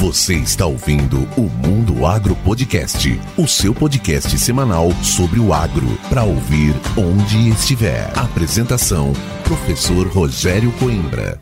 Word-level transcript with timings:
Você 0.00 0.34
está 0.34 0.66
ouvindo 0.66 1.26
o 1.38 1.48
Mundo 1.66 2.04
Agro 2.04 2.36
Podcast, 2.44 3.18
o 3.34 3.48
seu 3.48 3.74
podcast 3.74 4.38
semanal 4.38 4.92
sobre 5.02 5.40
o 5.40 5.54
agro, 5.54 5.86
para 6.10 6.22
ouvir 6.22 6.74
onde 6.98 7.48
estiver. 7.48 8.06
Apresentação: 8.14 9.14
Professor 9.44 10.06
Rogério 10.08 10.70
Coimbra. 10.72 11.40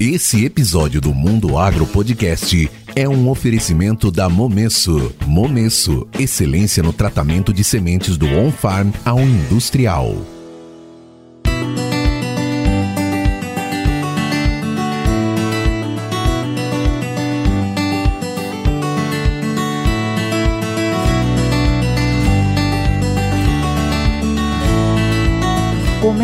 Esse 0.00 0.46
episódio 0.46 1.02
do 1.02 1.12
Mundo 1.12 1.58
Agro 1.58 1.86
Podcast 1.86 2.70
é 2.94 3.06
um 3.06 3.28
oferecimento 3.28 4.10
da 4.10 4.26
Momesso. 4.26 5.14
Momesso, 5.26 6.08
excelência 6.18 6.82
no 6.82 6.94
tratamento 6.94 7.52
de 7.52 7.62
sementes 7.62 8.16
do 8.16 8.26
on-farm 8.26 8.90
ao 9.04 9.20
industrial. 9.20 10.16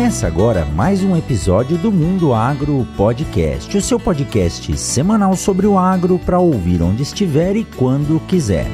Começa 0.03 0.27
agora 0.27 0.65
mais 0.65 1.01
um 1.01 1.15
episódio 1.15 1.77
do 1.77 1.89
Mundo 1.89 2.33
Agro 2.33 2.85
Podcast, 2.97 3.77
o 3.77 3.81
seu 3.81 3.97
podcast 3.97 4.77
semanal 4.77 5.33
sobre 5.33 5.65
o 5.65 5.79
agro 5.79 6.19
para 6.19 6.39
ouvir 6.39 6.81
onde 6.81 7.03
estiver 7.03 7.55
e 7.55 7.63
quando 7.63 8.19
quiser. 8.27 8.67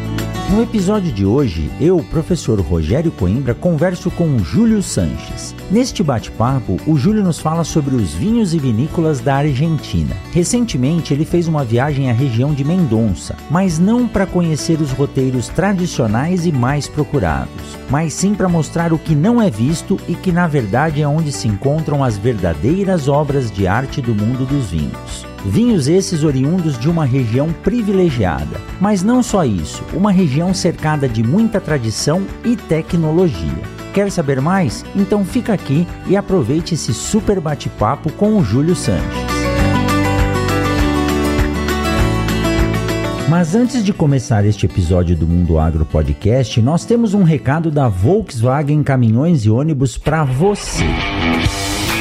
No 0.49 0.63
episódio 0.63 1.11
de 1.11 1.23
hoje, 1.23 1.69
eu, 1.79 2.03
professor 2.09 2.59
Rogério 2.59 3.11
Coimbra, 3.11 3.53
converso 3.53 4.09
com 4.09 4.39
Júlio 4.39 4.81
Sanches. 4.81 5.53
Neste 5.69 6.01
bate-papo, 6.01 6.77
o 6.87 6.97
Júlio 6.97 7.23
nos 7.23 7.37
fala 7.37 7.63
sobre 7.63 7.95
os 7.95 8.15
vinhos 8.15 8.51
e 8.55 8.57
vinícolas 8.57 9.19
da 9.19 9.35
Argentina. 9.35 10.17
Recentemente, 10.31 11.13
ele 11.13 11.23
fez 11.23 11.47
uma 11.47 11.63
viagem 11.63 12.09
à 12.09 12.13
região 12.13 12.51
de 12.51 12.63
Mendonça, 12.63 13.37
mas 13.51 13.77
não 13.77 14.07
para 14.07 14.25
conhecer 14.25 14.81
os 14.81 14.91
roteiros 14.91 15.49
tradicionais 15.49 16.47
e 16.47 16.51
mais 16.51 16.87
procurados, 16.87 17.77
mas 17.87 18.13
sim 18.13 18.33
para 18.33 18.49
mostrar 18.49 18.91
o 18.91 18.97
que 18.97 19.13
não 19.13 19.39
é 19.39 19.51
visto 19.51 19.99
e 20.07 20.15
que 20.15 20.31
na 20.31 20.47
verdade 20.47 20.99
é 20.99 21.07
onde 21.07 21.31
se 21.31 21.47
encontram 21.47 22.03
as 22.03 22.17
verdadeiras 22.17 23.07
obras 23.07 23.51
de 23.51 23.67
arte 23.67 24.01
do 24.01 24.15
mundo 24.15 24.47
dos 24.47 24.71
vinhos. 24.71 25.28
Vinhos 25.45 25.87
esses 25.87 26.23
oriundos 26.23 26.77
de 26.77 26.89
uma 26.89 27.05
região 27.05 27.51
privilegiada. 27.63 28.59
Mas 28.79 29.03
não 29.03 29.23
só 29.23 29.45
isso, 29.45 29.83
uma 29.93 30.11
região 30.11 30.53
cercada 30.53 31.07
de 31.07 31.23
muita 31.23 31.61
tradição 31.61 32.25
e 32.43 32.55
tecnologia. 32.55 33.79
Quer 33.93 34.11
saber 34.11 34.39
mais? 34.41 34.85
Então 34.95 35.25
fica 35.25 35.53
aqui 35.53 35.87
e 36.07 36.15
aproveite 36.15 36.75
esse 36.75 36.93
super 36.93 37.39
bate-papo 37.39 38.11
com 38.13 38.37
o 38.37 38.43
Júlio 38.43 38.75
Sanches. 38.75 39.29
Mas 43.29 43.53
antes 43.53 43.83
de 43.83 43.93
começar 43.93 44.43
este 44.43 44.65
episódio 44.65 45.15
do 45.15 45.27
Mundo 45.27 45.59
Agro 45.59 45.85
Podcast, 45.85 46.59
nós 46.63 46.83
temos 46.83 47.13
um 47.13 47.21
recado 47.21 47.69
da 47.69 47.87
Volkswagen 47.87 48.81
Caminhões 48.81 49.45
e 49.45 49.51
Ônibus 49.51 49.99
para 49.99 50.23
você. 50.23 50.83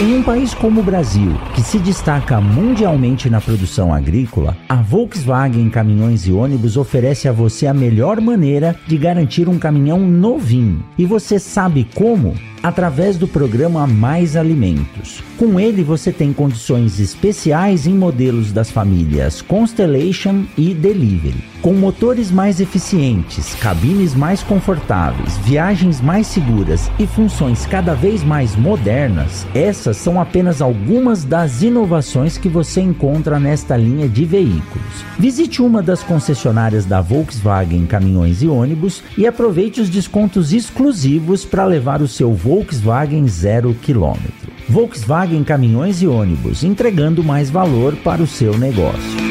Em 0.01 0.15
um 0.15 0.23
país 0.23 0.55
como 0.55 0.81
o 0.81 0.85
Brasil, 0.85 1.33
que 1.57 1.61
se 1.61 1.77
destaca 1.77 2.41
mundialmente 2.41 3.29
na 3.29 3.41
produção 3.41 3.93
agrícola, 3.93 4.57
a 4.69 4.77
Volkswagen 4.77 5.69
Caminhões 5.71 6.25
e 6.25 6.31
Ônibus 6.31 6.77
oferece 6.77 7.27
a 7.27 7.33
você 7.33 7.67
a 7.67 7.75
melhor 7.75 8.21
maneira 8.21 8.77
de 8.87 8.97
garantir 8.97 9.49
um 9.49 9.59
caminhão 9.59 9.99
novinho. 9.99 10.85
E 10.97 11.05
você 11.05 11.41
sabe 11.41 11.85
como? 11.97 12.37
através 12.63 13.17
do 13.17 13.29
programa 13.29 13.87
Mais 13.87 14.37
Alimentos. 14.37 15.23
Com 15.37 15.59
ele 15.59 15.83
você 15.83 16.13
tem 16.13 16.33
condições 16.33 16.99
especiais 16.99 17.87
em 17.87 17.95
modelos 17.95 18.53
das 18.53 18.71
famílias 18.71 19.41
Constellation 19.43 20.45
e 20.57 20.75
Delivery. 20.75 21.43
Com 21.61 21.75
motores 21.75 22.31
mais 22.31 22.61
eficientes, 22.61 23.53
cabines 23.57 24.15
mais 24.15 24.45
confortáveis, 24.45 25.37
viagens 25.39 26.01
mais 26.01 26.29
seguras 26.29 26.89
e 27.01 27.07
funções 27.07 27.67
cada 27.67 27.95
vez 27.95 28.23
mais 28.23 28.55
modernas, 28.55 29.45
essas 29.53 29.97
são 29.97 30.21
apenas 30.21 30.63
algumas 30.63 31.25
das 31.25 31.61
inovações 31.61 32.39
que 32.39 32.49
você 32.49 32.81
encontra 32.81 33.41
nesta 33.41 33.77
linha 33.77 34.09
de 34.09 34.25
veículos. 34.25 35.05
Visite 35.19 35.61
uma 35.61 35.83
das 35.83 36.01
concessionárias 36.01 36.87
da 36.87 37.01
Volkswagen 37.01 37.87
Caminhões 37.87 38.41
e 38.41 38.47
Ônibus 38.47 39.03
e 39.17 39.27
aproveite 39.27 39.81
os 39.81 39.91
descontos 39.91 40.53
exclusivos 40.53 41.45
para 41.45 41.65
levar 41.65 42.01
o 42.01 42.07
seu 42.07 42.33
Volkswagen 42.33 43.27
zero 43.27 43.75
quilômetro. 43.75 44.53
Volkswagen 44.69 45.43
Caminhões 45.43 46.03
e 46.03 46.07
Ônibus, 46.07 46.63
entregando 46.63 47.25
mais 47.25 47.51
valor 47.51 47.97
para 47.97 48.23
o 48.23 48.29
seu 48.29 48.57
negócio. 48.57 49.28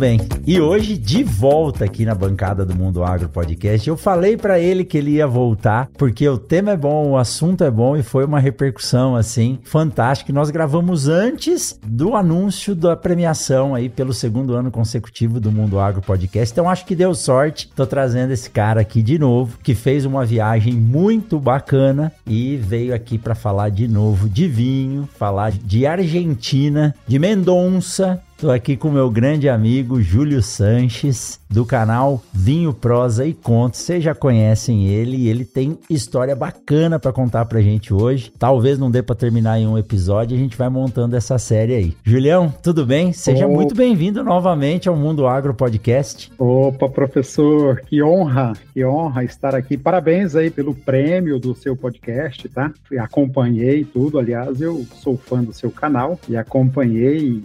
Bem. 0.00 0.18
E 0.46 0.58
hoje, 0.58 0.96
de 0.96 1.22
volta 1.22 1.84
aqui 1.84 2.06
na 2.06 2.14
bancada 2.14 2.64
do 2.64 2.74
Mundo 2.74 3.04
Agro 3.04 3.28
Podcast, 3.28 3.86
eu 3.86 3.98
falei 3.98 4.34
para 4.34 4.58
ele 4.58 4.82
que 4.82 4.96
ele 4.96 5.10
ia 5.10 5.26
voltar, 5.26 5.90
porque 5.98 6.26
o 6.26 6.38
tema 6.38 6.70
é 6.70 6.76
bom, 6.76 7.10
o 7.10 7.18
assunto 7.18 7.62
é 7.62 7.70
bom 7.70 7.98
e 7.98 8.02
foi 8.02 8.24
uma 8.24 8.40
repercussão 8.40 9.14
assim 9.14 9.58
fantástica. 9.62 10.32
Nós 10.32 10.48
gravamos 10.48 11.06
antes 11.06 11.78
do 11.86 12.16
anúncio 12.16 12.74
da 12.74 12.96
premiação 12.96 13.74
aí 13.74 13.90
pelo 13.90 14.14
segundo 14.14 14.54
ano 14.54 14.70
consecutivo 14.70 15.38
do 15.38 15.52
Mundo 15.52 15.78
Agro 15.78 16.00
Podcast. 16.00 16.50
Então 16.50 16.70
acho 16.70 16.86
que 16.86 16.96
deu 16.96 17.14
sorte. 17.14 17.70
Tô 17.76 17.86
trazendo 17.86 18.32
esse 18.32 18.48
cara 18.48 18.80
aqui 18.80 19.02
de 19.02 19.18
novo, 19.18 19.58
que 19.62 19.74
fez 19.74 20.06
uma 20.06 20.24
viagem 20.24 20.72
muito 20.72 21.38
bacana 21.38 22.10
e 22.26 22.56
veio 22.56 22.94
aqui 22.94 23.18
para 23.18 23.34
falar 23.34 23.68
de 23.68 23.86
novo 23.86 24.30
de 24.30 24.48
vinho, 24.48 25.06
falar 25.18 25.52
de 25.52 25.86
Argentina, 25.86 26.94
de 27.06 27.18
Mendonça, 27.18 28.18
Estou 28.40 28.52
aqui 28.52 28.74
com 28.74 28.90
meu 28.90 29.10
grande 29.10 29.50
amigo 29.50 30.00
Júlio 30.00 30.40
Sanches, 30.40 31.38
do 31.50 31.66
canal 31.66 32.22
Vinho, 32.32 32.72
Prosa 32.72 33.26
e 33.26 33.34
Contos. 33.34 33.80
Vocês 33.80 34.02
já 34.02 34.14
conhecem 34.14 34.86
ele 34.86 35.14
e 35.14 35.28
ele 35.28 35.44
tem 35.44 35.78
história 35.90 36.34
bacana 36.34 36.98
para 36.98 37.12
contar 37.12 37.44
pra 37.44 37.60
gente 37.60 37.92
hoje. 37.92 38.32
Talvez 38.38 38.78
não 38.78 38.90
dê 38.90 39.02
para 39.02 39.14
terminar 39.14 39.58
em 39.58 39.66
um 39.66 39.76
episódio, 39.76 40.34
a 40.34 40.40
gente 40.40 40.56
vai 40.56 40.70
montando 40.70 41.14
essa 41.14 41.36
série 41.38 41.74
aí. 41.74 41.96
Julião, 42.02 42.50
tudo 42.62 42.86
bem? 42.86 43.12
Seja 43.12 43.46
muito 43.46 43.74
bem-vindo 43.74 44.24
novamente 44.24 44.88
ao 44.88 44.96
Mundo 44.96 45.26
Agro 45.26 45.52
Podcast. 45.52 46.32
Opa, 46.38 46.88
professor, 46.88 47.82
que 47.82 48.02
honra, 48.02 48.54
que 48.72 48.82
honra 48.82 49.22
estar 49.22 49.54
aqui. 49.54 49.76
Parabéns 49.76 50.34
aí 50.34 50.50
pelo 50.50 50.74
prêmio 50.74 51.38
do 51.38 51.54
seu 51.54 51.76
podcast, 51.76 52.48
tá? 52.48 52.72
Acompanhei 53.00 53.84
tudo, 53.84 54.18
aliás, 54.18 54.62
eu 54.62 54.86
sou 54.94 55.18
fã 55.18 55.44
do 55.44 55.52
seu 55.52 55.70
canal 55.70 56.18
e 56.26 56.38
acompanhei 56.38 57.42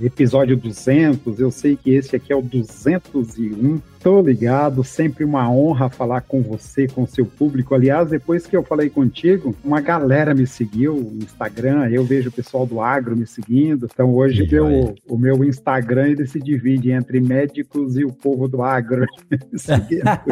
episódios 0.00 0.31
episódio 0.32 0.56
200, 0.56 1.40
eu 1.40 1.50
sei 1.50 1.76
que 1.76 1.90
esse 1.90 2.16
aqui 2.16 2.32
é 2.32 2.36
o 2.36 2.40
201 2.40 3.78
Tô 4.02 4.20
ligado, 4.20 4.82
sempre 4.82 5.24
uma 5.24 5.48
honra 5.48 5.88
falar 5.88 6.22
com 6.22 6.42
você, 6.42 6.88
com 6.88 7.06
seu 7.06 7.24
público. 7.24 7.72
Aliás, 7.72 8.10
depois 8.10 8.46
que 8.46 8.56
eu 8.56 8.64
falei 8.64 8.90
contigo, 8.90 9.54
uma 9.64 9.80
galera 9.80 10.34
me 10.34 10.44
seguiu 10.44 10.96
no 10.96 11.22
Instagram, 11.22 11.88
eu 11.88 12.04
vejo 12.04 12.28
o 12.28 12.32
pessoal 12.32 12.66
do 12.66 12.80
agro 12.80 13.16
me 13.16 13.26
seguindo. 13.28 13.88
Então 13.92 14.12
hoje 14.12 14.44
meu, 14.50 14.96
o 15.08 15.16
meu 15.16 15.44
Instagram 15.44 16.08
ele 16.08 16.26
se 16.26 16.40
divide 16.40 16.90
entre 16.90 17.20
médicos 17.20 17.96
e 17.96 18.04
o 18.04 18.12
povo 18.12 18.48
do 18.48 18.62
agro. 18.62 19.06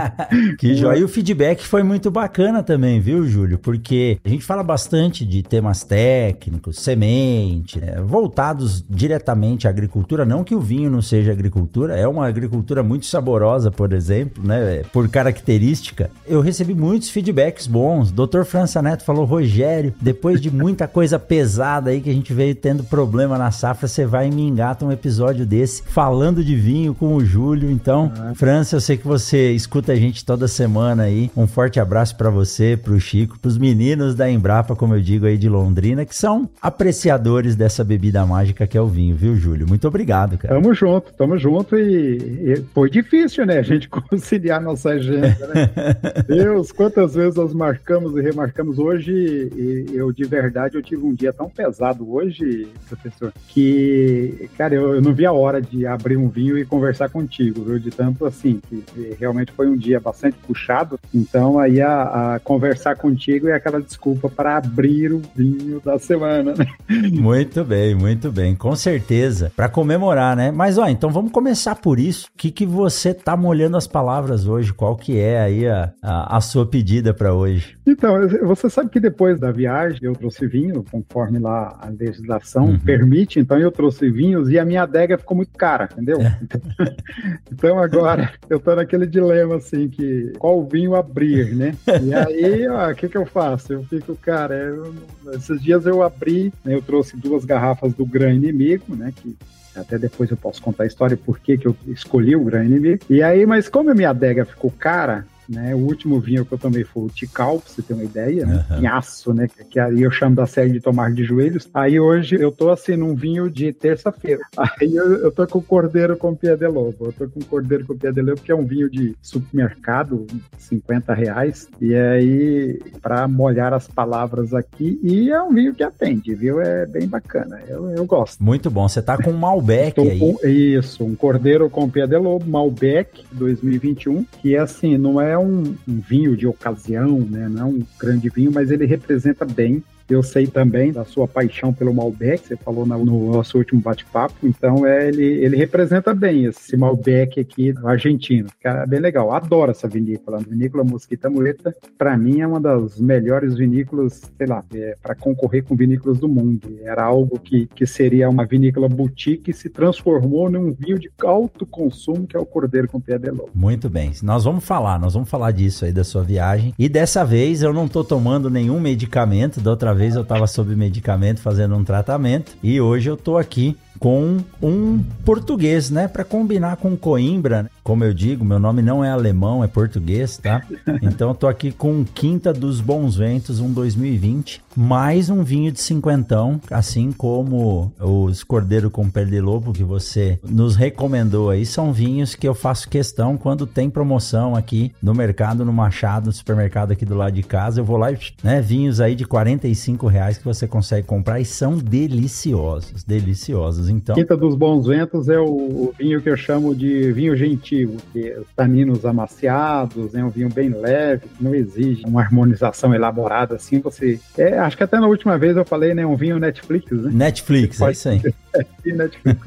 que 0.58 0.74
joia. 0.74 0.98
E 0.98 1.04
o 1.04 1.08
feedback 1.08 1.64
foi 1.64 1.84
muito 1.84 2.10
bacana 2.10 2.64
também, 2.64 3.00
viu, 3.00 3.24
Júlio? 3.24 3.56
Porque 3.56 4.18
a 4.24 4.28
gente 4.28 4.44
fala 4.44 4.64
bastante 4.64 5.24
de 5.24 5.44
temas 5.44 5.84
técnicos, 5.84 6.80
semente, 6.80 7.78
né? 7.78 8.00
voltados 8.02 8.84
diretamente 8.90 9.68
à 9.68 9.70
agricultura. 9.70 10.24
Não 10.24 10.42
que 10.42 10.56
o 10.56 10.60
vinho 10.60 10.90
não 10.90 11.00
seja 11.00 11.30
agricultura, 11.30 11.96
é 11.96 12.08
uma 12.08 12.26
agricultura 12.26 12.82
muito 12.82 13.06
saborosa 13.06 13.59
por 13.68 13.92
exemplo, 13.92 14.46
né? 14.46 14.84
Por 14.92 15.08
característica, 15.08 16.08
eu 16.24 16.40
recebi 16.40 16.72
muitos 16.72 17.10
feedbacks 17.10 17.66
bons. 17.66 18.12
Dr. 18.12 18.44
França 18.44 18.80
Neto 18.80 19.02
falou: 19.02 19.24
Rogério, 19.24 19.92
depois 20.00 20.40
de 20.40 20.48
muita 20.48 20.86
coisa 20.86 21.18
pesada 21.18 21.90
aí 21.90 22.00
que 22.00 22.08
a 22.08 22.12
gente 22.12 22.32
veio 22.32 22.54
tendo 22.54 22.84
problema 22.84 23.36
na 23.36 23.50
safra, 23.50 23.88
você 23.88 24.06
vai 24.06 24.28
e 24.28 24.30
me 24.30 24.42
engata 24.42 24.84
um 24.84 24.92
episódio 24.92 25.44
desse 25.44 25.82
falando 25.82 26.44
de 26.44 26.54
vinho 26.54 26.94
com 26.94 27.16
o 27.16 27.24
Júlio. 27.24 27.68
Então, 27.68 28.12
ah. 28.16 28.32
França, 28.36 28.76
eu 28.76 28.80
sei 28.80 28.96
que 28.96 29.06
você 29.06 29.50
escuta 29.50 29.90
a 29.90 29.96
gente 29.96 30.24
toda 30.24 30.46
semana 30.46 31.02
aí. 31.02 31.28
Um 31.36 31.48
forte 31.48 31.80
abraço 31.80 32.16
para 32.16 32.30
você, 32.30 32.76
pro 32.76 33.00
Chico, 33.00 33.40
pros 33.40 33.58
meninos 33.58 34.14
da 34.14 34.30
Embrapa, 34.30 34.76
como 34.76 34.94
eu 34.94 35.00
digo 35.00 35.26
aí 35.26 35.36
de 35.36 35.48
Londrina, 35.48 36.04
que 36.04 36.14
são 36.14 36.48
apreciadores 36.62 37.56
dessa 37.56 37.82
bebida 37.82 38.24
mágica 38.24 38.68
que 38.68 38.78
é 38.78 38.80
o 38.80 38.86
vinho, 38.86 39.16
viu, 39.16 39.34
Júlio? 39.34 39.66
Muito 39.66 39.80
Muito 39.80 39.88
obrigado, 39.88 40.36
cara. 40.36 40.54
Tamo 40.54 40.74
junto, 40.74 41.10
tamo 41.14 41.38
junto 41.38 41.74
e, 41.74 42.52
e 42.52 42.64
foi 42.74 42.90
difícil, 42.90 43.46
né? 43.46 43.49
A 43.58 43.62
gente 43.62 43.88
conciliar 43.90 44.60
nossa 44.60 44.90
agenda, 44.90 45.46
né? 45.48 45.70
Deus, 46.26 46.72
quantas 46.72 47.14
vezes 47.14 47.34
nós 47.34 47.52
marcamos 47.52 48.16
e 48.16 48.20
remarcamos 48.20 48.78
hoje 48.78 49.12
e 49.12 49.86
eu 49.94 50.12
de 50.12 50.24
verdade 50.24 50.76
eu 50.76 50.82
tive 50.82 51.04
um 51.04 51.14
dia 51.14 51.32
tão 51.32 51.48
pesado 51.48 52.12
hoje, 52.12 52.68
professor, 52.88 53.32
que, 53.48 54.48
cara, 54.56 54.74
eu, 54.74 54.94
eu 54.94 55.02
não 55.02 55.12
vi 55.12 55.26
a 55.26 55.32
hora 55.32 55.60
de 55.60 55.86
abrir 55.86 56.16
um 56.16 56.28
vinho 56.28 56.58
e 56.58 56.64
conversar 56.64 57.08
contigo, 57.08 57.62
viu? 57.62 57.78
De 57.78 57.90
tanto 57.90 58.26
assim, 58.26 58.60
que 58.68 59.16
realmente 59.18 59.52
foi 59.52 59.68
um 59.68 59.76
dia 59.76 60.00
bastante 60.00 60.36
puxado. 60.46 60.98
Então 61.14 61.58
aí 61.58 61.80
a, 61.80 62.34
a 62.34 62.40
conversar 62.40 62.96
contigo 62.96 63.48
é 63.48 63.54
aquela 63.54 63.80
desculpa 63.80 64.28
para 64.28 64.56
abrir 64.56 65.12
o 65.12 65.22
vinho 65.34 65.80
da 65.84 65.98
semana, 65.98 66.54
né? 66.54 66.66
Muito 66.88 67.64
bem, 67.64 67.94
muito 67.94 68.30
bem, 68.30 68.54
com 68.54 68.74
certeza. 68.74 69.52
Para 69.54 69.68
comemorar, 69.68 70.36
né? 70.36 70.50
Mas 70.50 70.78
ó, 70.78 70.88
então 70.88 71.10
vamos 71.10 71.32
começar 71.32 71.74
por 71.76 71.98
isso. 71.98 72.26
O 72.26 72.36
que, 72.36 72.50
que 72.50 72.66
você 72.66 73.14
tá 73.14 73.36
molhando 73.40 73.76
as 73.76 73.86
palavras 73.86 74.46
hoje? 74.46 74.72
Qual 74.72 74.94
que 74.94 75.18
é 75.18 75.40
aí 75.40 75.66
a, 75.66 75.92
a, 76.02 76.36
a 76.36 76.40
sua 76.40 76.66
pedida 76.66 77.12
para 77.12 77.34
hoje? 77.34 77.76
Então, 77.86 78.14
você 78.44 78.70
sabe 78.70 78.90
que 78.90 79.00
depois 79.00 79.40
da 79.40 79.50
viagem 79.50 80.00
eu 80.02 80.12
trouxe 80.12 80.46
vinho, 80.46 80.84
conforme 80.90 81.38
lá 81.38 81.78
a 81.80 81.88
legislação 81.88 82.66
uhum. 82.66 82.78
permite, 82.78 83.40
então 83.40 83.58
eu 83.58 83.72
trouxe 83.72 84.10
vinhos 84.10 84.48
e 84.48 84.58
a 84.58 84.64
minha 84.64 84.82
adega 84.82 85.18
ficou 85.18 85.36
muito 85.36 85.56
cara, 85.56 85.88
entendeu? 85.90 86.20
É. 86.20 86.38
então 87.50 87.78
agora 87.78 88.32
eu 88.48 88.60
tô 88.60 88.74
naquele 88.74 89.06
dilema 89.06 89.56
assim 89.56 89.88
que 89.88 90.32
qual 90.38 90.64
vinho 90.64 90.94
abrir, 90.94 91.54
né? 91.54 91.74
E 92.02 92.14
aí, 92.14 92.68
o 92.68 92.94
que 92.94 93.08
que 93.08 93.16
eu 93.16 93.26
faço? 93.26 93.72
Eu 93.72 93.82
fico, 93.84 94.14
cara, 94.16 94.54
eu, 94.54 94.94
esses 95.32 95.60
dias 95.60 95.86
eu 95.86 96.02
abri, 96.02 96.52
né, 96.64 96.74
eu 96.74 96.82
trouxe 96.82 97.16
duas 97.16 97.44
garrafas 97.44 97.94
do 97.94 98.04
Gran 98.04 98.34
Inimigo, 98.34 98.94
né, 98.94 99.12
que 99.14 99.36
até 99.80 99.98
depois 99.98 100.30
eu 100.30 100.36
posso 100.36 100.62
contar 100.62 100.84
a 100.84 100.86
história 100.86 101.16
por 101.16 101.38
que 101.40 101.58
eu 101.62 101.76
escolhi 101.86 102.36
o 102.36 102.44
Gran 102.44 102.64
Inimigo. 102.64 103.04
E 103.08 103.22
aí, 103.22 103.44
mas 103.46 103.68
como 103.68 103.90
a 103.90 103.94
minha 103.94 104.10
adega 104.10 104.44
ficou 104.44 104.70
cara, 104.70 105.26
né? 105.50 105.74
O 105.74 105.78
último 105.78 106.20
vinho 106.20 106.44
que 106.44 106.52
eu 106.52 106.58
tomei 106.58 106.84
foi 106.84 107.04
o 107.04 107.08
Tikal, 107.08 107.60
pra 107.60 107.68
você 107.68 107.82
ter 107.82 107.94
uma 107.94 108.04
ideia, 108.04 108.46
né? 108.46 108.64
Uhum. 108.70 108.76
Pinhaço, 108.76 109.34
né? 109.34 109.48
Que 109.68 109.80
aí 109.80 110.02
eu 110.02 110.10
chamo 110.10 110.36
da 110.36 110.46
série 110.46 110.70
de 110.70 110.80
tomar 110.80 111.12
de 111.12 111.24
joelhos. 111.24 111.68
Aí 111.74 111.98
hoje 111.98 112.36
eu 112.36 112.52
tô 112.52 112.70
assim 112.70 112.96
num 112.96 113.14
vinho 113.14 113.50
de 113.50 113.72
terça-feira. 113.72 114.42
Aí 114.80 114.94
eu, 114.94 115.16
eu 115.16 115.32
tô 115.32 115.46
com 115.46 115.60
Cordeiro 115.60 116.16
com 116.16 116.34
Pia 116.34 116.56
de 116.56 116.66
Lobo. 116.66 117.06
Eu 117.06 117.12
tô 117.12 117.28
com 117.28 117.40
Cordeiro 117.40 117.86
com 117.86 117.96
Pia 117.96 118.12
de 118.12 118.20
Lobo, 118.20 118.40
que 118.40 118.52
é 118.52 118.54
um 118.54 118.64
vinho 118.64 118.88
de 118.88 119.16
supermercado, 119.20 120.26
50 120.58 121.12
reais. 121.14 121.68
E 121.80 121.94
aí, 121.94 122.78
para 123.00 123.26
molhar 123.26 123.72
as 123.72 123.88
palavras 123.88 124.54
aqui, 124.54 124.98
e 125.02 125.30
é 125.30 125.42
um 125.42 125.52
vinho 125.52 125.74
que 125.74 125.82
atende, 125.82 126.34
viu? 126.34 126.60
É 126.60 126.86
bem 126.86 127.08
bacana. 127.08 127.60
Eu, 127.68 127.90
eu 127.90 128.04
gosto. 128.04 128.42
Muito 128.42 128.70
bom. 128.70 128.88
Você 128.88 129.02
tá 129.02 129.16
com 129.16 129.30
um 129.30 129.36
Malbec 129.36 130.00
aí. 130.00 130.18
Com, 130.18 130.38
isso, 130.46 131.04
um 131.04 131.14
Cordeiro 131.14 131.68
com 131.68 131.88
Pia 131.88 132.06
de 132.06 132.16
Lobo, 132.16 132.48
Malbec 132.48 133.24
2021, 133.32 134.24
que 134.40 134.54
é 134.54 134.60
assim, 134.60 134.96
não 134.96 135.20
é 135.20 135.36
um, 135.40 135.74
um 135.88 136.00
vinho 136.00 136.36
de 136.36 136.46
ocasião, 136.46 137.18
né? 137.20 137.48
Não 137.48 137.60
é 137.60 137.64
um 137.64 137.82
grande 137.98 138.28
vinho, 138.28 138.52
mas 138.52 138.70
ele 138.70 138.86
representa 138.86 139.44
bem 139.44 139.82
eu 140.10 140.22
sei 140.22 140.46
também 140.46 140.92
da 140.92 141.04
sua 141.04 141.26
paixão 141.26 141.72
pelo 141.72 141.94
Malbec, 141.94 142.46
você 142.46 142.56
falou 142.56 142.86
no 142.86 143.32
nosso 143.32 143.58
último 143.58 143.80
bate-papo. 143.80 144.34
Então, 144.42 144.86
é, 144.86 145.08
ele, 145.08 145.24
ele 145.24 145.56
representa 145.56 146.14
bem 146.14 146.44
esse 146.44 146.76
Malbec 146.76 147.40
aqui 147.40 147.74
argentino. 147.84 148.48
Cara, 148.62 148.82
é 148.82 148.86
bem 148.86 149.00
legal. 149.00 149.32
Adoro 149.32 149.70
essa 149.70 149.88
vinícola. 149.88 150.38
A 150.38 150.40
vinícola 150.40 150.84
Mosquita 150.84 151.30
Mueta, 151.30 151.74
para 151.98 152.16
mim, 152.16 152.40
é 152.40 152.46
uma 152.46 152.60
das 152.60 152.98
melhores 152.98 153.56
vinícolas, 153.56 154.22
sei 154.36 154.46
lá, 154.46 154.64
é, 154.74 154.96
para 155.02 155.14
concorrer 155.14 155.64
com 155.64 155.76
vinícolas 155.76 156.18
do 156.18 156.28
mundo. 156.28 156.78
Era 156.82 157.04
algo 157.04 157.38
que, 157.38 157.66
que 157.66 157.86
seria 157.86 158.28
uma 158.28 158.44
vinícola 158.44 158.88
boutique 158.88 159.50
e 159.50 159.54
se 159.54 159.68
transformou 159.68 160.50
num 160.50 160.72
vinho 160.72 160.98
de 160.98 161.10
alto 161.22 161.66
consumo, 161.66 162.26
que 162.26 162.36
é 162.36 162.40
o 162.40 162.46
Cordeiro 162.46 162.88
com 162.88 163.00
Lobo. 163.32 163.50
Muito 163.54 163.88
bem. 163.88 164.12
Nós 164.22 164.44
vamos 164.44 164.64
falar, 164.64 164.98
nós 164.98 165.14
vamos 165.14 165.28
falar 165.28 165.50
disso 165.52 165.84
aí 165.84 165.92
da 165.92 166.04
sua 166.04 166.22
viagem. 166.22 166.74
E 166.78 166.88
dessa 166.88 167.24
vez 167.24 167.62
eu 167.62 167.72
não 167.72 167.88
tô 167.88 168.02
tomando 168.04 168.50
nenhum 168.50 168.80
medicamento. 168.80 169.60
Da 169.60 169.70
outra 169.70 169.94
vez 169.94 169.99
vez 170.00 170.16
eu 170.16 170.22
estava 170.22 170.46
sob 170.46 170.74
medicamento 170.74 171.42
fazendo 171.42 171.76
um 171.76 171.84
tratamento 171.84 172.56
e 172.62 172.80
hoje 172.80 173.10
eu 173.10 173.18
tô 173.18 173.36
aqui 173.36 173.76
com 173.98 174.38
um 174.62 175.04
português, 175.26 175.90
né? 175.90 176.08
Para 176.08 176.24
combinar 176.24 176.76
com 176.76 176.96
Coimbra. 176.96 177.70
Como 177.84 178.02
eu 178.02 178.14
digo, 178.14 178.42
meu 178.42 178.58
nome 178.58 178.80
não 178.80 179.04
é 179.04 179.10
alemão, 179.10 179.62
é 179.62 179.66
português, 179.66 180.38
tá? 180.38 180.62
Então 181.02 181.28
eu 181.28 181.34
tô 181.34 181.46
aqui 181.46 181.70
com 181.70 182.02
Quinta 182.02 182.50
dos 182.50 182.80
Bons 182.80 183.14
Ventos, 183.14 183.60
um 183.60 183.70
2020, 183.70 184.62
mais 184.76 185.30
um 185.30 185.42
vinho 185.42 185.72
de 185.72 185.80
cinquentão, 185.80 186.60
assim 186.70 187.12
como 187.12 187.92
os 188.00 188.44
Cordeiro 188.44 188.90
com 188.90 189.10
Pele 189.10 189.30
de 189.30 189.40
Lobo 189.40 189.72
que 189.72 189.84
você 189.84 190.38
nos 190.48 190.76
recomendou 190.76 191.50
aí, 191.50 191.66
são 191.66 191.92
vinhos 191.92 192.34
que 192.34 192.46
eu 192.46 192.54
faço 192.54 192.88
questão 192.88 193.36
quando 193.36 193.66
tem 193.66 193.90
promoção 193.90 194.54
aqui 194.54 194.92
no 195.02 195.14
mercado, 195.14 195.64
no 195.64 195.72
Machado, 195.72 196.26
no 196.26 196.32
supermercado 196.32 196.92
aqui 196.92 197.04
do 197.04 197.14
lado 197.14 197.32
de 197.32 197.42
casa, 197.42 197.80
eu 197.80 197.84
vou 197.84 197.96
lá 197.96 198.10
né, 198.42 198.60
vinhos 198.60 199.00
aí 199.00 199.14
de 199.14 199.24
45 199.24 200.06
reais 200.06 200.38
que 200.38 200.44
você 200.44 200.66
consegue 200.66 201.06
comprar 201.06 201.40
e 201.40 201.44
são 201.44 201.76
deliciosos, 201.76 203.04
deliciosos. 203.04 203.88
Então... 203.88 204.14
Quinta 204.14 204.36
dos 204.36 204.54
Bons 204.54 204.86
Ventos 204.86 205.28
é 205.28 205.38
o, 205.38 205.44
o 205.44 205.94
vinho 205.98 206.20
que 206.20 206.28
eu 206.28 206.36
chamo 206.36 206.74
de 206.74 207.12
vinho 207.12 207.36
gentil, 207.36 207.96
que 208.12 208.28
é 208.28 208.40
taninos 208.54 209.04
amaciados, 209.04 210.14
é 210.14 210.24
um 210.24 210.28
vinho 210.28 210.48
bem 210.48 210.68
leve, 210.70 211.26
não 211.40 211.54
exige 211.54 212.04
uma 212.06 212.20
harmonização 212.20 212.94
elaborada 212.94 213.56
assim. 213.56 213.80
Você, 213.80 214.20
é, 214.36 214.59
acho 214.64 214.76
que 214.76 214.82
até 214.82 214.98
na 214.98 215.06
última 215.06 215.38
vez 215.38 215.56
eu 215.56 215.64
falei, 215.64 215.94
né, 215.94 216.04
um 216.06 216.16
vinho 216.16 216.38
Netflix, 216.38 216.90
né? 216.90 217.10
Netflix, 217.12 217.80
é 217.80 217.90
isso 217.90 218.08
aí. 218.08 218.22
É, 218.54 218.92
Netflix. 218.92 219.40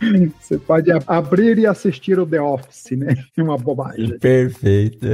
você 0.40 0.58
pode 0.58 0.90
abrir 1.06 1.58
e 1.58 1.66
assistir 1.66 2.18
o 2.18 2.26
The 2.26 2.40
Office, 2.40 2.96
né? 2.96 3.14
Uma 3.36 3.56
bobagem. 3.56 4.18
Perfeito. 4.18 5.06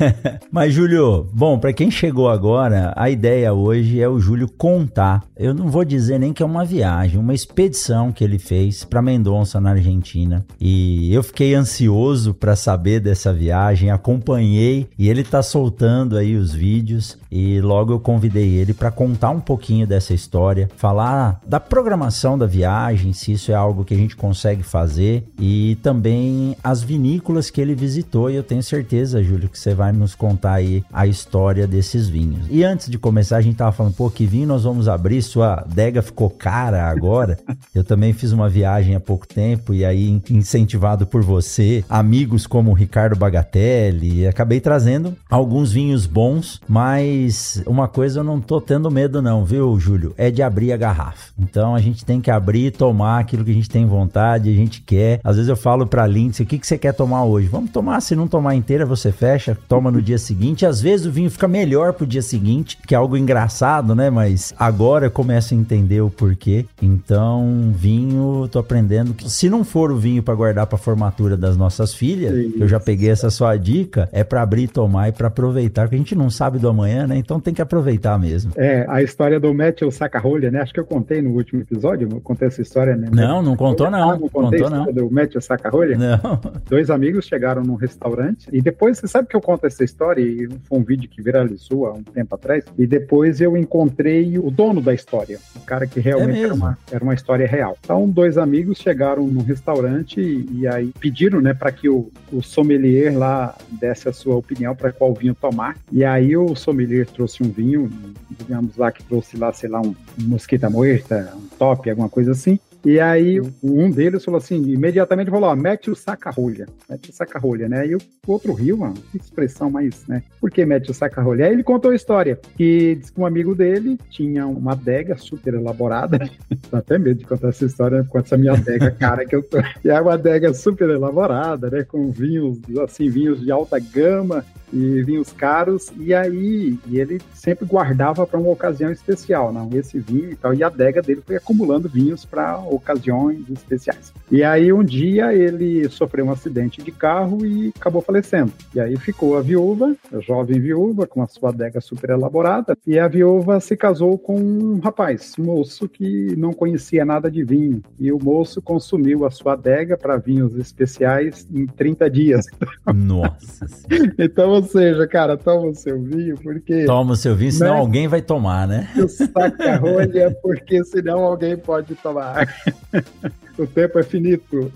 Mas 0.50 0.74
Júlio, 0.74 1.28
bom, 1.32 1.58
para 1.58 1.72
quem 1.72 1.90
chegou 1.90 2.28
agora, 2.28 2.92
a 2.96 3.08
ideia 3.10 3.52
hoje 3.52 4.00
é 4.00 4.08
o 4.08 4.20
Júlio 4.20 4.48
contar. 4.48 5.24
Eu 5.36 5.54
não 5.54 5.68
vou 5.68 5.84
dizer 5.84 6.18
nem 6.18 6.32
que 6.32 6.42
é 6.42 6.46
uma 6.46 6.64
viagem, 6.64 7.18
uma 7.18 7.34
expedição 7.34 8.12
que 8.12 8.22
ele 8.22 8.38
fez 8.38 8.84
para 8.84 9.02
Mendonça, 9.02 9.60
na 9.60 9.70
Argentina. 9.70 10.44
E 10.60 11.12
eu 11.14 11.22
fiquei 11.22 11.54
ansioso 11.54 12.34
para 12.34 12.54
saber 12.54 13.00
dessa 13.00 13.32
viagem, 13.32 13.90
acompanhei 13.90 14.88
e 14.98 15.08
ele 15.08 15.24
tá 15.24 15.42
soltando 15.42 16.16
aí 16.16 16.36
os 16.36 16.52
vídeos 16.52 17.18
e 17.30 17.60
logo 17.60 17.92
eu 17.92 18.00
convidei 18.00 18.54
ele 18.54 18.74
para 18.74 18.90
contar 18.90 19.30
um 19.30 19.40
pouquinho 19.40 19.86
dessa 19.86 20.12
história, 20.12 20.68
falar 20.76 21.40
da 21.46 21.60
programação 21.60 22.36
da 22.36 22.46
viagem, 22.46 22.89
se 23.12 23.32
isso 23.32 23.52
é 23.52 23.54
algo 23.54 23.84
que 23.84 23.94
a 23.94 23.96
gente 23.96 24.16
consegue 24.16 24.62
fazer 24.62 25.24
e 25.38 25.76
também 25.82 26.56
as 26.62 26.82
vinícolas 26.82 27.50
que 27.50 27.60
ele 27.60 27.74
visitou. 27.74 28.30
E 28.30 28.36
eu 28.36 28.42
tenho 28.42 28.62
certeza, 28.62 29.22
Júlio, 29.22 29.48
que 29.48 29.58
você 29.58 29.74
vai 29.74 29.92
nos 29.92 30.14
contar 30.14 30.54
aí 30.54 30.84
a 30.92 31.06
história 31.06 31.66
desses 31.66 32.08
vinhos. 32.08 32.46
E 32.50 32.64
antes 32.64 32.88
de 32.88 32.98
começar, 32.98 33.36
a 33.36 33.40
gente 33.40 33.56
tava 33.56 33.72
falando, 33.72 33.94
pô, 33.94 34.10
que 34.10 34.26
vinho 34.26 34.46
nós 34.46 34.64
vamos 34.64 34.88
abrir? 34.88 35.22
Sua 35.22 35.60
adega 35.60 36.02
ficou 36.02 36.30
cara 36.30 36.88
agora. 36.88 37.38
Eu 37.74 37.84
também 37.84 38.12
fiz 38.12 38.32
uma 38.32 38.48
viagem 38.48 38.94
há 38.94 39.00
pouco 39.00 39.26
tempo 39.26 39.72
e 39.72 39.84
aí 39.84 40.20
incentivado 40.30 41.06
por 41.06 41.22
você, 41.22 41.84
amigos 41.88 42.46
como 42.46 42.70
o 42.70 42.74
Ricardo 42.74 43.16
Bagatelli, 43.16 44.26
acabei 44.26 44.60
trazendo 44.60 45.16
alguns 45.28 45.72
vinhos 45.72 46.06
bons, 46.06 46.60
mas 46.68 47.62
uma 47.66 47.88
coisa 47.88 48.20
eu 48.20 48.24
não 48.24 48.40
tô 48.40 48.60
tendo 48.60 48.90
medo 48.90 49.22
não, 49.22 49.44
viu, 49.44 49.78
Júlio? 49.78 50.14
É 50.16 50.30
de 50.30 50.42
abrir 50.42 50.72
a 50.72 50.76
garrafa. 50.76 51.32
Então 51.38 51.74
a 51.74 51.80
gente 51.80 52.04
tem 52.04 52.20
que 52.20 52.30
abrir 52.30 52.72
tomar 52.80 53.18
aquilo 53.18 53.44
que 53.44 53.50
a 53.50 53.54
gente 53.54 53.68
tem 53.68 53.84
vontade, 53.84 54.48
a 54.48 54.54
gente 54.54 54.80
quer. 54.80 55.20
Às 55.22 55.36
vezes 55.36 55.50
eu 55.50 55.56
falo 55.56 55.86
pra 55.86 56.06
Lindsay, 56.06 56.46
o 56.46 56.48
que, 56.48 56.58
que 56.58 56.66
você 56.66 56.78
quer 56.78 56.94
tomar 56.94 57.24
hoje? 57.24 57.46
Vamos 57.46 57.70
tomar, 57.70 58.00
se 58.00 58.16
não 58.16 58.26
tomar 58.26 58.54
inteira, 58.54 58.86
você 58.86 59.12
fecha, 59.12 59.54
toma 59.68 59.90
no 59.90 60.00
dia 60.00 60.16
seguinte. 60.16 60.64
Às 60.64 60.80
vezes 60.80 61.04
o 61.04 61.12
vinho 61.12 61.30
fica 61.30 61.46
melhor 61.46 61.92
pro 61.92 62.06
dia 62.06 62.22
seguinte, 62.22 62.78
que 62.86 62.94
é 62.94 62.96
algo 62.96 63.18
engraçado, 63.18 63.94
né? 63.94 64.08
Mas 64.08 64.54
agora 64.58 65.04
eu 65.04 65.10
começo 65.10 65.52
a 65.52 65.58
entender 65.58 66.00
o 66.00 66.08
porquê. 66.08 66.64
Então, 66.80 67.70
vinho 67.76 68.48
tô 68.50 68.58
aprendendo 68.58 69.12
que 69.12 69.28
se 69.28 69.50
não 69.50 69.62
for 69.62 69.92
o 69.92 69.98
vinho 69.98 70.22
para 70.22 70.34
guardar 70.34 70.66
para 70.66 70.78
formatura 70.78 71.36
das 71.36 71.58
nossas 71.58 71.92
filhas, 71.92 72.32
eu 72.58 72.66
já 72.66 72.80
peguei 72.80 73.10
essa 73.10 73.28
sua 73.28 73.58
dica, 73.58 74.08
é 74.10 74.24
para 74.24 74.40
abrir 74.40 74.62
e 74.62 74.68
tomar 74.68 75.10
e 75.10 75.12
para 75.12 75.26
aproveitar, 75.26 75.82
porque 75.82 75.96
a 75.96 75.98
gente 75.98 76.14
não 76.14 76.30
sabe 76.30 76.58
do 76.58 76.66
amanhã, 76.66 77.06
né? 77.06 77.18
Então 77.18 77.38
tem 77.38 77.52
que 77.52 77.60
aproveitar 77.60 78.18
mesmo. 78.18 78.52
É, 78.56 78.86
a 78.88 79.02
história 79.02 79.38
do 79.38 79.52
Matthew 79.52 79.90
Sacarolha, 79.90 80.50
né? 80.50 80.62
Acho 80.62 80.72
que 80.72 80.80
eu 80.80 80.86
contei 80.86 81.20
no 81.20 81.34
último 81.34 81.60
episódio, 81.60 82.08
eu 82.10 82.20
contei 82.22 82.48
essa 82.48 82.62
história, 82.62 82.69
né? 82.96 83.08
Não, 83.12 83.42
não 83.42 83.56
contou 83.56 83.90
não. 83.90 84.10
Ah, 84.10 84.18
não 84.18 84.28
contei 84.28 84.60
contou 84.60 84.78
não. 84.78 84.92
Do 84.92 85.10
Matthew 85.10 85.40
Sacarolha? 85.40 85.96
Não. 85.96 86.40
Dois 86.68 86.90
amigos 86.90 87.26
chegaram 87.26 87.62
num 87.62 87.74
restaurante 87.74 88.48
e 88.52 88.60
depois, 88.60 88.98
você 88.98 89.08
sabe 89.08 89.28
que 89.28 89.36
eu 89.36 89.40
conto 89.40 89.66
essa 89.66 89.84
história 89.84 90.22
e 90.22 90.48
foi 90.64 90.78
um 90.78 90.82
vídeo 90.82 91.08
que 91.08 91.22
viralizou 91.22 91.86
há 91.86 91.92
um 91.92 92.02
tempo 92.02 92.34
atrás 92.34 92.64
e 92.78 92.86
depois 92.86 93.40
eu 93.40 93.56
encontrei 93.56 94.38
o 94.38 94.50
dono 94.50 94.80
da 94.80 94.94
história, 94.94 95.38
o 95.56 95.60
cara 95.60 95.86
que 95.86 96.00
realmente 96.00 96.40
é 96.40 96.44
era, 96.44 96.54
uma, 96.54 96.78
era 96.90 97.04
uma 97.04 97.14
história 97.14 97.46
real. 97.46 97.76
Então, 97.82 98.08
dois 98.08 98.38
amigos 98.38 98.78
chegaram 98.78 99.26
num 99.26 99.42
restaurante 99.42 100.20
e, 100.20 100.60
e 100.60 100.68
aí 100.68 100.92
pediram, 101.00 101.40
né, 101.40 101.54
para 101.54 101.72
que 101.72 101.88
o, 101.88 102.10
o, 102.32 102.42
sommelier 102.42 103.16
lá 103.16 103.56
desse 103.70 104.08
a 104.08 104.12
sua 104.12 104.36
opinião 104.36 104.74
para 104.74 104.92
qual 104.92 105.12
vinho 105.14 105.34
tomar. 105.34 105.76
E 105.90 106.04
aí 106.04 106.36
o 106.36 106.54
sommelier 106.54 107.06
trouxe 107.06 107.42
um 107.42 107.50
vinho, 107.50 107.90
digamos 108.30 108.76
lá 108.76 108.92
que 108.92 109.02
trouxe 109.02 109.36
lá, 109.36 109.52
sei 109.52 109.68
lá, 109.68 109.80
um, 109.80 109.94
mosquita 110.18 110.70
muerta, 110.70 111.32
um 111.36 111.48
top, 111.58 111.90
alguma 111.90 112.08
coisa 112.08 112.32
assim. 112.32 112.58
E 112.84 112.98
aí 112.98 113.40
um 113.62 113.90
deles 113.90 114.24
falou 114.24 114.38
assim, 114.38 114.56
imediatamente 114.70 115.30
falou, 115.30 115.50
ó, 115.50 115.56
mete 115.56 115.90
o 115.90 115.94
saca-rolha, 115.94 116.66
mete 116.88 117.10
o 117.10 117.12
saca-rolha, 117.12 117.68
né? 117.68 117.86
E 117.86 117.94
o 117.94 118.00
outro 118.26 118.52
riu, 118.52 118.78
mano, 118.78 118.94
que 119.10 119.18
expressão 119.18 119.70
mais, 119.70 120.06
né? 120.06 120.22
Por 120.40 120.50
que 120.50 120.64
mete 120.64 120.90
o 120.90 120.94
saca-rolha? 120.94 121.46
Aí 121.46 121.52
ele 121.52 121.62
contou 121.62 121.90
a 121.90 121.94
história, 121.94 122.38
que 122.56 122.96
disse 122.96 123.12
que 123.12 123.20
um 123.20 123.26
amigo 123.26 123.54
dele 123.54 123.98
tinha 124.10 124.46
uma 124.46 124.72
adega 124.72 125.16
super 125.16 125.54
elaborada, 125.54 126.18
dá 126.70 126.78
até 126.78 126.98
medo 126.98 127.18
de 127.18 127.26
contar 127.26 127.48
essa 127.48 127.64
história 127.64 128.04
com 128.04 128.18
essa 128.18 128.36
minha 128.36 128.52
adega 128.52 128.90
cara 128.90 129.26
que 129.26 129.36
eu 129.36 129.42
tô. 129.42 129.58
E 129.84 129.88
é 129.90 130.00
uma 130.00 130.14
adega 130.14 130.54
super 130.54 130.88
elaborada, 130.88 131.70
né? 131.70 131.84
Com 131.84 132.10
vinhos, 132.10 132.58
assim, 132.82 133.10
vinhos 133.10 133.40
de 133.40 133.50
alta 133.50 133.78
gama, 133.78 134.44
e 134.72 135.02
vinhos 135.02 135.32
caros, 135.32 135.92
e 135.98 136.14
aí 136.14 136.78
e 136.86 136.98
ele 136.98 137.20
sempre 137.34 137.66
guardava 137.66 138.26
para 138.26 138.38
uma 138.38 138.50
ocasião 138.50 138.90
especial, 138.90 139.52
não, 139.52 139.68
esse 139.72 139.98
vinho 139.98 140.30
e 140.30 140.36
tal, 140.36 140.54
e 140.54 140.62
a 140.62 140.68
adega 140.68 141.02
dele 141.02 141.22
foi 141.26 141.36
acumulando 141.36 141.88
vinhos 141.88 142.24
para 142.24 142.58
ocasiões 142.74 143.48
especiais. 143.50 144.12
E 144.30 144.44
aí 144.44 144.72
um 144.72 144.84
dia 144.84 145.34
ele 145.34 145.88
sofreu 145.88 146.26
um 146.26 146.32
acidente 146.32 146.82
de 146.82 146.92
carro 146.92 147.44
e 147.44 147.72
acabou 147.76 148.00
falecendo. 148.00 148.52
E 148.74 148.80
aí 148.80 148.96
ficou 148.96 149.36
a 149.36 149.42
viúva, 149.42 149.94
a 150.12 150.20
jovem 150.20 150.60
viúva, 150.60 151.06
com 151.06 151.22
a 151.22 151.26
sua 151.26 151.50
adega 151.50 151.80
super 151.80 152.10
elaborada, 152.10 152.76
e 152.86 152.98
a 152.98 153.08
viúva 153.08 153.58
se 153.60 153.76
casou 153.76 154.18
com 154.18 154.36
um 154.36 154.78
rapaz, 154.78 155.34
um 155.38 155.44
moço 155.44 155.88
que 155.88 156.34
não 156.36 156.52
conhecia 156.52 157.04
nada 157.04 157.30
de 157.30 157.42
vinho, 157.42 157.82
e 157.98 158.12
o 158.12 158.18
moço 158.22 158.62
consumiu 158.62 159.24
a 159.24 159.30
sua 159.30 159.54
adega 159.54 159.96
para 159.96 160.16
vinhos 160.16 160.56
especiais 160.56 161.46
em 161.52 161.66
30 161.66 162.10
dias. 162.10 162.46
Nossa. 162.94 163.66
então 164.18 164.50
ou 164.50 164.62
seja, 164.62 165.06
cara, 165.06 165.36
toma 165.36 165.68
o 165.68 165.74
seu 165.74 166.00
vinho, 166.00 166.36
porque. 166.36 166.84
Toma 166.84 167.12
o 167.12 167.16
seu 167.16 167.34
vinho, 167.34 167.52
senão 167.52 167.74
né? 167.74 167.80
alguém 167.80 168.08
vai 168.08 168.22
tomar, 168.22 168.66
né? 168.66 168.88
O 168.96 169.08
saca-rolha, 169.08 170.36
porque 170.42 170.84
senão 170.84 171.20
alguém 171.20 171.56
pode 171.56 171.94
tomar. 171.96 172.46
o 173.58 173.66
tempo 173.66 173.98
é 173.98 174.02
finito. 174.02 174.72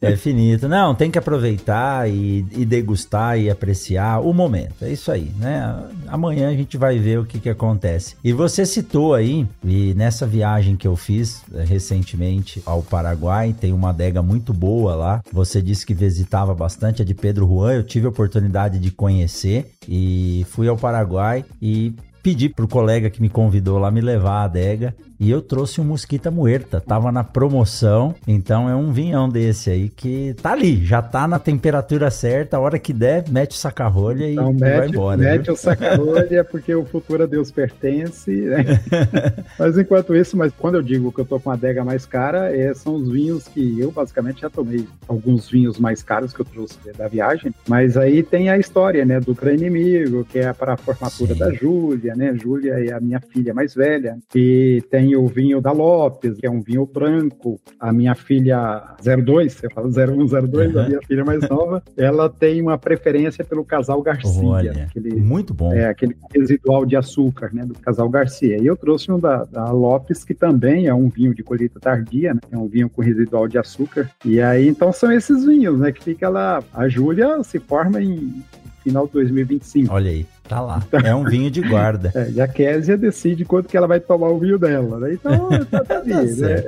É 0.00 0.16
finito. 0.16 0.68
Não, 0.68 0.94
tem 0.94 1.10
que 1.10 1.18
aproveitar 1.18 2.08
e, 2.08 2.44
e, 2.52 2.64
degustar 2.64 3.38
e 3.38 3.50
apreciar 3.50 4.20
o 4.20 4.32
momento. 4.32 4.84
É 4.84 4.90
isso 4.90 5.10
aí, 5.10 5.30
né? 5.38 5.88
Amanhã 6.06 6.48
a 6.48 6.54
gente 6.54 6.76
vai 6.76 6.98
ver 6.98 7.18
o 7.18 7.24
que, 7.24 7.38
que 7.38 7.48
acontece. 7.48 8.16
E 8.22 8.32
você 8.32 8.64
citou 8.64 9.14
aí, 9.14 9.46
e 9.64 9.94
nessa 9.94 10.26
viagem 10.26 10.76
que 10.76 10.86
eu 10.86 10.96
fiz 10.96 11.42
eh, 11.54 11.64
recentemente 11.64 12.62
ao 12.64 12.82
Paraguai, 12.82 13.54
tem 13.58 13.72
uma 13.72 13.90
adega 13.90 14.22
muito 14.22 14.52
boa 14.52 14.94
lá. 14.94 15.22
Você 15.32 15.62
disse 15.62 15.86
que 15.86 15.94
visitava 15.94 16.54
bastante 16.54 17.02
a 17.02 17.04
de 17.04 17.14
Pedro 17.14 17.46
Juan. 17.46 17.74
Eu 17.74 17.82
tive 17.82 18.06
a 18.06 18.10
oportunidade 18.10 18.78
de 18.78 18.90
conhecer 18.90 19.18
conhecer 19.28 19.70
e 19.88 20.44
fui 20.50 20.68
ao 20.68 20.76
Paraguai 20.76 21.44
e 21.60 21.94
pedi 22.22 22.48
pro 22.48 22.68
colega 22.68 23.10
que 23.10 23.22
me 23.22 23.28
convidou 23.28 23.78
lá 23.78 23.90
me 23.90 24.00
levar 24.00 24.42
a 24.42 24.44
adega 24.44 24.94
e 25.18 25.30
eu 25.30 25.42
trouxe 25.42 25.80
um 25.80 25.84
Mosquita 25.84 26.30
Muerta, 26.30 26.80
tava 26.80 27.10
na 27.10 27.24
promoção, 27.24 28.14
então 28.26 28.68
é 28.68 28.74
um 28.74 28.92
vinhão 28.92 29.28
desse 29.28 29.70
aí 29.70 29.88
que 29.88 30.34
tá 30.40 30.52
ali, 30.52 30.84
já 30.84 31.02
tá 31.02 31.26
na 31.26 31.38
temperatura 31.38 32.10
certa, 32.10 32.56
a 32.56 32.60
hora 32.60 32.78
que 32.78 32.92
der, 32.92 33.24
mete 33.28 33.52
o 33.52 33.54
saca-rolha 33.54 34.30
então, 34.30 34.50
e, 34.50 34.54
mete, 34.54 34.76
vai 34.76 34.88
embora. 34.88 35.16
Mete 35.18 35.44
viu? 35.46 35.54
o 35.54 35.56
saca-rolha 35.56 36.44
porque 36.48 36.74
o 36.74 36.84
futuro 36.84 37.24
a 37.24 37.26
Deus 37.26 37.50
pertence, 37.50 38.30
né? 38.30 38.64
mas 39.58 39.76
enquanto 39.76 40.14
isso, 40.14 40.36
mas 40.36 40.52
quando 40.56 40.76
eu 40.76 40.82
digo 40.82 41.10
que 41.10 41.20
eu 41.20 41.24
tô 41.24 41.40
com 41.40 41.50
a 41.50 41.54
adega 41.54 41.84
mais 41.84 42.06
cara, 42.06 42.54
é, 42.54 42.72
são 42.74 42.94
os 42.94 43.10
vinhos 43.10 43.48
que 43.48 43.80
eu 43.80 43.90
basicamente 43.90 44.42
já 44.42 44.50
tomei, 44.50 44.86
alguns 45.08 45.48
vinhos 45.48 45.78
mais 45.78 46.02
caros 46.02 46.32
que 46.32 46.40
eu 46.40 46.44
trouxe 46.44 46.78
da 46.96 47.08
viagem, 47.08 47.52
mas 47.68 47.96
aí 47.96 48.22
tem 48.22 48.50
a 48.50 48.58
história, 48.58 49.04
né, 49.04 49.18
do 49.20 49.34
grande 49.34 49.64
inimigo, 49.64 50.24
que 50.24 50.38
é 50.38 50.52
para 50.52 50.74
a 50.74 50.76
formatura 50.76 51.34
Sim. 51.34 51.40
da 51.40 51.52
Júlia, 51.52 52.14
né? 52.14 52.34
Júlia 52.40 52.74
é 52.74 52.92
a 52.92 53.00
minha 53.00 53.20
filha 53.20 53.52
mais 53.52 53.74
velha, 53.74 54.18
e 54.34 54.82
tem 54.90 55.07
tem 55.08 55.16
o 55.16 55.26
vinho 55.26 55.60
da 55.60 55.72
Lopes, 55.72 56.36
que 56.38 56.46
é 56.46 56.50
um 56.50 56.60
vinho 56.60 56.84
branco. 56.84 57.58
A 57.80 57.92
minha 57.92 58.14
filha 58.14 58.94
02, 59.02 59.52
você 59.52 59.70
fala 59.70 59.88
0102, 59.88 60.74
uhum. 60.74 60.80
a 60.80 60.88
minha 60.88 61.00
filha 61.02 61.24
mais 61.24 61.48
nova, 61.48 61.82
ela 61.96 62.28
tem 62.28 62.60
uma 62.60 62.76
preferência 62.76 63.44
pelo 63.44 63.64
casal 63.64 64.02
Garcia. 64.02 64.46
Olha, 64.46 64.84
aquele, 64.84 65.16
muito 65.16 65.54
bom. 65.54 65.72
É, 65.72 65.86
aquele 65.86 66.16
residual 66.34 66.84
de 66.84 66.96
açúcar, 66.96 67.50
né, 67.52 67.64
do 67.64 67.74
casal 67.74 68.08
Garcia. 68.08 68.58
E 68.58 68.66
eu 68.66 68.76
trouxe 68.76 69.10
um 69.10 69.18
da, 69.18 69.44
da 69.44 69.70
Lopes, 69.70 70.24
que 70.24 70.34
também 70.34 70.86
é 70.86 70.94
um 70.94 71.08
vinho 71.08 71.34
de 71.34 71.42
colheita 71.42 71.80
tardia, 71.80 72.34
né, 72.34 72.40
é 72.50 72.58
um 72.58 72.68
vinho 72.68 72.88
com 72.90 73.00
residual 73.00 73.48
de 73.48 73.58
açúcar. 73.58 74.10
E 74.24 74.40
aí, 74.40 74.68
então, 74.68 74.92
são 74.92 75.10
esses 75.10 75.44
vinhos, 75.44 75.78
né, 75.78 75.90
que 75.90 76.02
fica 76.02 76.28
lá. 76.28 76.62
A 76.74 76.88
Júlia 76.88 77.42
se 77.42 77.58
forma 77.58 78.02
em 78.02 78.42
final 78.82 79.06
de 79.06 79.12
2025. 79.14 79.92
Olha 79.92 80.10
aí. 80.10 80.26
Tá 80.48 80.60
lá. 80.60 80.82
É 81.04 81.14
um 81.14 81.24
vinho 81.24 81.50
de 81.50 81.60
guarda. 81.60 82.12
É, 82.18 82.30
e 82.30 82.40
a 82.40 82.48
Késia 82.48 82.96
decide 82.96 83.44
quanto 83.44 83.68
que 83.68 83.76
ela 83.76 83.86
vai 83.86 84.00
tomar 84.00 84.28
o 84.28 84.38
vinho 84.38 84.58
dela. 84.58 84.98
Né? 84.98 85.12
Então, 85.12 85.48
tá, 85.70 85.84
tá, 85.84 86.02
né? 86.02 86.64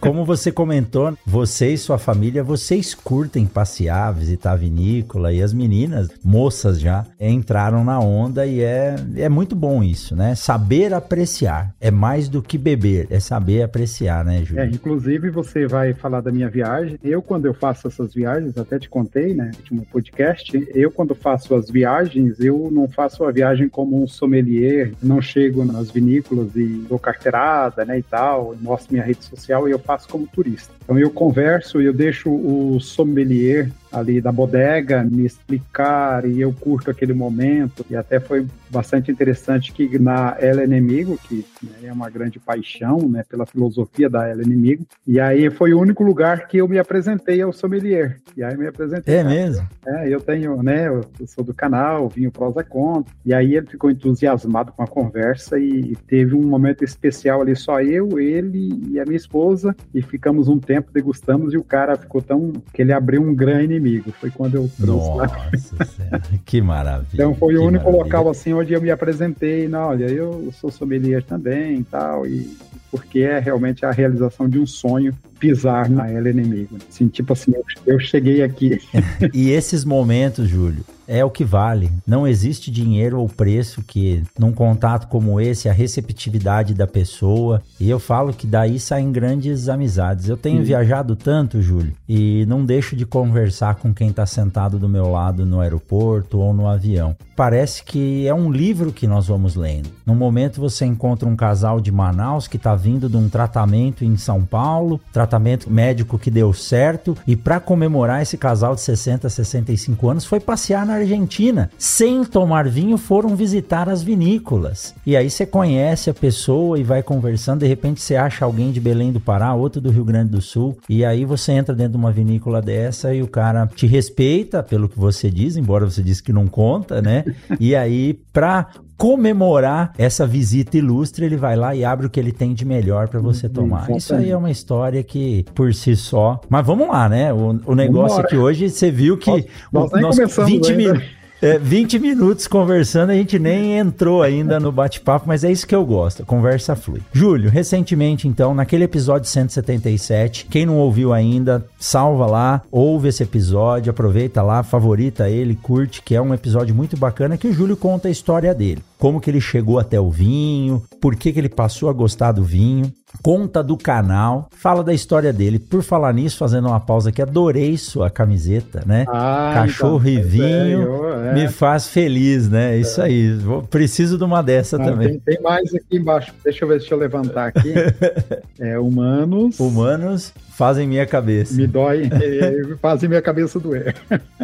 Como 0.00 0.24
você 0.24 0.50
comentou, 0.50 1.16
você 1.26 1.72
e 1.72 1.78
sua 1.78 1.98
família, 1.98 2.42
vocês 2.42 2.94
curtem 2.94 3.46
passear, 3.46 4.12
visitar 4.12 4.52
a 4.52 4.56
vinícola 4.56 5.32
e 5.32 5.42
as 5.42 5.52
meninas, 5.52 6.08
moças 6.24 6.80
já, 6.80 7.04
entraram 7.20 7.84
na 7.84 8.00
onda 8.00 8.46
e 8.46 8.60
é, 8.60 8.96
é 9.16 9.28
muito 9.28 9.54
bom 9.54 9.82
isso, 9.82 10.16
né? 10.16 10.34
Saber 10.34 10.92
apreciar. 10.94 11.74
É 11.80 11.90
mais 11.90 12.28
do 12.28 12.42
que 12.42 12.56
beber, 12.56 13.06
é 13.10 13.20
saber 13.20 13.62
apreciar, 13.62 14.24
né, 14.24 14.42
Júlio? 14.44 14.62
É, 14.62 14.66
inclusive 14.66 15.30
você 15.30 15.66
vai 15.66 15.92
falar 15.94 16.20
da 16.20 16.32
minha 16.32 16.48
viagem. 16.48 16.98
Eu, 17.04 17.20
quando 17.20 17.46
eu 17.46 17.54
faço 17.54 17.88
essas 17.88 18.14
viagens, 18.14 18.56
até 18.56 18.78
te 18.78 18.88
contei, 18.88 19.34
né, 19.34 19.50
no 19.52 19.58
último 19.58 19.86
podcast, 19.86 20.68
eu, 20.74 20.90
quando 20.90 21.14
faço 21.14 21.54
as 21.54 21.70
viagens, 21.70 22.40
eu 22.40 22.68
não 22.72 22.88
faço 22.88 23.17
faço 23.18 23.24
a 23.24 23.32
viagem 23.32 23.68
como 23.68 24.00
um 24.00 24.06
sommelier, 24.06 24.92
não 25.02 25.20
chego 25.20 25.64
nas 25.64 25.90
vinícolas 25.90 26.54
e 26.54 26.84
dou 26.88 26.98
carteirada, 26.98 27.84
né, 27.84 27.98
e 27.98 28.02
tal, 28.02 28.54
mostro 28.60 28.92
minha 28.92 29.04
rede 29.04 29.24
social 29.24 29.68
e 29.68 29.72
eu 29.72 29.78
faço 29.78 30.08
como 30.08 30.26
turista. 30.26 30.72
Então 30.84 30.98
eu 30.98 31.10
converso 31.10 31.82
e 31.82 31.86
eu 31.86 31.92
deixo 31.92 32.30
o 32.30 32.78
sommelier 32.80 33.70
ali 33.92 34.20
da 34.20 34.30
bodega 34.30 35.02
me 35.02 35.24
explicar 35.24 36.24
e 36.24 36.40
eu 36.40 36.52
curto 36.52 36.90
aquele 36.90 37.12
momento 37.12 37.84
e 37.90 37.96
até 37.96 38.20
foi 38.20 38.46
bastante 38.70 39.10
interessante 39.10 39.72
que 39.72 39.98
na 39.98 40.36
Ela 40.38 40.64
Inimigo, 40.64 41.18
que 41.24 41.44
né, 41.62 41.88
é 41.88 41.92
uma 41.92 42.10
grande 42.10 42.38
paixão 42.38 42.98
né, 43.08 43.24
pela 43.28 43.46
filosofia 43.46 44.08
da 44.08 44.26
Ela 44.26 44.42
Inimigo, 44.42 44.84
e 45.06 45.18
aí 45.18 45.50
foi 45.50 45.72
o 45.72 45.80
único 45.80 46.02
lugar 46.02 46.46
que 46.46 46.58
eu 46.58 46.68
me 46.68 46.78
apresentei 46.78 47.40
ao 47.40 47.52
sommelier. 47.52 48.18
E 48.36 48.42
aí 48.42 48.56
me 48.56 48.66
apresentei. 48.66 49.14
É 49.14 49.24
mesmo? 49.24 49.66
É, 49.86 50.08
eu 50.08 50.20
tenho, 50.20 50.62
né, 50.62 50.88
eu 50.88 51.04
sou 51.26 51.42
do 51.42 51.54
canal, 51.54 52.08
vinho 52.08 52.30
prosa 52.30 52.62
conta, 52.62 53.10
e 53.24 53.32
aí 53.32 53.56
ele 53.56 53.66
ficou 53.66 53.90
entusiasmado 53.90 54.72
com 54.72 54.82
a 54.82 54.86
conversa 54.86 55.58
e 55.58 55.96
teve 56.06 56.34
um 56.34 56.46
momento 56.46 56.84
especial 56.84 57.40
ali, 57.40 57.56
só 57.56 57.80
eu, 57.80 58.20
ele 58.20 58.88
e 58.90 59.00
a 59.00 59.04
minha 59.04 59.16
esposa, 59.16 59.74
e 59.94 60.02
ficamos 60.02 60.48
um 60.48 60.58
tempo, 60.58 60.92
degustamos, 60.92 61.54
e 61.54 61.56
o 61.56 61.64
cara 61.64 61.96
ficou 61.96 62.20
tão, 62.20 62.52
que 62.72 62.82
ele 62.82 62.92
abriu 62.92 63.22
um 63.22 63.34
grande 63.34 63.77
inimigo. 63.78 64.12
Foi 64.20 64.30
quando 64.30 64.56
eu 64.56 64.70
trouxe 64.78 65.08
Nossa 65.08 65.26
lá. 65.26 66.20
que 66.44 66.60
maravilha. 66.60 67.08
Então 67.14 67.34
foi 67.34 67.56
o 67.56 67.62
único 67.62 67.84
maravilha. 67.84 68.04
local 68.04 68.30
assim 68.30 68.52
onde 68.52 68.72
eu 68.72 68.80
me 68.80 68.90
apresentei, 68.90 69.68
não, 69.68 69.88
olha, 69.88 70.06
eu 70.06 70.52
sou 70.52 70.70
sommelier 70.70 71.22
também 71.22 71.78
e 71.78 71.84
tal, 71.84 72.26
e 72.26 72.56
porque 72.90 73.20
é 73.20 73.38
realmente 73.38 73.84
a 73.84 73.90
realização 73.90 74.48
de 74.48 74.58
um 74.58 74.66
sonho 74.66 75.14
pisar 75.38 75.88
na 75.88 76.10
ela 76.10 76.30
inimigo. 76.30 76.76
Assim, 76.88 77.08
tipo 77.08 77.32
assim, 77.32 77.52
eu 77.86 78.00
cheguei 78.00 78.42
aqui. 78.42 78.80
e 79.32 79.50
esses 79.50 79.84
momentos, 79.84 80.48
Júlio, 80.48 80.84
é 81.08 81.24
o 81.24 81.30
que 81.30 81.42
vale. 81.42 81.90
Não 82.06 82.28
existe 82.28 82.70
dinheiro 82.70 83.18
ou 83.18 83.28
preço 83.28 83.82
que, 83.82 84.22
num 84.38 84.52
contato 84.52 85.08
como 85.08 85.40
esse, 85.40 85.68
a 85.68 85.72
receptividade 85.72 86.74
da 86.74 86.86
pessoa. 86.86 87.62
E 87.80 87.88
eu 87.88 87.98
falo 87.98 88.34
que 88.34 88.46
daí 88.46 88.78
saem 88.78 89.10
grandes 89.10 89.70
amizades. 89.70 90.28
Eu 90.28 90.36
tenho 90.36 90.62
viajado 90.62 91.16
tanto, 91.16 91.62
Júlio, 91.62 91.94
e 92.06 92.44
não 92.46 92.64
deixo 92.64 92.94
de 92.94 93.06
conversar 93.06 93.76
com 93.76 93.94
quem 93.94 94.10
está 94.10 94.26
sentado 94.26 94.78
do 94.78 94.88
meu 94.88 95.10
lado 95.10 95.46
no 95.46 95.60
aeroporto 95.60 96.38
ou 96.38 96.52
no 96.52 96.66
avião. 96.66 97.16
Parece 97.34 97.84
que 97.84 98.26
é 98.26 98.34
um 98.34 98.50
livro 98.50 98.92
que 98.92 99.06
nós 99.06 99.28
vamos 99.28 99.54
lendo. 99.54 99.90
No 100.04 100.14
momento 100.14 100.60
você 100.60 100.84
encontra 100.84 101.28
um 101.28 101.36
casal 101.36 101.80
de 101.80 101.92
Manaus 101.92 102.48
que 102.48 102.56
está 102.56 102.74
vindo 102.74 103.08
de 103.08 103.16
um 103.16 103.28
tratamento 103.28 104.04
em 104.04 104.16
São 104.16 104.44
Paulo, 104.44 105.00
tratamento 105.12 105.70
médico 105.70 106.18
que 106.18 106.32
deu 106.32 106.52
certo, 106.52 107.16
e 107.26 107.36
para 107.36 107.60
comemorar 107.60 108.20
esse 108.20 108.36
casal 108.36 108.74
de 108.74 108.80
60, 108.80 109.28
65 109.28 110.08
anos, 110.08 110.24
foi 110.24 110.40
passear 110.40 110.84
na 110.84 110.97
Argentina. 110.98 111.70
Sem 111.78 112.24
tomar 112.24 112.68
vinho, 112.68 112.98
foram 112.98 113.34
visitar 113.34 113.88
as 113.88 114.02
vinícolas. 114.02 114.94
E 115.06 115.16
aí 115.16 115.30
você 115.30 115.46
conhece 115.46 116.10
a 116.10 116.14
pessoa 116.14 116.78
e 116.78 116.82
vai 116.82 117.02
conversando. 117.02 117.60
De 117.60 117.66
repente 117.66 118.00
você 118.00 118.16
acha 118.16 118.44
alguém 118.44 118.70
de 118.70 118.80
Belém 118.80 119.12
do 119.12 119.20
Pará, 119.20 119.54
outro 119.54 119.80
do 119.80 119.90
Rio 119.90 120.04
Grande 120.04 120.30
do 120.30 120.40
Sul. 120.40 120.78
E 120.88 121.04
aí 121.04 121.24
você 121.24 121.52
entra 121.52 121.74
dentro 121.74 121.92
de 121.92 121.98
uma 121.98 122.12
vinícola 122.12 122.60
dessa 122.60 123.14
e 123.14 123.22
o 123.22 123.28
cara 123.28 123.66
te 123.66 123.86
respeita 123.86 124.62
pelo 124.62 124.88
que 124.88 124.98
você 124.98 125.30
diz, 125.30 125.56
embora 125.56 125.84
você 125.84 126.02
disse 126.02 126.22
que 126.22 126.32
não 126.32 126.46
conta, 126.46 127.00
né? 127.00 127.24
E 127.58 127.74
aí, 127.74 128.14
pra 128.32 128.68
comemorar 128.98 129.92
essa 129.96 130.26
visita 130.26 130.76
ilustre, 130.76 131.24
ele 131.24 131.36
vai 131.36 131.54
lá 131.54 131.72
e 131.74 131.84
abre 131.84 132.08
o 132.08 132.10
que 132.10 132.18
ele 132.18 132.32
tem 132.32 132.52
de 132.52 132.64
melhor 132.64 133.08
para 133.08 133.20
você 133.20 133.46
uhum, 133.46 133.52
tomar. 133.52 133.88
Isso 133.92 134.12
aí 134.12 134.30
é 134.30 134.36
uma 134.36 134.50
história 134.50 135.02
que, 135.04 135.46
por 135.54 135.72
si 135.72 135.94
só. 135.94 136.40
Mas 136.48 136.66
vamos 136.66 136.88
lá, 136.88 137.08
né? 137.08 137.32
O, 137.32 137.60
o 137.64 137.74
negócio 137.76 138.20
aqui 138.20 138.36
hoje, 138.36 138.68
você 138.68 138.90
viu 138.90 139.16
que 139.16 139.30
nós, 139.72 139.92
nós 139.92 140.18
o 140.18 140.22
nosso 140.22 140.44
20 140.44 140.74
minutos. 140.74 141.17
É, 141.40 141.56
20 141.56 142.00
minutos 142.00 142.48
conversando, 142.48 143.10
a 143.10 143.14
gente 143.14 143.38
nem 143.38 143.78
entrou 143.78 144.22
ainda 144.22 144.58
no 144.58 144.72
bate-papo, 144.72 145.28
mas 145.28 145.44
é 145.44 145.52
isso 145.52 145.66
que 145.66 145.74
eu 145.74 145.86
gosto, 145.86 146.26
conversa 146.26 146.74
flui. 146.74 147.00
Júlio, 147.12 147.48
recentemente 147.48 148.26
então, 148.26 148.52
naquele 148.52 148.84
episódio 148.84 149.28
177, 149.28 150.46
quem 150.50 150.66
não 150.66 150.78
ouviu 150.78 151.12
ainda, 151.12 151.64
salva 151.78 152.26
lá, 152.26 152.62
ouve 152.72 153.08
esse 153.08 153.22
episódio, 153.22 153.90
aproveita 153.90 154.42
lá, 154.42 154.64
favorita 154.64 155.30
ele, 155.30 155.54
curte, 155.54 156.02
que 156.02 156.16
é 156.16 156.20
um 156.20 156.34
episódio 156.34 156.74
muito 156.74 156.96
bacana 156.96 157.38
que 157.38 157.46
o 157.46 157.52
Júlio 157.52 157.76
conta 157.76 158.08
a 158.08 158.10
história 158.10 158.52
dele. 158.52 158.82
Como 158.98 159.20
que 159.20 159.30
ele 159.30 159.40
chegou 159.40 159.78
até 159.78 160.00
o 160.00 160.10
vinho, 160.10 160.82
por 161.00 161.14
que 161.16 161.32
que 161.32 161.38
ele 161.38 161.48
passou 161.48 161.88
a 161.88 161.92
gostar 161.92 162.32
do 162.32 162.42
vinho 162.42 162.92
conta 163.22 163.62
do 163.62 163.76
canal, 163.76 164.48
fala 164.52 164.84
da 164.84 164.92
história 164.92 165.32
dele. 165.32 165.58
Por 165.58 165.82
falar 165.82 166.12
nisso, 166.12 166.36
fazendo 166.38 166.68
uma 166.68 166.80
pausa 166.80 167.08
aqui, 167.10 167.22
adorei 167.22 167.76
sua 167.76 168.10
camiseta, 168.10 168.82
né? 168.86 169.04
Ah, 169.08 169.52
Cachorro 169.54 170.08
então, 170.08 170.24
e 170.24 170.26
vinho 170.26 171.06
é, 171.06 171.30
é. 171.30 171.34
me 171.34 171.48
faz 171.48 171.88
feliz, 171.88 172.48
né? 172.48 172.76
É. 172.76 172.78
Isso 172.78 173.00
aí. 173.00 173.32
Vou, 173.34 173.62
preciso 173.62 174.18
de 174.18 174.24
uma 174.24 174.42
dessa 174.42 174.78
Não, 174.78 174.84
também. 174.84 175.08
Tem, 175.08 175.20
tem, 175.20 175.42
mais 175.42 175.74
aqui 175.74 175.96
embaixo. 175.96 176.32
Deixa 176.44 176.64
eu 176.64 176.68
ver, 176.68 176.78
deixa 176.78 176.94
eu 176.94 176.98
levantar 176.98 177.48
aqui. 177.48 177.72
é 178.60 178.78
humanos. 178.78 179.58
Humanos 179.58 180.32
fazem 180.58 180.88
minha 180.88 181.06
cabeça. 181.06 181.54
Me 181.54 181.66
dói, 181.66 182.10
fazem 182.82 183.08
minha 183.08 183.22
cabeça 183.22 183.60
doer. 183.60 183.94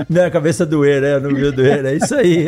Minha 0.08 0.30
cabeça 0.30 0.64
doer, 0.64 1.02
né? 1.02 1.18
Não 1.18 1.34
viu 1.34 1.50
doer, 1.50 1.84
é 1.84 1.94
isso 1.94 2.14
aí. 2.14 2.46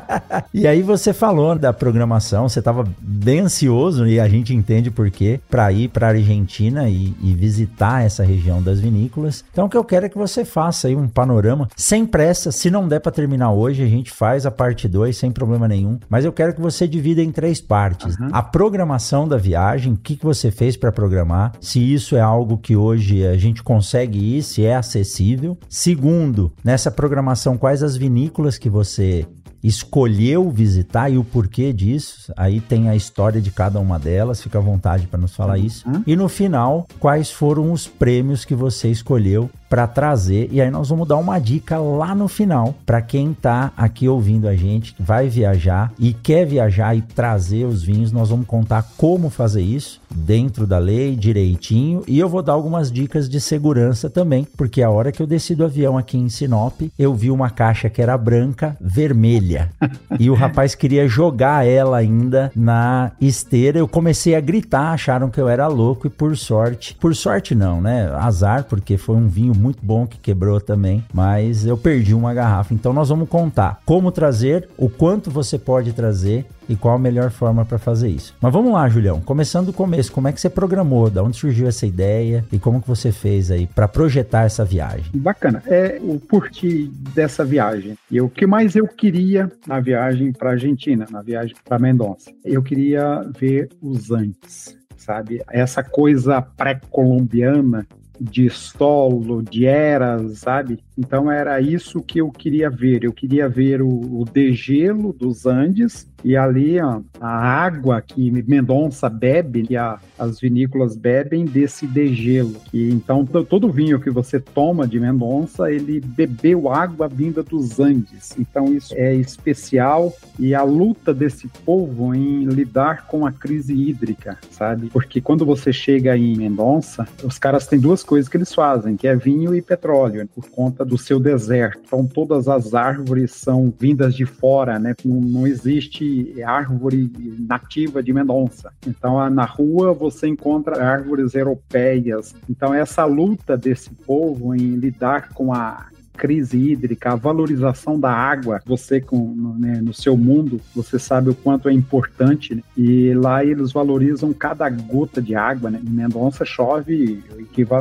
e 0.52 0.66
aí 0.66 0.82
você 0.82 1.12
falou 1.12 1.41
da 1.58 1.72
programação, 1.72 2.48
você 2.48 2.60
estava 2.60 2.84
bem 2.98 3.40
ansioso 3.40 4.06
e 4.06 4.18
a 4.18 4.28
gente 4.28 4.54
entende 4.54 4.90
por 4.90 5.10
quê, 5.10 5.40
para 5.50 5.70
ir 5.72 5.88
para 5.88 6.06
a 6.06 6.10
Argentina 6.10 6.88
e, 6.88 7.14
e, 7.20 7.34
visitar 7.34 8.04
essa 8.04 8.24
região 8.24 8.62
das 8.62 8.80
vinícolas. 8.80 9.44
Então 9.52 9.66
o 9.66 9.68
que 9.68 9.76
eu 9.76 9.84
quero 9.84 10.06
é 10.06 10.08
que 10.08 10.18
você 10.18 10.44
faça 10.44 10.88
aí 10.88 10.96
um 10.96 11.08
panorama 11.08 11.68
sem 11.76 12.06
pressa, 12.06 12.50
se 12.52 12.70
não 12.70 12.88
der 12.88 13.00
para 13.00 13.12
terminar 13.12 13.52
hoje, 13.52 13.82
a 13.82 13.88
gente 13.88 14.10
faz 14.10 14.46
a 14.46 14.50
parte 14.50 14.88
2 14.88 15.16
sem 15.16 15.30
problema 15.30 15.68
nenhum, 15.68 15.98
mas 16.08 16.24
eu 16.24 16.32
quero 16.32 16.54
que 16.54 16.60
você 16.60 16.86
divida 16.86 17.20
em 17.20 17.30
três 17.30 17.60
partes. 17.60 18.16
Uhum. 18.16 18.28
A 18.32 18.42
programação 18.42 19.26
da 19.26 19.36
viagem, 19.36 19.92
o 19.92 19.96
que, 19.96 20.16
que 20.16 20.24
você 20.24 20.50
fez 20.50 20.76
para 20.76 20.92
programar, 20.92 21.52
se 21.60 21.78
isso 21.80 22.16
é 22.16 22.20
algo 22.20 22.56
que 22.56 22.76
hoje 22.76 23.02
hoje 23.02 23.26
a 23.26 23.36
gente 23.36 23.62
consegue 23.62 24.36
ir, 24.36 24.42
se 24.42 24.64
é 24.64 24.76
acessível. 24.76 25.58
Segundo, 25.68 26.52
nessa 26.62 26.90
programação, 26.90 27.58
quais 27.58 27.82
as 27.82 27.96
vinícolas 27.96 28.56
que 28.56 28.70
você 28.70 29.26
escolheu 29.62 30.50
visitar 30.50 31.08
e 31.10 31.16
o 31.18 31.24
porquê 31.24 31.72
disso. 31.72 32.32
Aí 32.36 32.60
tem 32.60 32.88
a 32.88 32.96
história 32.96 33.40
de 33.40 33.50
cada 33.50 33.78
uma 33.78 33.98
delas, 33.98 34.42
fica 34.42 34.58
à 34.58 34.62
vontade 34.62 35.06
para 35.06 35.20
nos 35.20 35.34
falar 35.34 35.58
isso. 35.58 35.84
E 36.06 36.16
no 36.16 36.28
final, 36.28 36.86
quais 36.98 37.30
foram 37.30 37.72
os 37.72 37.86
prêmios 37.86 38.44
que 38.44 38.54
você 38.54 38.88
escolheu 38.90 39.50
para 39.72 39.86
trazer. 39.86 40.50
E 40.52 40.60
aí 40.60 40.70
nós 40.70 40.90
vamos 40.90 41.08
dar 41.08 41.16
uma 41.16 41.38
dica 41.38 41.78
lá 41.78 42.14
no 42.14 42.28
final 42.28 42.74
para 42.84 43.00
quem 43.00 43.32
tá 43.32 43.72
aqui 43.74 44.06
ouvindo 44.06 44.46
a 44.46 44.54
gente, 44.54 44.94
vai 45.00 45.30
viajar 45.30 45.90
e 45.98 46.12
quer 46.12 46.44
viajar 46.44 46.94
e 46.94 47.00
trazer 47.00 47.64
os 47.64 47.82
vinhos. 47.82 48.12
Nós 48.12 48.28
vamos 48.28 48.46
contar 48.46 48.82
como 48.98 49.30
fazer 49.30 49.62
isso 49.62 50.02
dentro 50.14 50.66
da 50.66 50.78
lei, 50.78 51.16
direitinho, 51.16 52.02
e 52.06 52.18
eu 52.18 52.28
vou 52.28 52.42
dar 52.42 52.52
algumas 52.52 52.92
dicas 52.92 53.28
de 53.28 53.40
segurança 53.40 54.10
também, 54.10 54.46
porque 54.56 54.82
a 54.82 54.90
hora 54.90 55.10
que 55.10 55.22
eu 55.22 55.26
desci 55.26 55.54
do 55.54 55.64
avião 55.64 55.96
aqui 55.96 56.18
em 56.18 56.28
Sinop, 56.28 56.82
eu 56.98 57.14
vi 57.14 57.30
uma 57.30 57.50
caixa 57.50 57.88
que 57.88 58.02
era 58.02 58.16
branca, 58.16 58.76
vermelha, 58.80 59.70
e 60.18 60.30
o 60.30 60.34
rapaz 60.34 60.74
queria 60.74 61.08
jogar 61.08 61.66
ela 61.66 61.96
ainda 61.96 62.52
na 62.54 63.12
esteira. 63.20 63.78
Eu 63.78 63.88
comecei 63.88 64.34
a 64.34 64.40
gritar, 64.40 64.92
acharam 64.92 65.30
que 65.30 65.40
eu 65.40 65.48
era 65.48 65.66
louco 65.66 66.06
e 66.06 66.10
por 66.10 66.36
sorte, 66.36 66.94
por 67.00 67.14
sorte 67.14 67.54
não, 67.54 67.80
né? 67.80 68.10
Azar, 68.14 68.64
porque 68.64 68.96
foi 68.96 69.16
um 69.16 69.28
vinho 69.28 69.54
muito 69.62 69.78
bom 69.82 70.06
que 70.06 70.18
quebrou 70.18 70.60
também, 70.60 71.04
mas 71.14 71.64
eu 71.64 71.76
perdi 71.76 72.14
uma 72.14 72.34
garrafa. 72.34 72.74
Então 72.74 72.92
nós 72.92 73.08
vamos 73.08 73.28
contar 73.28 73.80
como 73.86 74.10
trazer, 74.10 74.68
o 74.76 74.90
quanto 74.90 75.30
você 75.30 75.58
pode 75.58 75.92
trazer 75.92 76.44
e 76.68 76.76
qual 76.76 76.96
a 76.96 76.98
melhor 76.98 77.30
forma 77.30 77.64
para 77.64 77.78
fazer 77.78 78.08
isso. 78.08 78.34
Mas 78.40 78.52
vamos 78.52 78.72
lá, 78.72 78.88
Julião, 78.88 79.20
começando 79.20 79.66
do 79.66 79.72
começo, 79.72 80.12
como 80.12 80.28
é 80.28 80.32
que 80.32 80.40
você 80.40 80.50
programou, 80.50 81.10
da 81.10 81.22
onde 81.22 81.36
surgiu 81.36 81.68
essa 81.68 81.86
ideia 81.86 82.44
e 82.50 82.58
como 82.58 82.80
que 82.80 82.88
você 82.88 83.12
fez 83.12 83.50
aí 83.50 83.66
para 83.66 83.86
projetar 83.86 84.42
essa 84.42 84.64
viagem? 84.64 85.10
Bacana, 85.14 85.62
é 85.66 86.00
o 86.02 86.18
porquê 86.18 86.88
dessa 87.14 87.44
viagem. 87.44 87.96
E 88.10 88.20
o 88.20 88.28
que 88.28 88.46
mais 88.46 88.74
eu 88.74 88.88
queria 88.88 89.50
na 89.66 89.80
viagem 89.80 90.32
para 90.32 90.50
Argentina, 90.50 91.06
na 91.10 91.22
viagem 91.22 91.54
para 91.64 91.78
Mendonça, 91.78 92.30
eu 92.44 92.62
queria 92.62 93.22
ver 93.38 93.68
os 93.80 94.10
Andes 94.10 94.82
sabe? 95.02 95.42
Essa 95.50 95.82
coisa 95.82 96.40
pré-colombiana 96.40 97.86
de 98.20 98.48
solo, 98.50 99.42
de 99.42 99.66
eras, 99.66 100.38
sabe? 100.38 100.78
Então 100.96 101.30
era 101.30 101.60
isso 101.60 102.02
que 102.02 102.20
eu 102.20 102.30
queria 102.30 102.68
ver. 102.68 103.04
Eu 103.04 103.12
queria 103.12 103.48
ver 103.48 103.82
o, 103.82 103.88
o 103.88 104.24
degelo 104.24 105.12
dos 105.12 105.46
Andes 105.46 106.06
e 106.24 106.36
ali 106.36 106.80
ó, 106.80 107.00
a 107.20 107.36
água 107.36 108.00
que 108.00 108.30
Mendonça 108.30 109.08
bebe, 109.08 109.64
que 109.64 109.76
a, 109.76 109.98
as 110.18 110.38
vinícolas 110.38 110.96
bebem 110.96 111.44
desse 111.44 111.86
degelo. 111.86 112.56
E 112.72 112.90
então 112.90 113.24
todo 113.24 113.72
vinho 113.72 113.98
que 113.98 114.10
você 114.10 114.38
toma 114.38 114.86
de 114.86 115.00
Mendonça, 115.00 115.70
ele 115.70 116.00
bebeu 116.00 116.70
água 116.70 117.08
vinda 117.08 117.42
dos 117.42 117.80
Andes. 117.80 118.36
Então 118.38 118.72
isso 118.72 118.94
é 118.96 119.14
especial 119.14 120.14
e 120.38 120.54
a 120.54 120.62
luta 120.62 121.12
desse 121.12 121.48
povo 121.64 122.14
em 122.14 122.44
lidar 122.44 123.06
com 123.06 123.26
a 123.26 123.32
crise 123.32 123.74
hídrica, 123.74 124.38
sabe? 124.50 124.88
Porque 124.90 125.20
quando 125.20 125.44
você 125.44 125.72
chega 125.72 126.16
em 126.16 126.36
Mendonça, 126.36 127.06
os 127.24 127.38
caras 127.38 127.66
têm 127.66 127.80
duas 127.80 128.01
coisas 128.02 128.28
que 128.28 128.36
eles 128.36 128.54
fazem, 128.54 128.96
que 128.96 129.06
é 129.06 129.14
vinho 129.14 129.54
e 129.54 129.62
petróleo, 129.62 130.28
por 130.34 130.48
conta 130.50 130.84
do 130.84 130.98
seu 130.98 131.18
deserto. 131.18 131.80
Então 131.84 132.06
todas 132.06 132.48
as 132.48 132.74
árvores 132.74 133.32
são 133.32 133.72
vindas 133.78 134.14
de 134.14 134.26
fora, 134.26 134.78
né? 134.78 134.94
Não, 135.04 135.20
não 135.20 135.46
existe 135.46 136.42
árvore 136.42 137.10
nativa 137.38 138.02
de 138.02 138.12
Mendonça. 138.12 138.72
Então, 138.86 139.28
na 139.30 139.44
rua 139.44 139.92
você 139.92 140.26
encontra 140.26 140.84
árvores 140.84 141.34
europeias. 141.34 142.34
Então, 142.48 142.74
essa 142.74 143.04
luta 143.04 143.56
desse 143.56 143.90
povo 143.90 144.54
em 144.54 144.76
lidar 144.76 145.30
com 145.30 145.52
a 145.52 145.86
crise 146.16 146.56
hídrica, 146.56 147.12
a 147.12 147.16
valorização 147.16 147.98
da 147.98 148.12
água, 148.12 148.60
você 148.64 149.00
com, 149.00 149.34
né, 149.58 149.80
no 149.82 149.92
seu 149.92 150.16
mundo, 150.16 150.60
você 150.74 150.98
sabe 150.98 151.30
o 151.30 151.34
quanto 151.34 151.68
é 151.68 151.72
importante, 151.72 152.54
né? 152.54 152.62
e 152.76 153.12
lá 153.14 153.44
eles 153.44 153.72
valorizam 153.72 154.32
cada 154.32 154.68
gota 154.68 155.20
de 155.20 155.34
água, 155.34 155.70
né? 155.70 155.80
Em 155.84 155.90
Mendonça 155.90 156.44
chove 156.44 157.22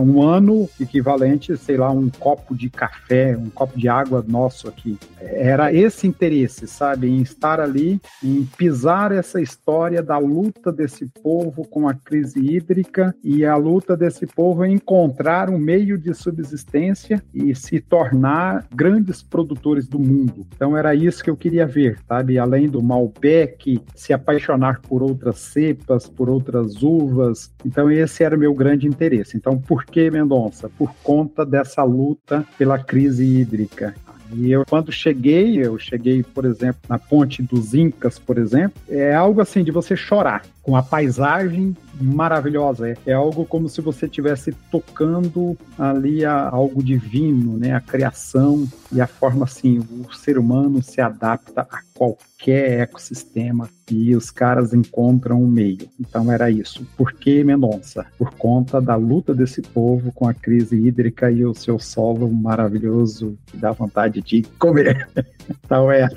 um 0.01 0.21
ano 0.21 0.69
equivalente, 0.79 1.55
sei 1.57 1.77
lá, 1.77 1.91
um 1.91 2.09
copo 2.09 2.55
de 2.55 2.69
café, 2.69 3.37
um 3.37 3.49
copo 3.49 3.77
de 3.77 3.87
água 3.87 4.23
nosso 4.27 4.67
aqui. 4.67 4.97
Era 5.19 5.73
esse 5.73 6.07
interesse, 6.07 6.67
sabe, 6.67 7.07
em 7.07 7.21
estar 7.21 7.59
ali, 7.59 8.01
em 8.23 8.43
pisar 8.57 9.11
essa 9.11 9.41
história 9.41 10.01
da 10.01 10.17
luta 10.17 10.71
desse 10.71 11.05
povo 11.23 11.65
com 11.65 11.87
a 11.87 11.93
crise 11.93 12.39
hídrica 12.39 13.15
e 13.23 13.45
a 13.45 13.55
luta 13.55 13.95
desse 13.95 14.25
povo 14.25 14.65
em 14.65 14.73
encontrar 14.73 15.49
um 15.49 15.57
meio 15.57 15.97
de 15.97 16.13
subsistência 16.13 17.23
e 17.33 17.55
se 17.55 17.79
tornar 17.79 18.20
tornar 18.21 18.67
grandes 18.73 19.23
produtores 19.23 19.87
do 19.87 19.97
mundo. 19.97 20.45
Então 20.55 20.77
era 20.77 20.93
isso 20.93 21.23
que 21.23 21.29
eu 21.29 21.35
queria 21.35 21.65
ver, 21.65 21.99
sabe? 22.07 22.37
Além 22.37 22.69
do 22.69 22.81
Malbec, 22.81 23.81
se 23.95 24.13
apaixonar 24.13 24.79
por 24.81 25.01
outras 25.01 25.39
cepas, 25.39 26.07
por 26.07 26.29
outras 26.29 26.83
uvas. 26.83 27.51
Então 27.65 27.89
esse 27.89 28.23
era 28.23 28.35
o 28.35 28.39
meu 28.39 28.53
grande 28.53 28.87
interesse. 28.87 29.35
Então 29.35 29.57
por 29.57 29.85
que 29.85 30.11
Mendonça? 30.11 30.69
Por 30.69 30.93
conta 31.03 31.43
dessa 31.43 31.83
luta 31.83 32.45
pela 32.57 32.77
crise 32.77 33.25
hídrica. 33.25 33.95
E 34.33 34.51
eu, 34.51 34.65
quando 34.65 34.91
cheguei, 34.91 35.57
eu 35.57 35.77
cheguei, 35.77 36.23
por 36.23 36.45
exemplo, 36.45 36.81
na 36.87 36.97
Ponte 36.97 37.41
dos 37.41 37.73
Incas, 37.73 38.17
por 38.17 38.37
exemplo, 38.37 38.81
é 38.89 39.13
algo 39.13 39.41
assim 39.41 39.63
de 39.63 39.71
você 39.71 39.95
chorar 39.95 40.43
com 40.63 40.75
a 40.75 40.83
paisagem 40.83 41.75
maravilhosa. 41.99 42.89
É, 42.89 42.97
é 43.07 43.13
algo 43.13 43.45
como 43.45 43.67
se 43.67 43.81
você 43.81 44.05
estivesse 44.05 44.51
tocando 44.71 45.57
ali 45.77 46.23
a, 46.25 46.49
algo 46.49 46.83
divino, 46.83 47.57
né? 47.57 47.73
A 47.73 47.81
criação 47.81 48.67
e 48.91 49.01
a 49.01 49.07
forma 49.07 49.45
assim, 49.45 49.79
o 49.79 50.13
ser 50.13 50.37
humano 50.37 50.81
se 50.81 51.01
adapta 51.01 51.67
a 51.69 51.81
qualquer 52.01 52.79
ecossistema 52.79 53.69
e 53.91 54.15
os 54.15 54.31
caras 54.31 54.73
encontram 54.73 55.43
um 55.43 55.45
meio. 55.45 55.87
Então 55.99 56.31
era 56.31 56.49
isso. 56.49 56.83
Por 56.97 57.13
que 57.13 57.43
Mendonça? 57.43 58.07
Por 58.17 58.33
conta 58.33 58.81
da 58.81 58.95
luta 58.95 59.35
desse 59.35 59.61
povo 59.61 60.11
com 60.11 60.27
a 60.27 60.33
crise 60.33 60.75
hídrica 60.75 61.29
e 61.29 61.45
o 61.45 61.53
seu 61.53 61.77
solo 61.77 62.31
maravilhoso 62.31 63.37
que 63.45 63.55
dá 63.55 63.71
vontade 63.71 64.19
de 64.19 64.41
comer. 64.57 65.07
Então 65.65 65.91
é 65.91 66.07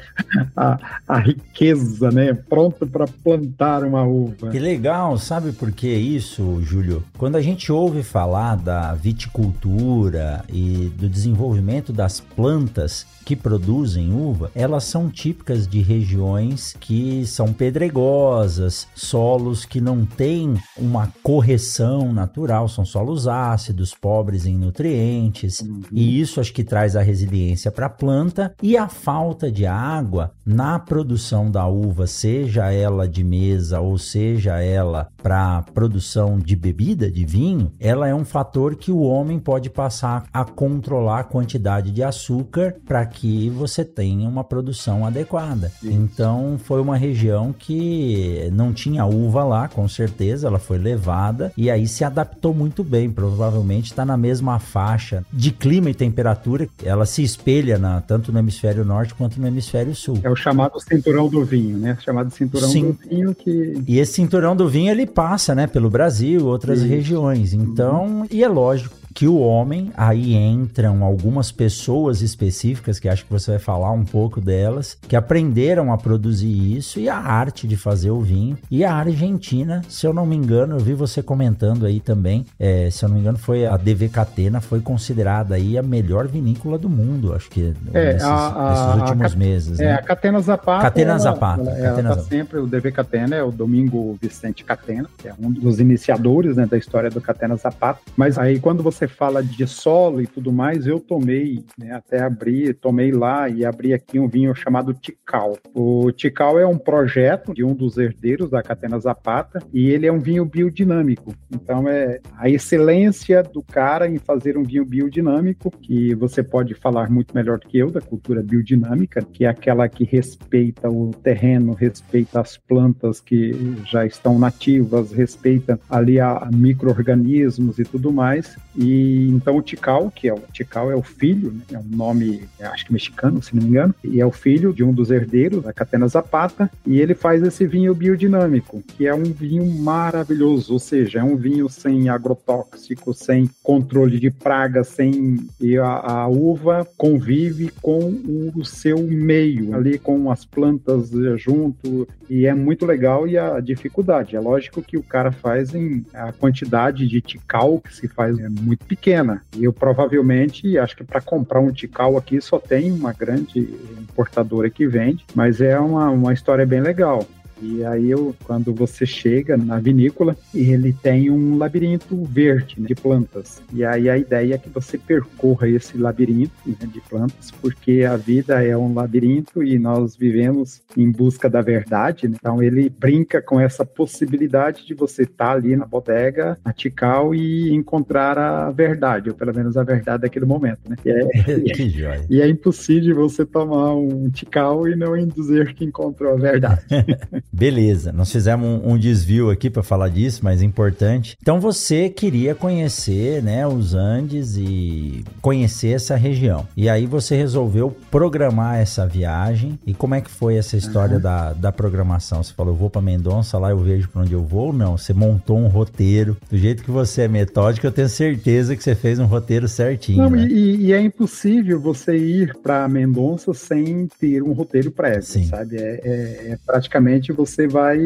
a, 0.55 0.79
a 1.09 1.19
riqueza, 1.19 2.09
né? 2.11 2.35
Pronto 2.35 2.87
para 2.87 3.07
plantar 3.07 3.83
uma 3.83 4.05
uva. 4.05 4.51
Que 4.51 4.61
legal, 4.61 5.19
sabe 5.19 5.51
por 5.51 5.73
que 5.73 5.89
isso, 5.89 6.61
Júlio? 6.63 7.03
Quando 7.19 7.35
a 7.35 7.41
gente 7.41 7.73
ouve 7.73 8.05
falar 8.05 8.55
da 8.57 8.95
viticultura 8.95 10.45
e 10.49 10.93
do 10.97 11.09
desenvolvimento 11.09 11.93
das 11.93 12.21
plantas, 12.21 13.07
que 13.25 13.35
produzem 13.35 14.13
uva, 14.13 14.51
elas 14.55 14.85
são 14.85 15.09
típicas 15.09 15.67
de 15.67 15.81
regiões 15.81 16.75
que 16.79 17.27
são 17.27 17.53
pedregosas, 17.53 18.87
solos 18.95 19.65
que 19.65 19.81
não 19.81 20.05
têm 20.05 20.55
uma 20.77 21.13
correção 21.23 22.13
natural, 22.13 22.69
são 22.69 22.85
solos 22.85 23.27
ácidos, 23.27 23.95
pobres 23.95 24.47
em 24.47 24.57
nutrientes, 24.57 25.61
uhum. 25.61 25.83
e 25.91 26.21
isso 26.21 26.41
acho 26.41 26.53
que 26.53 26.65
traz 26.65 26.97
a 26.97 27.03
resiliência 27.03 27.71
para 27.71 27.87
a 27.87 27.91
planta 27.91 28.55
e 28.63 28.77
a 28.77 28.89
falta 28.89 29.51
de 29.51 29.67
água 29.67 30.33
na 30.45 30.79
produção 30.79 31.51
da 31.51 31.67
uva, 31.67 32.07
seja 32.07 32.71
ela 32.71 33.09
de 33.09 33.25
mesa 33.25 33.81
ou 33.81 33.97
seja 33.97 34.61
ela 34.61 35.09
para 35.23 35.63
produção 35.75 36.39
de 36.39 36.55
bebida, 36.55 37.11
de 37.11 37.25
vinho, 37.25 37.73
ela 37.81 38.07
é 38.07 38.15
um 38.15 38.25
fator 38.25 38.77
que 38.77 38.91
o 38.91 39.01
homem 39.01 39.39
pode 39.39 39.71
passar 39.71 40.25
a 40.33 40.45
controlar 40.45 41.21
a 41.21 41.25
quantidade 41.25 41.91
de 41.91 42.03
açúcar 42.03 42.77
para 42.87 43.07
que 43.15 43.49
você 43.51 43.85
tenha 43.85 44.29
uma 44.29 44.45
produção 44.45 45.07
adequada. 45.07 45.73
Então 45.83 46.59
foi 46.63 46.81
uma 46.81 46.97
região 46.97 47.55
que 47.57 48.49
não 48.53 48.73
tinha 48.73 49.05
uva 49.07 49.45
lá, 49.45 49.69
com 49.69 49.89
certeza, 49.89 50.49
ela 50.49 50.59
foi 50.59 50.79
levada 50.79 51.53
e 51.57 51.71
aí 51.71 51.87
se 51.87 52.05
adaptou 52.05 52.53
muito 52.53 52.83
bem. 52.83 53.11
Provavelmente 53.11 53.87
está 53.87 54.05
na 54.05 54.17
mesma 54.17 54.59
faixa 54.59 55.25
de 55.33 55.51
clima 55.51 55.91
e 55.91 55.95
temperatura. 55.95 56.69
Ela 56.83 57.07
se 57.07 57.23
espelha 57.23 57.79
na, 57.79 58.01
tanto 58.01 58.33
no 58.33 58.39
hemisfério 58.39 58.85
norte 58.85 59.15
quanto 59.15 59.41
no 59.41 59.47
hemisfério 59.47 59.95
sul. 59.95 60.19
É 60.23 60.31
o 60.31 60.37
chamado 60.37 60.81
cinturão 60.81 61.29
do 61.29 61.45
vinho, 61.45 61.79
né? 61.79 61.97
Chamado 62.05 62.31
cinturão 62.31 62.69
Sim. 62.69 62.93
do 62.93 63.09
vinho 63.09 63.35
que. 63.35 63.83
E 63.87 63.99
esse 63.99 64.15
cinturão 64.15 64.57
do 64.57 64.69
vinho 64.69 64.91
ele 64.91 65.07
passa, 65.07 65.55
né, 65.55 65.67
pelo 65.67 65.91
Brasil, 65.91 66.47
outras 66.47 66.81
Isso. 66.81 66.89
regiões. 66.89 67.53
Então, 67.53 68.27
e 68.31 68.43
é 68.43 68.49
lógico 68.49 69.04
que 69.15 69.29
o 69.29 69.39
homem, 69.39 69.93
aí 69.97 70.35
entram 70.35 71.05
algumas 71.05 71.53
pessoas 71.53 72.21
específicas, 72.21 72.99
que 72.99 73.09
acho 73.09 73.25
que 73.25 73.31
você 73.31 73.53
vai 73.53 73.61
falar 73.61 73.93
um 73.93 74.05
pouco 74.05 74.41
delas, 74.41 74.99
que 75.09 75.15
aprenderam 75.15 75.93
a 75.93 75.97
produzir 75.97 76.77
isso 76.77 76.99
e 76.99 77.09
a 77.09 77.17
arte 77.17 77.69
de 77.69 77.77
fazer 77.77 78.11
o 78.11 78.21
vinho. 78.21 78.59
E 78.69 78.85
a 78.85 78.93
Argentina, 78.93 79.83
se 79.89 80.05
eu 80.05 80.13
não 80.13 80.27
me 80.27 80.35
engano, 80.35 80.77
eu 80.77 80.81
vi 80.81 80.95
você 80.95 81.23
comentando 81.23 81.87
aí 81.87 82.01
também, 82.01 82.45
é, 82.59 82.91
se 82.91 83.05
eu 83.05 83.09
não 83.09 83.15
me 83.15 83.21
engano, 83.21 83.39
foi 83.39 83.67
a 83.67 83.77
DV 83.77 84.09
Catena, 84.09 84.61
foi 84.61 84.81
considerada 84.81 85.55
aí 85.55 85.79
a 85.79 85.83
melhor 85.83 86.27
vinícola 86.27 86.77
do 86.77 86.89
mundo, 86.89 87.33
acho 87.33 87.49
que 87.51 87.73
é, 87.93 88.15
nesses, 88.15 88.29
a, 88.29 88.69
nesses 88.71 89.01
últimos 89.01 89.33
a, 89.33 89.37
meses. 89.37 89.81
É, 89.81 89.85
né? 89.85 89.95
a 89.95 90.03
Catena 90.03 90.41
Zapata. 90.41 90.83
Catena 90.83 91.19
Zapata. 91.19 91.63
Ela, 91.63 91.79
ela, 91.79 92.01
ela 92.01 92.17
tá 92.17 92.23
sempre, 92.23 92.59
o 92.59 92.67
DV 92.67 92.91
Catena 92.91 93.37
é 93.37 93.43
o 93.45 93.53
Domingo 93.53 94.19
Vicente 94.21 94.65
Catena, 94.65 95.09
que 95.17 95.29
é 95.29 95.35
um 95.39 95.53
dos 95.53 95.79
iniciadores 95.79 96.57
né, 96.57 96.67
da 96.67 96.77
história 96.77 97.11
do 97.11 97.21
Catena 97.21 97.55
Zapata. 97.55 98.01
Mas 98.17 98.37
aí 98.39 98.59
quando 98.59 98.83
você 98.83 99.04
você 99.05 99.09
fala 99.09 99.43
de 99.43 99.67
solo 99.67 100.21
e 100.21 100.27
tudo 100.27 100.53
mais, 100.53 100.87
eu 100.87 100.99
tomei, 100.99 101.65
né, 101.79 101.93
até 101.93 102.23
abri, 102.23 102.73
tomei 102.73 103.13
lá 103.13 103.49
e 103.49 103.65
abri 103.65 103.93
aqui 103.93 104.19
um 104.19 104.29
vinho 104.29 104.55
chamado 104.55 104.95
Tikal. 104.95 105.59
O 105.75 106.11
Tikal 106.11 106.59
é 106.59 106.67
um 106.67 106.79
projeto 106.79 107.53
de 107.53 107.63
um 107.63 107.75
dos 107.75 107.99
herdeiros 107.99 108.51
da 108.51 108.63
Catena 108.63 108.99
Zapata 108.99 109.63
e 109.73 109.91
ele 109.91 110.07
é 110.07 110.13
um 110.13 110.19
vinho 110.19 110.45
biodinâmico. 110.45 111.35
Então 111.53 111.89
é 111.89 112.21
a 112.37 112.49
excelência 112.49 113.43
do 113.43 113.63
cara 113.63 114.09
em 114.09 114.19
fazer 114.19 114.57
um 114.57 114.63
vinho 114.63 114.85
biodinâmico, 114.85 115.71
que 115.71 116.15
você 116.15 116.43
pode 116.43 116.75
falar 116.75 117.11
muito 117.11 117.35
melhor 117.35 117.59
que 117.59 117.79
eu 117.79 117.91
da 117.91 118.01
cultura 118.01 118.43
biodinâmica, 118.43 119.23
que 119.23 119.45
é 119.45 119.49
aquela 119.49 119.89
que 119.89 120.05
respeita 120.05 120.89
o 120.89 121.11
terreno, 121.23 121.75
respeita 121.75 122.41
as 122.41 122.57
plantas 122.57 123.21
que 123.21 123.53
já 123.85 124.07
estão 124.07 124.39
nativas, 124.39 125.13
respeita 125.13 125.79
ali 125.91 126.19
a 126.19 126.49
micro-organismos 126.53 127.79
e 127.79 127.85
tudo 127.85 128.13
mais. 128.13 128.57
E 128.77 128.94
então 129.31 129.57
o 129.57 129.63
Tikal, 129.63 130.11
que 130.11 130.29
é 130.29 130.35
o 130.35 130.41
Tikal 130.53 130.91
é 130.91 130.97
o 130.97 131.03
filho, 131.03 131.53
né, 131.53 131.63
é 131.73 131.79
um 131.79 131.97
nome, 131.97 132.45
acho 132.61 132.87
que 132.87 132.93
mexicano, 132.93 133.43
se 133.43 133.55
não 133.55 133.63
me 133.63 133.71
engano, 133.71 133.95
e 134.03 134.21
é 134.21 134.27
o 134.27 134.31
filho 134.31 134.73
de 134.73 134.85
um 134.85 134.93
dos 134.93 135.11
herdeiros 135.11 135.63
da 135.63 135.73
Catena 135.73 136.09
Zapata, 136.09 136.71
e 136.87 137.01
ele 137.01 137.15
faz 137.15 137.43
esse 137.43 137.67
vinho 137.67 137.95
biodinâmico, 137.95 138.83
que 138.97 139.07
é 139.07 139.15
um 139.15 139.25
vinho 139.25 139.65
maravilhoso, 139.67 140.73
ou 140.73 140.79
seja, 140.79 141.21
é 141.21 141.23
um 141.23 141.37
vinho 141.37 141.69
sem 141.69 142.09
agrotóxico, 142.09 143.15
sem 143.15 143.49
controle 143.63 144.19
de 144.19 144.31
pragas, 144.31 144.89
sem 144.89 145.47
e 145.61 145.79
a, 145.79 145.87
a 145.87 146.29
uva 146.29 146.87
convive 146.97 147.71
com 147.81 148.21
o 148.55 148.65
seu 148.65 148.99
meio, 149.03 149.75
ali 149.75 149.99
com 149.99 150.31
as 150.31 150.45
plantas 150.45 151.11
junto, 151.37 152.07
e 152.29 152.47
é 152.47 152.55
muito 152.55 152.87
legal 152.87 153.27
e 153.27 153.39
a 153.39 153.61
dificuldade. 153.61 154.37
É 154.37 154.41
lógico 154.41 154.83
que 154.83 154.97
o 154.97 155.03
cara 155.03 155.33
faz 155.33 155.75
em 155.75 156.05
a 156.13 156.33
quantidade 156.33 157.07
de 157.07 157.21
Tikal 157.21 157.81
que 157.81 157.95
se 157.95 158.09
faz 158.09 158.39
é 158.39 158.49
muito 158.49 158.84
pequena. 158.85 159.43
E 159.57 159.65
eu 159.65 159.73
provavelmente, 159.73 160.79
acho 160.79 160.97
que 160.97 161.05
para 161.05 161.21
comprar 161.21 161.61
um 161.61 161.73
Tikal 161.73 162.17
aqui 162.17 162.41
só 162.41 162.59
tem 162.59 162.93
uma 162.93 163.13
grande 163.13 163.61
importadora 163.99 164.71
que 164.71 164.87
vende, 164.87 165.25
mas 165.35 165.61
é 165.61 165.79
uma, 165.79 166.11
uma 166.11 166.33
história 166.33 166.67
bem 166.67 166.81
legal. 166.81 167.27
E 167.65 167.83
aí, 167.83 168.11
eu, 168.11 168.37
quando 168.45 168.75
você 168.75 169.07
chega 169.07 169.57
na 169.57 169.81
vinícola, 169.81 170.37
ele 170.55 170.93
tem 170.93 171.31
um 171.31 171.57
labirinto 171.57 172.23
verde 172.25 172.79
né, 172.79 172.87
de 172.87 172.95
plantas. 172.95 173.63
E 173.73 173.83
aí 173.83 174.11
a 174.11 174.19
ideia 174.19 174.55
é 174.55 174.59
que 174.59 174.69
você 174.69 174.99
percorra 174.99 175.67
esse 175.67 175.97
labirinto 175.97 176.53
né, 176.67 176.77
de 176.87 177.01
plantas, 177.01 177.51
porque 177.51 178.03
a 178.03 178.17
vida 178.17 178.63
é 178.63 178.77
um 178.77 178.93
labirinto 178.93 179.63
e 179.63 179.79
nós 179.79 180.15
vivemos 180.15 180.83
em 180.95 181.11
busca 181.11 181.49
da 181.49 181.63
verdade. 181.63 182.29
Né? 182.29 182.37
Então 182.39 182.63
ele 182.63 182.91
brinca 182.91 183.41
com 183.41 183.59
essa 183.59 183.85
possibilidade 183.85 184.87
de 184.87 184.93
você 184.93 185.23
estar 185.23 185.47
tá 185.47 185.53
ali 185.53 185.75
na 185.75 185.87
bodega, 185.87 186.59
na 186.63 186.73
Tikal 186.73 187.35
e 187.35 187.73
encontrar 187.73 188.37
a 188.37 188.71
verdade, 188.71 189.31
ou 189.31 189.35
pelo 189.35 189.55
menos 189.55 189.77
a 189.77 189.83
verdade 189.83 190.23
daquele 190.23 190.45
momento. 190.45 190.81
Né? 190.87 190.97
E, 191.05 191.11
é, 191.11 191.61
que 191.73 191.89
joia. 191.89 192.27
e 192.29 192.43
é 192.43 192.49
impossível 192.49 193.17
você 193.17 193.47
tomar 193.47 193.95
um 193.95 194.29
Tikal 194.29 194.87
e 194.87 194.95
não 194.95 195.15
dizer 195.27 195.75
que 195.75 195.85
encontrou 195.85 196.33
a 196.33 196.37
verdade. 196.37 196.83
Beleza, 197.55 198.13
nós 198.13 198.33
fizemos 198.33 198.67
um, 198.67 198.95
um 198.95 198.99
desvio 198.99 199.49
aqui 199.49 199.71
para 199.71 199.83
falar 199.83 200.09
disso, 200.09 200.41
mas 200.43 200.61
importante. 200.61 201.37
Então 201.41 201.61
você 201.61 202.09
queria 202.09 202.53
conhecer, 202.53 203.41
né, 203.45 203.65
os 203.65 203.95
Andes 203.95 204.57
e 204.57 205.25
conhecer 205.41 205.91
essa 205.91 206.17
região. 206.17 206.67
E 206.77 206.89
aí 206.89 207.07
você 207.07 207.37
resolveu 207.37 207.97
programar 208.11 208.79
essa 208.79 209.07
viagem. 209.07 209.79
E 209.87 209.95
como 209.95 210.17
é 210.17 210.21
que 210.21 210.31
foi 210.31 210.57
essa 210.57 210.77
história 210.77 211.17
uhum. 211.17 211.23
da, 211.23 211.53
da 211.53 211.71
programação? 211.71 212.43
Você 212.43 212.53
falou, 212.53 212.73
eu 212.73 212.77
vou 212.77 212.91
para 212.91 213.01
Mendonça, 213.01 213.57
lá 213.57 213.71
eu 213.71 213.79
vejo 213.79 214.09
para 214.09 214.23
onde 214.23 214.33
eu 214.33 214.43
vou 214.43 214.67
ou 214.67 214.73
não? 214.73 214.99
Você 214.99 215.13
montou 215.13 215.57
um 215.57 215.69
roteiro. 215.69 216.37
Do 216.51 216.59
jeito 216.59 216.83
que 216.83 216.91
você 216.91 217.23
é 217.23 217.29
metódico, 217.29 217.87
eu 217.87 217.93
tenho 217.93 218.09
certeza 218.09 218.75
que 218.75 218.83
você 218.83 218.97
fez 218.97 219.21
um 219.21 219.27
roteiro 219.27 219.69
certinho. 219.69 220.25
Não, 220.25 220.31
né? 220.31 220.49
e, 220.51 220.87
e, 220.87 220.93
é 220.93 221.01
impossível 221.01 221.79
você 221.79 222.17
ir 222.17 222.57
para 222.63 222.89
Mendonça 222.89 223.55
sem 223.55 224.09
ter 224.19 224.43
um 224.43 224.53
roteiro 224.53 224.91
prévio, 224.91 225.23
Sim. 225.23 225.47
sabe? 225.47 225.77
É, 225.77 226.01
é, 226.03 226.53
é 226.53 226.59
praticamente 226.67 227.33
você 227.35 227.67
vai 227.67 227.99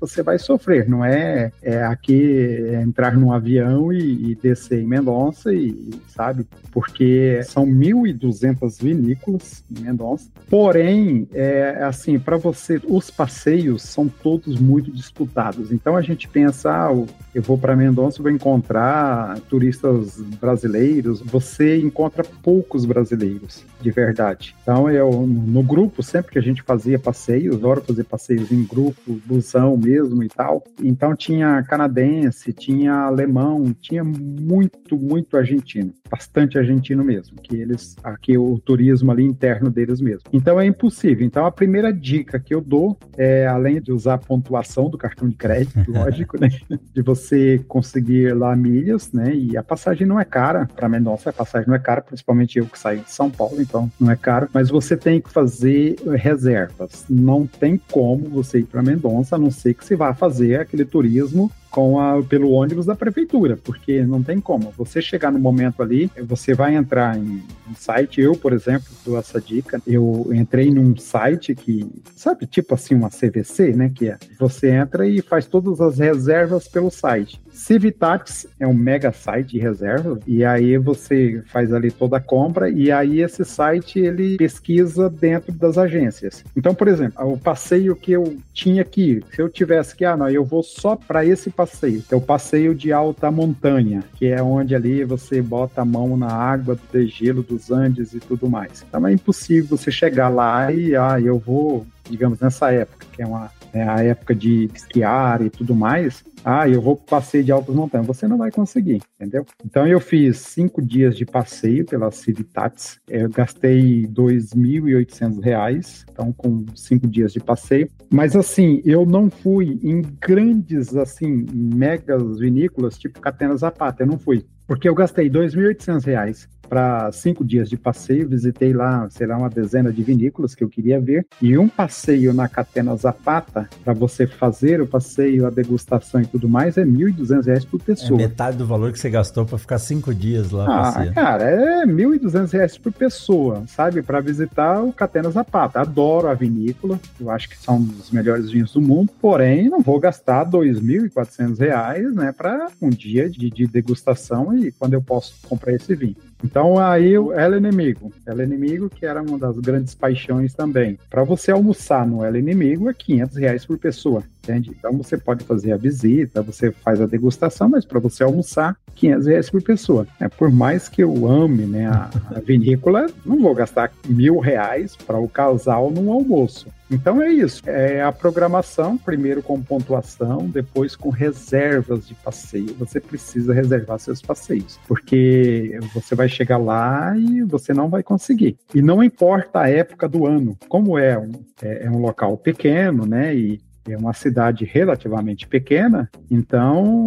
você 0.00 0.22
vai 0.22 0.38
sofrer, 0.38 0.88
não 0.88 1.04
é, 1.04 1.50
é 1.62 1.82
aqui 1.82 2.32
é 2.70 2.82
entrar 2.82 3.16
num 3.16 3.32
avião 3.32 3.92
e, 3.92 4.30
e, 4.30 4.34
descer 4.34 4.80
em 4.80 4.86
Mendonça 4.86 5.52
e 5.52 5.90
sabe, 6.08 6.46
porque 6.70 7.40
são 7.44 7.66
1.200 7.66 8.80
vinícolas 8.80 9.64
em 9.70 9.82
Mendonça. 9.82 10.28
Porém, 10.48 11.26
é 11.32 11.82
assim, 11.82 12.18
para 12.18 12.36
você 12.36 12.80
os 12.86 13.10
passeios 13.10 13.82
são 13.82 14.08
todos 14.08 14.58
muito 14.58 14.90
disputados. 14.90 15.72
Então 15.72 15.96
a 15.96 16.02
gente 16.02 16.28
pensa, 16.28 16.70
ah, 16.70 17.06
eu 17.34 17.42
vou 17.42 17.58
para 17.58 17.76
Mendonça, 17.76 18.22
vou 18.22 18.30
encontrar 18.30 19.38
turistas 19.48 20.20
brasileiros. 20.40 21.20
Você 21.20 21.78
encontra 21.78 22.24
poucos 22.42 22.84
brasileiros 22.84 23.64
de 23.80 23.90
verdade. 23.90 24.54
Então 24.62 24.90
eu 24.90 25.26
no 25.26 25.62
grupo 25.62 26.02
sempre 26.02 26.32
que 26.32 26.38
a 26.38 26.42
gente 26.42 26.62
fazia 26.62 26.98
passeios, 26.98 27.56
adoro 27.56 27.82
fazer 27.82 28.04
passeios 28.04 28.50
em 28.50 28.64
grupo 28.74 29.20
busão 29.24 29.76
mesmo 29.76 30.22
e 30.22 30.28
tal. 30.28 30.64
Então 30.82 31.14
tinha 31.14 31.62
canadense, 31.62 32.52
tinha 32.52 32.92
alemão, 32.92 33.74
tinha 33.80 34.02
muito, 34.02 34.96
muito 34.96 35.36
argentino, 35.36 35.92
bastante 36.10 36.58
argentino 36.58 37.04
mesmo, 37.04 37.36
que 37.40 37.56
eles, 37.56 37.96
aqui 38.02 38.36
o 38.36 38.58
turismo 38.58 39.12
ali 39.12 39.24
interno 39.24 39.70
deles 39.70 40.00
mesmo. 40.00 40.24
Então 40.32 40.60
é 40.60 40.66
impossível. 40.66 41.24
Então 41.24 41.46
a 41.46 41.52
primeira 41.52 41.92
dica 41.92 42.38
que 42.38 42.54
eu 42.54 42.60
dou 42.60 42.98
é, 43.16 43.46
além 43.46 43.80
de 43.80 43.92
usar 43.92 44.14
a 44.14 44.18
pontuação 44.18 44.90
do 44.90 44.98
cartão 44.98 45.28
de 45.28 45.36
crédito, 45.36 45.84
lógico, 45.90 46.40
né, 46.40 46.48
de 46.92 47.02
você 47.02 47.58
conseguir 47.68 48.34
lá 48.34 48.54
milhas, 48.56 49.12
né, 49.12 49.34
e 49.34 49.56
a 49.56 49.62
passagem 49.62 50.06
não 50.06 50.18
é 50.18 50.24
cara, 50.24 50.66
para 50.74 50.88
Mendonça 50.88 51.30
a 51.30 51.32
passagem 51.32 51.68
não 51.68 51.74
é 51.74 51.78
cara, 51.78 52.02
principalmente 52.02 52.58
eu 52.58 52.66
que 52.66 52.78
saio 52.78 53.00
de 53.00 53.10
São 53.10 53.30
Paulo, 53.30 53.60
então 53.60 53.90
não 54.00 54.10
é 54.10 54.16
caro, 54.16 54.48
mas 54.52 54.70
você 54.70 54.96
tem 54.96 55.20
que 55.20 55.30
fazer 55.30 55.96
reservas. 56.16 57.04
Não 57.08 57.46
tem 57.46 57.80
como 57.90 58.28
você 58.28 58.63
ir 58.64 58.66
para 58.66 58.82
Mendonça, 58.82 59.36
a 59.36 59.38
não 59.38 59.50
ser 59.50 59.74
que 59.74 59.84
você 59.84 59.94
vá 59.96 60.14
fazer 60.14 60.60
aquele 60.60 60.84
turismo 60.84 61.50
com 61.74 61.98
a, 61.98 62.22
pelo 62.22 62.52
ônibus 62.52 62.86
da 62.86 62.94
prefeitura, 62.94 63.56
porque 63.56 64.04
não 64.04 64.22
tem 64.22 64.38
como. 64.38 64.72
Você 64.78 65.02
chegar 65.02 65.32
no 65.32 65.40
momento 65.40 65.82
ali, 65.82 66.08
você 66.22 66.54
vai 66.54 66.76
entrar 66.76 67.18
em 67.18 67.42
um 67.68 67.74
site, 67.74 68.20
eu, 68.20 68.36
por 68.36 68.52
exemplo, 68.52 68.86
dou 69.04 69.18
essa 69.18 69.40
dica, 69.40 69.82
eu 69.84 70.30
entrei 70.32 70.70
num 70.70 70.96
site 70.96 71.52
que, 71.52 71.84
sabe, 72.14 72.46
tipo 72.46 72.74
assim, 72.74 72.94
uma 72.94 73.10
CVC, 73.10 73.72
né, 73.72 73.90
que 73.92 74.08
é, 74.08 74.16
você 74.38 74.70
entra 74.70 75.04
e 75.04 75.20
faz 75.20 75.46
todas 75.46 75.80
as 75.80 75.98
reservas 75.98 76.68
pelo 76.68 76.92
site. 76.92 77.42
Civitatis 77.50 78.46
é 78.60 78.66
um 78.66 78.74
mega 78.74 79.10
site 79.10 79.52
de 79.52 79.58
reserva 79.58 80.20
e 80.28 80.44
aí 80.44 80.76
você 80.78 81.42
faz 81.46 81.72
ali 81.72 81.90
toda 81.90 82.18
a 82.18 82.20
compra 82.20 82.68
e 82.68 82.92
aí 82.92 83.20
esse 83.20 83.44
site 83.44 83.98
ele 83.98 84.36
pesquisa 84.36 85.08
dentro 85.08 85.52
das 85.52 85.78
agências. 85.78 86.44
Então, 86.56 86.74
por 86.74 86.86
exemplo, 86.86 87.32
o 87.32 87.38
passeio 87.38 87.96
que 87.96 88.12
eu 88.12 88.36
tinha 88.52 88.82
aqui, 88.82 89.22
se 89.32 89.40
eu 89.40 89.48
tivesse 89.48 89.96
que, 89.96 90.04
ah, 90.04 90.16
não, 90.16 90.28
eu 90.28 90.44
vou 90.44 90.62
só 90.62 90.94
para 90.94 91.24
esse 91.24 91.50
passeio, 91.50 91.63
que 92.06 92.14
é 92.14 92.16
o 92.16 92.20
passeio 92.20 92.74
de 92.74 92.92
alta 92.92 93.30
montanha, 93.30 94.04
que 94.14 94.26
é 94.26 94.42
onde 94.42 94.74
ali 94.74 95.04
você 95.04 95.40
bota 95.40 95.82
a 95.82 95.84
mão 95.84 96.16
na 96.16 96.32
água 96.32 96.74
do 96.74 96.82
degelo 96.92 97.42
dos 97.42 97.70
Andes 97.70 98.14
e 98.14 98.20
tudo 98.20 98.48
mais. 98.48 98.84
Então 98.88 99.06
é 99.06 99.12
impossível 99.12 99.76
você 99.76 99.90
chegar 99.90 100.28
lá 100.28 100.72
e, 100.72 100.94
ah, 100.96 101.20
eu 101.20 101.38
vou, 101.38 101.86
digamos, 102.08 102.40
nessa 102.40 102.72
época, 102.72 103.06
que 103.12 103.22
é 103.22 103.26
uma 103.26 103.50
é 103.74 103.82
a 103.82 104.02
época 104.02 104.34
de 104.34 104.70
esquiar 104.74 105.42
e 105.42 105.50
tudo 105.50 105.74
mais, 105.74 106.24
ah, 106.44 106.68
eu 106.68 106.80
vou 106.80 106.96
passeio 106.96 107.42
de 107.42 107.50
altas 107.50 107.74
montanhas. 107.74 108.06
Você 108.06 108.28
não 108.28 108.38
vai 108.38 108.50
conseguir, 108.50 109.00
entendeu? 109.18 109.44
Então 109.64 109.86
eu 109.86 109.98
fiz 109.98 110.38
cinco 110.38 110.80
dias 110.82 111.16
de 111.16 111.24
passeio 111.24 111.84
pela 111.86 112.10
Civitatis. 112.10 113.00
Eu 113.08 113.30
gastei 113.30 114.02
R$ 114.02 114.08
2.800, 114.08 116.04
então 116.10 116.32
com 116.32 116.66
cinco 116.74 117.06
dias 117.08 117.32
de 117.32 117.40
passeio. 117.40 117.88
Mas 118.10 118.36
assim, 118.36 118.82
eu 118.84 119.06
não 119.06 119.30
fui 119.30 119.80
em 119.82 120.02
grandes, 120.20 120.94
assim, 120.94 121.46
megas 121.52 122.38
vinícolas, 122.38 122.98
tipo 122.98 123.20
Catena 123.20 123.56
Zapata, 123.56 124.02
eu 124.02 124.06
não 124.06 124.18
fui. 124.18 124.44
Porque 124.66 124.88
eu 124.88 124.94
gastei 124.94 125.28
R$ 125.28 125.40
2.800 125.40 126.53
para 126.68 127.10
cinco 127.12 127.44
dias 127.44 127.68
de 127.68 127.76
passeio, 127.76 128.28
visitei 128.28 128.72
lá, 128.72 129.08
sei 129.10 129.26
lá, 129.26 129.36
uma 129.36 129.50
dezena 129.50 129.92
de 129.92 130.02
vinícolas 130.02 130.54
que 130.54 130.64
eu 130.64 130.68
queria 130.68 131.00
ver, 131.00 131.26
e 131.40 131.56
um 131.56 131.68
passeio 131.68 132.32
na 132.32 132.48
Catena 132.48 132.96
Zapata, 132.96 133.68
para 133.84 133.92
você 133.92 134.26
fazer 134.26 134.80
o 134.80 134.86
passeio, 134.86 135.46
a 135.46 135.50
degustação 135.50 136.20
e 136.20 136.26
tudo 136.26 136.48
mais, 136.48 136.76
é 136.76 136.82
R$ 136.82 136.90
1.200 136.90 137.66
por 137.66 137.80
pessoa. 137.80 138.20
É 138.20 138.26
metade 138.26 138.56
do 138.56 138.66
valor 138.66 138.92
que 138.92 138.98
você 138.98 139.10
gastou 139.10 139.44
para 139.44 139.58
ficar 139.58 139.78
cinco 139.78 140.14
dias 140.14 140.50
lá. 140.50 140.90
Ah, 140.90 141.12
cara, 141.12 141.44
é 141.44 141.84
R$ 141.84 141.92
1.200 141.92 142.80
por 142.80 142.92
pessoa, 142.92 143.62
sabe? 143.66 144.02
Para 144.02 144.20
visitar 144.20 144.82
o 144.82 144.92
Catena 144.92 145.30
Zapata. 145.30 145.80
Adoro 145.80 146.28
a 146.28 146.34
vinícola, 146.34 146.98
eu 147.20 147.30
acho 147.30 147.48
que 147.48 147.56
são 147.56 147.78
os 147.78 148.10
melhores 148.10 148.50
vinhos 148.50 148.72
do 148.72 148.80
mundo, 148.80 149.10
porém, 149.20 149.68
não 149.68 149.80
vou 149.80 149.98
gastar 149.98 150.44
R$ 150.44 150.50
2.400, 150.50 152.12
né, 152.14 152.32
para 152.32 152.68
um 152.80 152.90
dia 152.90 153.28
de, 153.28 153.50
de 153.50 153.66
degustação 153.66 154.56
e 154.56 154.72
quando 154.72 154.94
eu 154.94 155.02
posso 155.02 155.34
comprar 155.48 155.72
esse 155.72 155.94
vinho. 155.94 156.16
Então 156.44 156.78
aí 156.78 157.14
ela 157.14 157.56
inimigo, 157.56 158.12
ela 158.26 158.44
inimigo 158.44 158.90
que 158.90 159.06
era 159.06 159.22
uma 159.22 159.38
das 159.38 159.58
grandes 159.58 159.94
paixões 159.94 160.52
também. 160.52 160.98
Para 161.08 161.24
você 161.24 161.50
almoçar 161.50 162.06
no 162.06 162.22
ela 162.22 162.38
inimigo 162.38 162.90
é 162.90 162.92
500 162.92 163.36
reais 163.38 163.64
por 163.64 163.78
pessoa, 163.78 164.22
entende? 164.44 164.70
Então 164.76 164.92
você 164.96 165.16
pode 165.16 165.44
fazer 165.44 165.72
a 165.72 165.76
visita, 165.76 166.42
você 166.42 166.70
faz 166.70 167.00
a 167.00 167.06
degustação, 167.06 167.68
mas 167.68 167.84
para 167.84 167.98
você 167.98 168.22
almoçar 168.22 168.76
500 168.94 169.26
reais 169.26 169.50
por 169.50 169.62
pessoa. 169.62 170.06
É 170.20 170.28
por 170.28 170.50
mais 170.50 170.88
que 170.88 171.02
eu 171.02 171.26
ame 171.26 171.64
né 171.64 171.86
a, 171.86 172.10
a 172.36 172.40
vinícola, 172.44 173.06
não 173.24 173.40
vou 173.40 173.54
gastar 173.54 173.90
mil 174.06 174.38
reais 174.38 174.96
para 174.96 175.18
o 175.18 175.28
casal 175.28 175.90
num 175.90 176.12
almoço. 176.12 176.68
Então 176.90 177.20
é 177.22 177.32
isso. 177.32 177.62
É 177.66 178.02
a 178.02 178.12
programação, 178.12 178.96
primeiro 178.96 179.42
com 179.42 179.60
pontuação, 179.60 180.46
depois 180.46 180.94
com 180.94 181.08
reservas 181.08 182.06
de 182.06 182.14
passeio. 182.14 182.74
Você 182.78 183.00
precisa 183.00 183.54
reservar 183.54 183.98
seus 183.98 184.20
passeios, 184.20 184.78
porque 184.86 185.78
você 185.94 186.14
vai 186.14 186.28
chegar 186.28 186.58
lá 186.58 187.16
e 187.16 187.42
você 187.42 187.72
não 187.72 187.88
vai 187.88 188.02
conseguir. 188.02 188.56
E 188.74 188.82
não 188.82 189.02
importa 189.02 189.60
a 189.60 189.70
época 189.70 190.08
do 190.08 190.26
ano, 190.26 190.56
como 190.68 190.98
é 190.98 191.18
um, 191.18 191.32
é, 191.62 191.86
é 191.86 191.90
um 191.90 191.98
local 191.98 192.36
pequeno, 192.36 193.06
né? 193.06 193.34
E 193.34 193.60
é 193.88 193.96
uma 193.96 194.12
cidade 194.12 194.64
relativamente 194.64 195.46
pequena, 195.46 196.08
então 196.30 197.06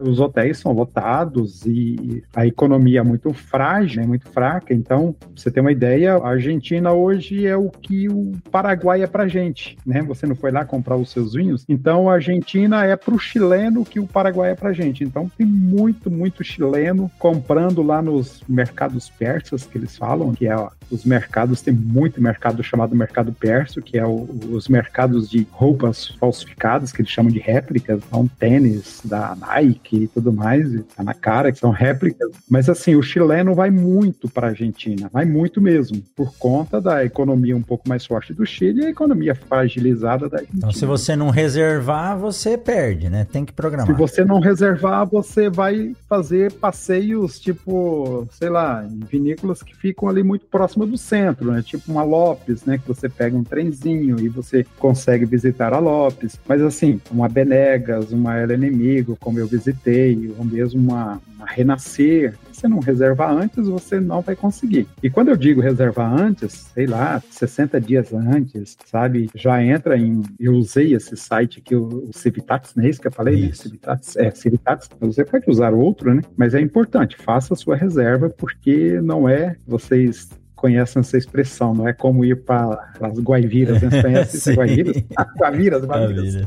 os 0.00 0.20
hotéis 0.20 0.58
são 0.58 0.72
lotados 0.72 1.64
e 1.66 2.22
a 2.34 2.46
economia 2.46 3.00
é 3.00 3.02
muito 3.02 3.32
frágil, 3.32 4.02
é 4.02 4.06
muito 4.06 4.28
fraca. 4.28 4.74
Então, 4.74 5.12
pra 5.12 5.28
você 5.34 5.50
ter 5.50 5.60
uma 5.60 5.72
ideia, 5.72 6.16
a 6.16 6.28
Argentina 6.28 6.92
hoje 6.92 7.46
é 7.46 7.56
o 7.56 7.70
que 7.70 8.08
o 8.08 8.32
Paraguai 8.50 9.02
é 9.02 9.06
para 9.06 9.28
gente, 9.28 9.76
né? 9.86 10.02
Você 10.02 10.26
não 10.26 10.34
foi 10.34 10.50
lá 10.50 10.64
comprar 10.64 10.96
os 10.96 11.10
seus 11.10 11.34
vinhos, 11.34 11.64
então 11.68 12.08
a 12.08 12.14
Argentina 12.14 12.84
é 12.84 12.96
para 12.96 13.14
o 13.14 13.18
chileno 13.18 13.84
que 13.84 14.00
o 14.00 14.06
Paraguai 14.06 14.52
é 14.52 14.54
para 14.54 14.72
gente. 14.72 15.04
Então 15.04 15.30
tem 15.36 15.46
muito, 15.46 16.10
muito 16.10 16.44
chileno 16.44 17.10
comprando 17.18 17.82
lá 17.82 18.02
nos 18.02 18.42
mercados 18.48 19.08
persas 19.08 19.64
que 19.64 19.78
eles 19.78 19.96
falam, 19.96 20.32
que 20.32 20.46
é 20.46 20.56
ó, 20.56 20.70
os 20.90 21.04
mercados 21.04 21.62
tem 21.62 21.72
muito 21.72 22.20
mercado 22.20 22.62
chamado 22.62 22.94
mercado 22.94 23.32
perso, 23.32 23.80
que 23.80 23.98
é 23.98 24.06
o, 24.06 24.28
os 24.50 24.68
mercados 24.68 25.28
de 25.28 25.46
roupas 25.50 26.09
falsificados, 26.10 26.92
que 26.92 27.02
eles 27.02 27.10
chamam 27.10 27.32
de 27.32 27.38
réplicas, 27.38 28.00
são 28.10 28.26
tênis 28.26 29.00
da 29.04 29.36
Nike 29.36 30.04
e 30.04 30.08
tudo 30.08 30.32
mais, 30.32 30.72
e 30.72 30.82
tá 30.82 31.02
na 31.02 31.14
cara 31.14 31.52
que 31.52 31.58
são 31.58 31.70
réplicas. 31.70 32.30
Mas 32.48 32.68
assim, 32.68 32.94
o 32.94 33.02
chileno 33.02 33.54
vai 33.54 33.70
muito 33.70 34.28
para 34.28 34.48
a 34.48 34.50
Argentina, 34.50 35.08
vai 35.12 35.24
muito 35.24 35.60
mesmo, 35.60 36.02
por 36.14 36.34
conta 36.36 36.80
da 36.80 37.04
economia 37.04 37.56
um 37.56 37.62
pouco 37.62 37.88
mais 37.88 38.04
forte 38.04 38.32
do 38.32 38.44
Chile 38.46 38.82
e 38.82 38.86
a 38.86 38.90
economia 38.90 39.34
fragilizada 39.34 40.28
da 40.28 40.38
Argentina. 40.38 40.58
Então, 40.58 40.72
se 40.72 40.86
você 40.86 41.16
não 41.16 41.30
reservar, 41.30 42.18
você 42.18 42.56
perde, 42.56 43.08
né? 43.08 43.26
Tem 43.30 43.44
que 43.44 43.52
programar. 43.52 43.86
Se 43.86 43.92
você 43.92 44.24
não 44.24 44.40
reservar, 44.40 45.06
você 45.06 45.48
vai 45.48 45.94
fazer 46.08 46.52
passeios 46.52 47.38
tipo, 47.38 48.26
sei 48.32 48.48
lá, 48.48 48.84
em 48.84 49.00
vinícolas 49.00 49.62
que 49.62 49.76
ficam 49.76 50.08
ali 50.08 50.22
muito 50.22 50.46
próximo 50.46 50.86
do 50.86 50.98
centro, 50.98 51.52
né? 51.52 51.62
Tipo 51.62 51.90
uma 51.92 52.02
Lopes, 52.02 52.64
né? 52.64 52.78
Que 52.78 52.86
você 52.86 53.08
pega 53.08 53.36
um 53.36 53.44
trenzinho 53.44 54.18
e 54.20 54.28
você 54.28 54.64
consegue 54.78 55.24
visitar 55.24 55.72
a 55.72 55.78
Lopes 55.78 55.99
Lopes, 56.00 56.40
mas 56.48 56.62
assim, 56.62 57.00
uma 57.10 57.28
Benegas, 57.28 58.12
uma 58.12 58.36
Ela 58.36 58.54
Inimigo, 58.54 59.16
como 59.20 59.38
eu 59.38 59.46
visitei, 59.46 60.32
ou 60.38 60.44
mesmo 60.44 60.80
uma, 60.80 61.20
uma 61.36 61.46
Renascer, 61.46 62.34
se 62.50 62.60
você 62.60 62.68
não 62.68 62.78
reservar 62.78 63.32
antes, 63.32 63.66
você 63.66 64.00
não 64.00 64.20
vai 64.20 64.34
conseguir. 64.34 64.86
E 65.02 65.10
quando 65.10 65.28
eu 65.28 65.36
digo 65.36 65.60
reservar 65.60 66.12
antes, 66.12 66.70
sei 66.74 66.86
lá, 66.86 67.22
60 67.30 67.80
dias 67.80 68.12
antes, 68.12 68.76
sabe? 68.86 69.30
Já 69.34 69.62
entra 69.62 69.96
em. 69.96 70.22
Eu 70.38 70.54
usei 70.54 70.94
esse 70.94 71.16
site 71.16 71.60
aqui, 71.60 71.74
o, 71.74 72.10
Civitats, 72.12 72.74
não 72.74 72.84
é 72.84 72.88
isso 72.88 73.00
que 73.00 73.08
eu 73.08 73.12
falei? 73.12 73.40
Né? 73.40 73.46
Isso. 73.48 73.62
Civitats, 73.62 74.16
é, 74.16 74.30
Civitats. 74.30 74.88
Você 75.00 75.24
pode 75.24 75.50
usar 75.50 75.72
outro, 75.72 76.14
né? 76.14 76.22
Mas 76.36 76.54
é 76.54 76.60
importante, 76.60 77.16
faça 77.16 77.54
a 77.54 77.56
sua 77.56 77.76
reserva, 77.76 78.30
porque 78.30 79.00
não 79.00 79.28
é 79.28 79.56
vocês 79.66 80.28
conhecem 80.60 81.00
essa 81.00 81.16
expressão, 81.16 81.74
não 81.74 81.88
é 81.88 81.92
como 81.92 82.24
ir 82.24 82.36
para 82.36 82.92
as 83.00 83.18
Guaiviras, 83.18 83.80
né? 83.82 83.90
Você 83.90 84.02
conhece 84.02 84.52
Guaiviras? 84.52 85.02
Guaviras, 85.38 85.84
Guaviras. 85.84 86.46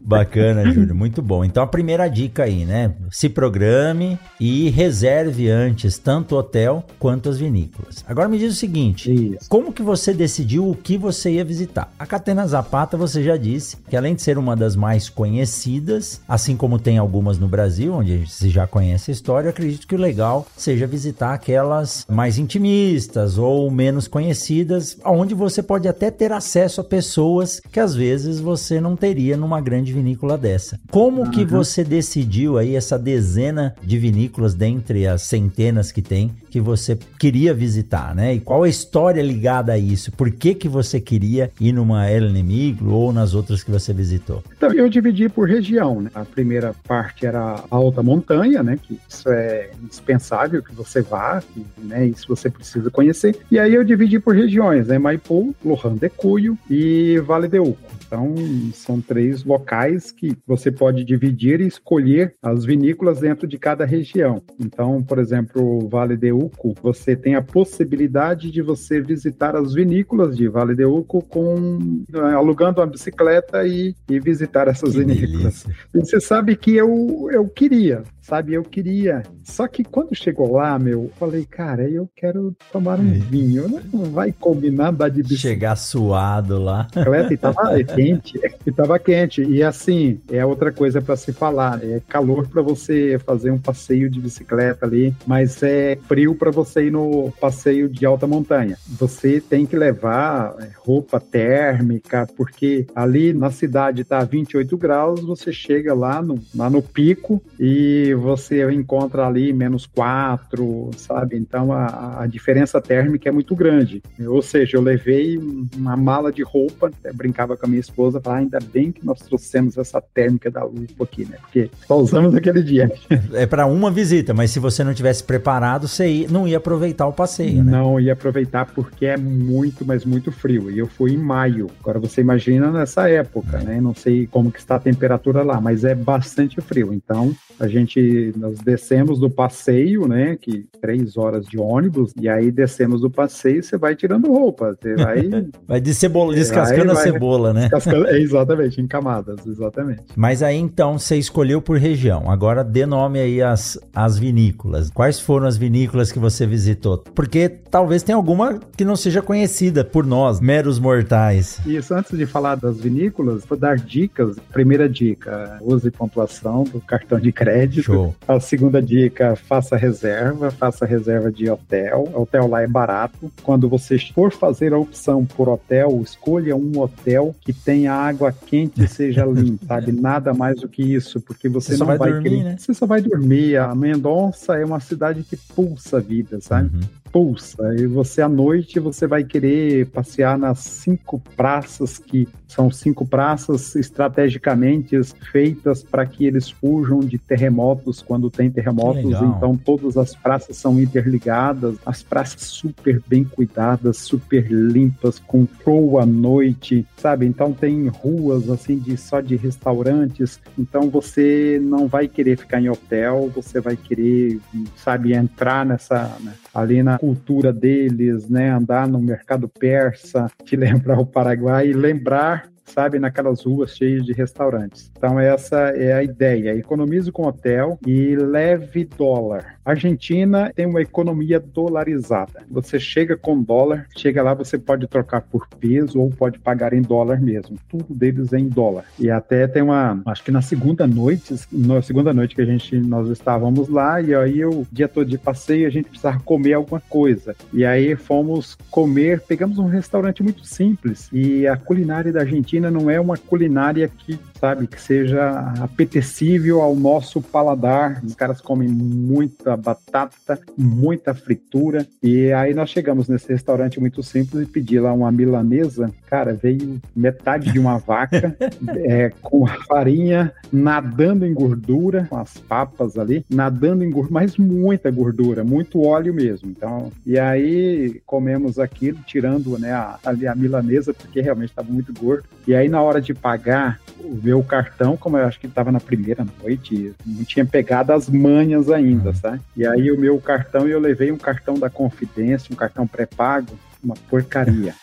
Bacana, 0.00 0.70
Júlio, 0.70 0.94
muito 0.94 1.22
bom. 1.22 1.44
Então 1.44 1.62
a 1.62 1.66
primeira 1.66 2.08
dica 2.08 2.44
aí, 2.44 2.64
né? 2.64 2.92
Se 3.10 3.28
programe 3.28 4.18
e 4.40 4.68
reserve 4.70 5.48
antes 5.48 5.98
tanto 5.98 6.34
o 6.34 6.38
hotel 6.38 6.84
quanto 6.98 7.28
as 7.28 7.38
vinícolas. 7.38 8.04
Agora 8.06 8.28
me 8.28 8.38
diz 8.38 8.54
o 8.54 8.56
seguinte, 8.56 9.12
Isso. 9.12 9.48
como 9.48 9.72
que 9.72 9.82
você 9.82 10.12
decidiu 10.12 10.68
o 10.68 10.74
que 10.74 10.98
você 10.98 11.32
ia 11.32 11.44
visitar? 11.44 11.92
A 11.98 12.06
Catena 12.06 12.46
Zapata, 12.46 12.96
você 12.96 13.22
já 13.22 13.36
disse 13.36 13.76
que 13.88 13.96
além 13.96 14.14
de 14.14 14.22
ser 14.22 14.38
uma 14.38 14.56
das 14.56 14.74
mais 14.74 15.08
conhecidas, 15.08 16.20
assim 16.28 16.56
como 16.56 16.78
tem 16.78 16.98
algumas 16.98 17.38
no 17.38 17.46
Brasil, 17.46 17.94
onde 17.94 18.28
se 18.28 18.48
já 18.48 18.66
conhece 18.66 19.10
a 19.10 19.14
história, 19.14 19.50
acredito 19.50 19.86
que 19.86 19.94
o 19.94 19.98
legal 19.98 20.46
seja 20.56 20.86
visitar 20.86 21.34
aquelas 21.34 22.04
mais 22.08 22.38
intimistas, 22.38 23.27
ou 23.36 23.70
menos 23.70 24.08
conhecidas, 24.08 24.96
onde 25.04 25.34
você 25.34 25.62
pode 25.62 25.88
até 25.88 26.10
ter 26.10 26.32
acesso 26.32 26.80
a 26.80 26.84
pessoas 26.84 27.60
que 27.72 27.80
às 27.80 27.94
vezes 27.94 28.40
você 28.40 28.80
não 28.80 28.96
teria 28.96 29.36
numa 29.36 29.60
grande 29.60 29.92
vinícola 29.92 30.38
dessa. 30.38 30.78
Como 30.90 31.22
uhum. 31.22 31.30
que 31.30 31.44
você 31.44 31.82
decidiu 31.82 32.56
aí 32.56 32.76
essa 32.76 32.98
dezena 32.98 33.74
de 33.82 33.98
vinícolas 33.98 34.54
dentre 34.54 35.06
as 35.06 35.22
centenas 35.22 35.90
que 35.90 36.00
tem 36.00 36.32
que 36.48 36.60
você 36.60 36.98
queria 37.18 37.52
visitar, 37.52 38.14
né? 38.14 38.34
E 38.34 38.40
qual 38.40 38.62
a 38.62 38.68
história 38.68 39.22
ligada 39.22 39.72
a 39.72 39.78
isso? 39.78 40.10
Por 40.12 40.30
que 40.30 40.54
que 40.54 40.68
você 40.68 41.00
queria 41.00 41.50
ir 41.60 41.72
numa 41.72 42.10
El 42.10 42.30
Nemigro 42.30 42.90
ou 42.90 43.12
nas 43.12 43.34
outras 43.34 43.62
que 43.62 43.70
você 43.70 43.92
visitou? 43.92 44.42
Então, 44.56 44.72
eu 44.72 44.88
dividi 44.88 45.28
por 45.28 45.48
região, 45.48 46.00
né? 46.00 46.10
A 46.14 46.24
primeira 46.24 46.74
parte 46.86 47.26
era 47.26 47.40
a 47.40 47.64
alta 47.70 48.02
montanha, 48.02 48.62
né? 48.62 48.78
Que 48.80 48.98
isso 49.08 49.28
é 49.28 49.70
indispensável 49.82 50.62
que 50.62 50.74
você 50.74 51.02
vá, 51.02 51.42
né? 51.76 52.06
Isso 52.06 52.26
você 52.28 52.50
precisa 52.50 52.90
conhecer. 52.90 53.17
E 53.50 53.58
aí 53.58 53.74
eu 53.74 53.84
dividi 53.84 54.18
por 54.20 54.34
regiões, 54.34 54.88
né? 54.88 54.98
Maipu, 54.98 55.54
Lohan 55.64 55.94
de 55.94 56.08
Cuyo 56.08 56.56
e 56.70 57.18
Vale 57.20 57.48
de 57.48 57.58
Uco. 57.58 57.98
Então, 58.06 58.34
são 58.72 59.02
três 59.02 59.44
locais 59.44 60.10
que 60.10 60.34
você 60.46 60.72
pode 60.72 61.04
dividir 61.04 61.60
e 61.60 61.66
escolher 61.66 62.34
as 62.42 62.64
vinícolas 62.64 63.20
dentro 63.20 63.46
de 63.46 63.58
cada 63.58 63.84
região. 63.84 64.42
Então, 64.58 65.02
por 65.02 65.18
exemplo, 65.18 65.86
Vale 65.90 66.16
de 66.16 66.32
Uco, 66.32 66.74
você 66.82 67.14
tem 67.14 67.34
a 67.34 67.42
possibilidade 67.42 68.50
de 68.50 68.62
você 68.62 68.98
visitar 68.98 69.54
as 69.54 69.74
vinícolas 69.74 70.34
de 70.34 70.48
Vale 70.48 70.74
de 70.74 70.86
Uco 70.86 71.20
com 71.22 72.02
alugando 72.34 72.80
uma 72.80 72.86
bicicleta 72.86 73.66
e, 73.66 73.94
e 74.08 74.18
visitar 74.18 74.68
essas 74.68 74.92
que 74.92 75.00
vinícolas. 75.00 75.64
Delícia. 75.64 75.74
E 75.94 75.98
você 75.98 76.18
sabe 76.18 76.56
que 76.56 76.74
eu, 76.74 77.28
eu 77.30 77.46
queria, 77.46 78.04
sabe? 78.28 78.54
Eu 78.54 78.62
queria. 78.62 79.22
Só 79.42 79.66
que 79.66 79.82
quando 79.82 80.14
chegou 80.14 80.52
lá, 80.52 80.78
meu, 80.78 81.04
eu 81.04 81.12
falei, 81.18 81.46
cara, 81.46 81.88
eu 81.88 82.08
quero 82.14 82.54
tomar 82.70 82.98
um 82.98 83.12
vinho. 83.12 83.80
Não 83.92 84.04
vai 84.04 84.32
combinar 84.32 84.92
andar 84.98 85.08
de 85.08 85.22
bicicleta. 85.22 85.54
Chegar 85.54 85.76
suado 85.76 86.58
lá. 86.58 86.86
E 87.30 87.36
tava 87.36 87.82
quente. 87.84 88.40
E 88.66 88.72
tava 88.72 88.98
quente. 88.98 89.42
E 89.42 89.62
assim, 89.62 90.20
é 90.30 90.44
outra 90.44 90.72
coisa 90.72 91.00
para 91.00 91.16
se 91.16 91.32
falar. 91.32 91.82
É 91.82 92.00
calor 92.08 92.48
para 92.48 92.60
você 92.60 93.18
fazer 93.24 93.50
um 93.50 93.58
passeio 93.58 94.10
de 94.10 94.20
bicicleta 94.20 94.84
ali, 94.84 95.14
mas 95.26 95.62
é 95.62 95.96
frio 96.06 96.34
para 96.34 96.50
você 96.50 96.86
ir 96.86 96.90
no 96.90 97.32
passeio 97.40 97.88
de 97.88 98.04
alta 98.04 98.26
montanha. 98.26 98.76
Você 98.98 99.40
tem 99.40 99.64
que 99.64 99.76
levar 99.76 100.54
é, 100.60 100.68
roupa 100.76 101.20
térmica, 101.20 102.26
porque 102.36 102.86
ali 102.94 103.32
na 103.32 103.50
cidade 103.50 104.04
tá 104.04 104.22
28 104.24 104.76
graus, 104.76 105.20
você 105.20 105.52
chega 105.52 105.94
lá 105.94 106.20
no, 106.20 106.38
lá 106.54 106.68
no 106.68 106.82
pico 106.82 107.42
e 107.58 108.14
você 108.18 108.70
encontra 108.70 109.26
ali 109.26 109.52
menos 109.52 109.86
4, 109.86 110.90
sabe? 110.96 111.36
Então 111.36 111.72
a, 111.72 112.22
a 112.22 112.26
diferença 112.26 112.80
térmica 112.80 113.28
é 113.28 113.32
muito 113.32 113.54
grande. 113.54 114.02
Ou 114.26 114.42
seja, 114.42 114.76
eu 114.76 114.82
levei 114.82 115.38
uma 115.76 115.96
mala 115.96 116.32
de 116.32 116.42
roupa, 116.42 116.90
brincava 117.14 117.56
com 117.56 117.66
a 117.66 117.68
minha 117.68 117.80
esposa, 117.80 118.20
falava, 118.20 118.40
ah, 118.40 118.42
ainda 118.42 118.58
bem 118.60 118.92
que 118.92 119.04
nós 119.04 119.20
trouxemos 119.20 119.76
essa 119.78 120.00
térmica 120.00 120.50
da 120.50 120.64
lupa 120.64 121.04
aqui, 121.04 121.24
né? 121.24 121.38
Porque 121.40 121.70
só 121.86 121.98
usamos 121.98 122.34
aquele 122.34 122.62
dia. 122.62 122.90
É 123.32 123.46
para 123.46 123.66
uma 123.66 123.90
visita, 123.90 124.34
mas 124.34 124.50
se 124.50 124.58
você 124.58 124.82
não 124.82 124.94
tivesse 124.94 125.22
preparado, 125.22 125.86
você 125.86 126.26
não 126.30 126.46
ia 126.46 126.58
aproveitar 126.58 127.06
o 127.06 127.12
passeio, 127.12 127.62
né? 127.62 127.72
Não 127.72 128.00
ia 128.00 128.12
aproveitar 128.12 128.66
porque 128.66 129.06
é 129.06 129.16
muito, 129.16 129.84
mas 129.84 130.04
muito 130.04 130.30
frio. 130.32 130.70
E 130.70 130.78
eu 130.78 130.86
fui 130.86 131.12
em 131.12 131.18
maio. 131.18 131.68
Agora 131.80 131.98
você 131.98 132.20
imagina 132.20 132.70
nessa 132.70 133.08
época, 133.08 133.58
né? 133.58 133.80
Não 133.80 133.94
sei 133.94 134.26
como 134.26 134.50
que 134.50 134.58
está 134.58 134.76
a 134.76 134.80
temperatura 134.80 135.42
lá, 135.42 135.60
mas 135.60 135.84
é 135.84 135.94
bastante 135.94 136.60
frio. 136.60 136.92
Então, 136.92 137.34
a 137.58 137.66
gente, 137.66 138.00
nós 138.36 138.58
descemos 138.58 139.18
do 139.18 139.30
passeio, 139.30 140.06
né, 140.06 140.36
que 140.40 140.66
três 140.80 141.16
horas 141.16 141.46
de 141.46 141.58
ônibus, 141.58 142.12
e 142.20 142.28
aí 142.28 142.50
descemos 142.50 143.00
do 143.00 143.10
passeio, 143.10 143.62
você 143.62 143.76
vai 143.76 143.94
tirando 143.94 144.28
roupa, 144.28 144.76
você 144.80 144.94
vai... 144.94 145.28
vai 145.66 145.80
de 145.80 145.94
cebola, 145.94 146.34
descascando 146.34 146.94
vai, 146.94 147.08
a 147.08 147.12
cebola, 147.12 147.52
né? 147.52 147.68
É, 148.08 148.18
exatamente, 148.18 148.80
em 148.80 148.86
camadas, 148.86 149.46
exatamente. 149.46 150.02
Mas 150.16 150.42
aí, 150.42 150.56
então, 150.56 150.98
você 150.98 151.16
escolheu 151.16 151.60
por 151.60 151.78
região, 151.78 152.30
agora 152.30 152.62
dê 152.62 152.86
nome 152.86 153.18
aí 153.18 153.42
as, 153.42 153.78
as 153.94 154.18
vinícolas. 154.18 154.90
Quais 154.90 155.20
foram 155.20 155.46
as 155.46 155.56
vinícolas 155.56 156.12
que 156.12 156.18
você 156.18 156.46
visitou? 156.46 156.98
Porque 157.14 157.48
talvez 157.48 158.02
tenha 158.02 158.16
alguma 158.16 158.58
que 158.76 158.84
não 158.84 158.96
seja 158.96 159.22
conhecida 159.22 159.84
por 159.84 160.06
nós, 160.06 160.40
meros 160.40 160.78
mortais. 160.78 161.60
Isso, 161.66 161.94
antes 161.94 162.16
de 162.16 162.26
falar 162.26 162.56
das 162.56 162.78
vinícolas, 162.78 163.44
vou 163.44 163.58
dar 163.58 163.76
dicas. 163.76 164.36
Primeira 164.52 164.88
dica, 164.88 165.58
use 165.60 165.90
pontuação 165.90 166.64
do 166.64 166.80
cartão 166.80 167.18
de 167.18 167.32
crédito 167.32 167.97
Show. 167.98 168.14
A 168.26 168.38
segunda 168.40 168.80
dica, 168.80 169.34
faça 169.34 169.76
reserva, 169.76 170.50
faça 170.50 170.86
reserva 170.86 171.30
de 171.30 171.50
hotel. 171.50 172.08
O 172.14 172.22
hotel 172.22 172.46
lá 172.46 172.62
é 172.62 172.66
barato. 172.66 173.30
Quando 173.42 173.68
você 173.68 173.98
for 173.98 174.32
fazer 174.32 174.72
a 174.72 174.78
opção 174.78 175.24
por 175.24 175.48
hotel, 175.48 176.00
escolha 176.02 176.54
um 176.54 176.78
hotel 176.78 177.34
que 177.40 177.52
tenha 177.52 177.92
água 177.92 178.32
quente 178.32 178.82
e 178.82 178.88
seja 178.88 179.24
limpo, 179.26 179.66
sabe? 179.66 179.92
Nada 179.92 180.32
mais 180.32 180.60
do 180.60 180.68
que 180.68 180.82
isso, 180.82 181.20
porque 181.20 181.48
você, 181.48 181.72
você 181.72 181.78
não 181.78 181.86
vai, 181.86 181.98
vai 181.98 182.12
dormir, 182.12 182.30
querer... 182.30 182.44
né? 182.44 182.56
Você 182.58 182.74
só 182.74 182.86
vai 182.86 183.00
dormir. 183.00 183.56
A 183.56 183.74
Mendonça 183.74 184.56
é 184.56 184.64
uma 184.64 184.80
cidade 184.80 185.22
que 185.22 185.36
pulsa 185.36 186.00
vida, 186.00 186.40
sabe? 186.40 186.70
Uhum 186.74 186.97
pulsa. 187.12 187.74
E 187.76 187.86
você 187.86 188.22
à 188.22 188.28
noite 188.28 188.78
você 188.78 189.06
vai 189.06 189.24
querer 189.24 189.86
passear 189.86 190.38
nas 190.38 190.58
cinco 190.60 191.20
praças 191.36 191.98
que 191.98 192.28
são 192.46 192.70
cinco 192.70 193.06
praças 193.06 193.74
estrategicamente 193.74 194.96
feitas 195.30 195.82
para 195.82 196.06
que 196.06 196.24
eles 196.24 196.48
fujam 196.48 197.00
de 197.00 197.18
terremotos 197.18 198.00
quando 198.00 198.30
tem 198.30 198.50
terremotos. 198.50 199.04
Então 199.04 199.56
todas 199.56 199.96
as 199.96 200.14
praças 200.14 200.56
são 200.56 200.80
interligadas, 200.80 201.76
as 201.84 202.02
praças 202.02 202.42
super 202.42 203.02
bem 203.06 203.24
cuidadas, 203.24 203.98
super 203.98 204.50
limpas, 204.50 205.18
com 205.18 205.46
show 205.62 205.98
à 205.98 206.06
noite, 206.06 206.86
sabe? 206.96 207.26
Então 207.26 207.52
tem 207.52 207.86
ruas 207.88 208.48
assim 208.48 208.78
de 208.78 208.96
só 208.96 209.20
de 209.20 209.36
restaurantes. 209.36 210.40
Então 210.58 210.88
você 210.88 211.60
não 211.62 211.86
vai 211.86 212.08
querer 212.08 212.38
ficar 212.38 212.60
em 212.60 212.70
hotel, 212.70 213.30
você 213.34 213.60
vai 213.60 213.76
querer, 213.76 214.40
sabe, 214.76 215.12
entrar 215.12 215.66
nessa 215.66 216.16
né, 216.20 216.32
ali 216.54 216.82
na 216.82 216.97
cultura 216.98 217.52
deles, 217.52 218.28
né? 218.28 218.50
Andar 218.50 218.88
no 218.88 219.00
mercado 219.00 219.48
persa, 219.48 220.30
te 220.44 220.54
lembrar 220.56 220.98
o 220.98 221.06
Paraguai 221.06 221.68
e 221.68 221.72
lembrar 221.72 222.48
sabe, 222.68 222.98
naquelas 222.98 223.44
ruas 223.44 223.76
cheias 223.76 224.04
de 224.04 224.12
restaurantes. 224.12 224.90
Então 224.96 225.18
essa 225.18 225.70
é 225.70 225.92
a 225.92 226.02
ideia. 226.02 226.54
Economize 226.54 227.10
com 227.10 227.26
hotel 227.26 227.78
e 227.86 228.14
leve 228.14 228.84
dólar. 228.84 229.57
Argentina 229.70 230.50
tem 230.54 230.66
uma 230.66 230.80
economia 230.80 231.38
dolarizada. 231.38 232.42
Você 232.50 232.80
chega 232.80 233.16
com 233.16 233.42
dólar, 233.42 233.86
chega 233.96 234.22
lá, 234.22 234.34
você 234.34 234.58
pode 234.58 234.86
trocar 234.86 235.20
por 235.20 235.46
peso 235.46 236.00
ou 236.00 236.10
pode 236.10 236.38
pagar 236.38 236.72
em 236.72 236.82
dólar 236.82 237.20
mesmo. 237.20 237.58
Tudo 237.68 237.92
deles 237.94 238.32
é 238.32 238.38
em 238.38 238.48
dólar. 238.48 238.84
E 238.98 239.10
até 239.10 239.46
tem 239.46 239.62
uma, 239.62 240.00
acho 240.06 240.24
que 240.24 240.30
na 240.30 240.40
segunda 240.40 240.86
noite, 240.86 241.34
na 241.52 241.82
segunda 241.82 242.14
noite 242.14 242.34
que 242.34 242.42
a 242.42 242.46
gente 242.46 242.76
nós 242.76 243.08
estávamos 243.08 243.68
lá 243.68 244.00
e 244.00 244.14
aí 244.14 244.44
o 244.44 244.66
dia 244.72 244.88
todo 244.88 245.06
de 245.06 245.18
passeio 245.18 245.66
a 245.66 245.70
gente 245.70 245.88
precisava 245.88 246.20
comer 246.20 246.54
alguma 246.54 246.80
coisa. 246.88 247.36
E 247.52 247.64
aí 247.64 247.94
fomos 247.94 248.56
comer, 248.70 249.20
pegamos 249.20 249.58
um 249.58 249.66
restaurante 249.66 250.22
muito 250.22 250.46
simples 250.46 251.08
e 251.12 251.46
a 251.46 251.56
culinária 251.56 252.12
da 252.12 252.20
Argentina 252.20 252.70
não 252.70 252.88
é 252.88 252.98
uma 253.00 253.16
culinária 253.16 253.88
que 253.88 254.18
sabe? 254.38 254.66
Que 254.66 254.80
seja 254.80 255.52
apetecível 255.60 256.62
ao 256.62 256.74
nosso 256.74 257.20
paladar. 257.20 258.00
Os 258.04 258.14
caras 258.14 258.40
comem 258.40 258.68
muita 258.68 259.56
batata, 259.58 260.38
muita 260.56 261.14
fritura. 261.14 261.86
E 262.02 262.32
aí 262.32 262.54
nós 262.54 262.70
chegamos 262.70 263.08
nesse 263.08 263.28
restaurante 263.28 263.80
muito 263.80 264.02
simples 264.02 264.42
e 264.42 264.46
pedi 264.46 264.78
lá 264.78 264.92
uma 264.92 265.10
milanesa. 265.10 265.90
Cara, 266.06 266.32
veio 266.32 266.80
metade 266.94 267.52
de 267.52 267.58
uma 267.58 267.78
vaca 267.78 268.36
é, 268.84 269.10
com 269.20 269.46
a 269.46 269.54
farinha 269.64 270.32
nadando 270.52 271.26
em 271.26 271.34
gordura, 271.34 272.06
com 272.08 272.16
as 272.16 272.38
papas 272.38 272.96
ali, 272.96 273.24
nadando 273.28 273.84
em 273.84 273.90
gordura, 273.90 274.14
mas 274.14 274.36
muita 274.36 274.90
gordura, 274.90 275.44
muito 275.44 275.82
óleo 275.82 276.14
mesmo. 276.14 276.50
Então, 276.50 276.90
e 277.04 277.18
aí 277.18 278.00
comemos 278.06 278.58
aquilo, 278.58 278.98
tirando 279.06 279.58
né, 279.58 279.72
a, 279.72 279.98
a 280.04 280.34
milanesa, 280.34 280.94
porque 280.94 281.20
realmente 281.20 281.50
estava 281.50 281.70
muito 281.70 281.92
gordo. 281.92 282.24
E 282.46 282.54
aí 282.54 282.68
na 282.68 282.80
hora 282.80 283.00
de 283.00 283.12
pagar, 283.12 283.78
ver 284.12 284.34
o 284.34 284.42
cartão, 284.42 284.96
como 284.96 285.16
eu 285.16 285.26
acho 285.26 285.38
que 285.38 285.46
estava 285.46 285.70
na 285.70 285.80
primeira 285.80 286.26
noite, 286.42 286.94
não 287.04 287.24
tinha 287.24 287.44
pegado 287.44 287.92
as 287.92 288.08
manhas 288.08 288.70
ainda, 288.70 289.14
sabe? 289.14 289.40
E 289.56 289.66
aí 289.66 289.90
o 289.90 289.98
meu 289.98 290.20
cartão, 290.20 290.68
eu 290.68 290.78
levei 290.78 291.10
um 291.10 291.16
cartão 291.16 291.58
da 291.58 291.68
Confidência, 291.68 292.52
um 292.52 292.56
cartão 292.56 292.86
pré-pago, 292.86 293.58
uma 293.82 293.94
porcaria. 294.08 294.74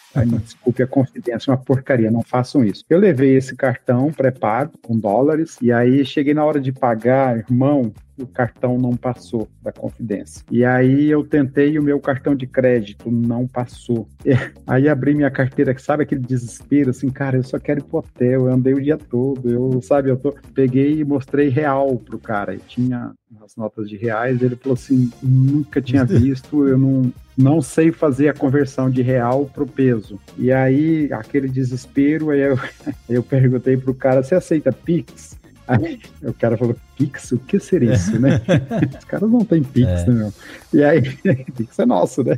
Desculpe 0.43 0.81
a 0.81 0.87
confidência, 0.87 1.51
uma 1.51 1.57
porcaria, 1.57 2.09
não 2.09 2.23
façam 2.23 2.63
isso. 2.63 2.85
Eu 2.89 2.99
levei 2.99 3.35
esse 3.35 3.55
cartão 3.55 4.11
pré-pago 4.13 4.77
com 4.81 4.97
dólares 4.97 5.57
e 5.61 5.71
aí 5.71 6.05
cheguei 6.05 6.33
na 6.33 6.45
hora 6.45 6.59
de 6.59 6.71
pagar, 6.71 7.37
irmão, 7.37 7.91
o 8.17 8.25
cartão 8.25 8.77
não 8.77 8.95
passou 8.95 9.47
da 9.61 9.71
confidência. 9.71 10.43
E 10.51 10.63
aí 10.63 11.09
eu 11.09 11.23
tentei 11.23 11.71
e 11.71 11.79
o 11.79 11.83
meu 11.83 11.99
cartão 11.99 12.35
de 12.35 12.47
crédito 12.47 13.11
não 13.11 13.47
passou. 13.47 14.07
E 14.25 14.31
aí 14.65 14.87
abri 14.87 15.13
minha 15.13 15.31
carteira, 15.31 15.77
sabe 15.77 16.03
aquele 16.03 16.21
desespero 16.21 16.89
assim, 16.89 17.09
cara, 17.09 17.37
eu 17.37 17.43
só 17.43 17.59
quero 17.59 17.79
ir 17.79 17.83
pro 17.83 17.99
hotel, 17.99 18.47
eu 18.47 18.53
andei 18.53 18.73
o 18.73 18.81
dia 18.81 18.97
todo, 18.97 19.49
eu, 19.49 19.81
sabe, 19.81 20.09
eu 20.09 20.17
tô... 20.17 20.33
peguei 20.53 20.99
e 20.99 21.03
mostrei 21.03 21.49
real 21.49 21.97
pro 21.97 22.17
cara, 22.17 22.55
e 22.55 22.59
tinha 22.59 23.13
as 23.43 23.55
notas 23.55 23.89
de 23.89 23.97
reais, 23.97 24.41
ele 24.41 24.55
falou 24.55 24.75
assim, 24.75 25.11
nunca 25.21 25.81
tinha 25.81 26.03
visto, 26.05 26.67
eu 26.67 26.77
não, 26.77 27.11
não 27.37 27.61
sei 27.61 27.91
fazer 27.91 28.29
a 28.29 28.33
conversão 28.33 28.89
de 28.89 29.01
real 29.01 29.45
pro 29.45 29.67
peso. 29.67 30.19
E 30.37 30.51
aí, 30.51 31.11
aquele 31.11 31.47
desespero, 31.47 32.29
aí 32.29 32.41
eu, 32.41 32.57
eu 33.09 33.23
perguntei 33.23 33.77
pro 33.77 33.93
cara, 33.93 34.23
você 34.23 34.35
aceita 34.35 34.71
Pix? 34.71 35.37
Aí 35.67 35.99
o 36.21 36.33
cara 36.33 36.57
falou, 36.57 36.75
Pix, 36.97 37.31
o 37.31 37.39
que 37.39 37.59
seria 37.59 37.93
isso, 37.93 38.19
né? 38.19 38.41
Os 38.97 39.05
caras 39.05 39.29
não 39.29 39.43
têm 39.43 39.63
Pix, 39.63 39.87
é. 39.87 40.05
né, 40.07 40.13
meu? 40.13 40.33
E 40.73 40.83
aí, 40.83 41.01
Pix 41.55 41.79
é 41.79 41.85
nosso, 41.85 42.23
né? 42.23 42.37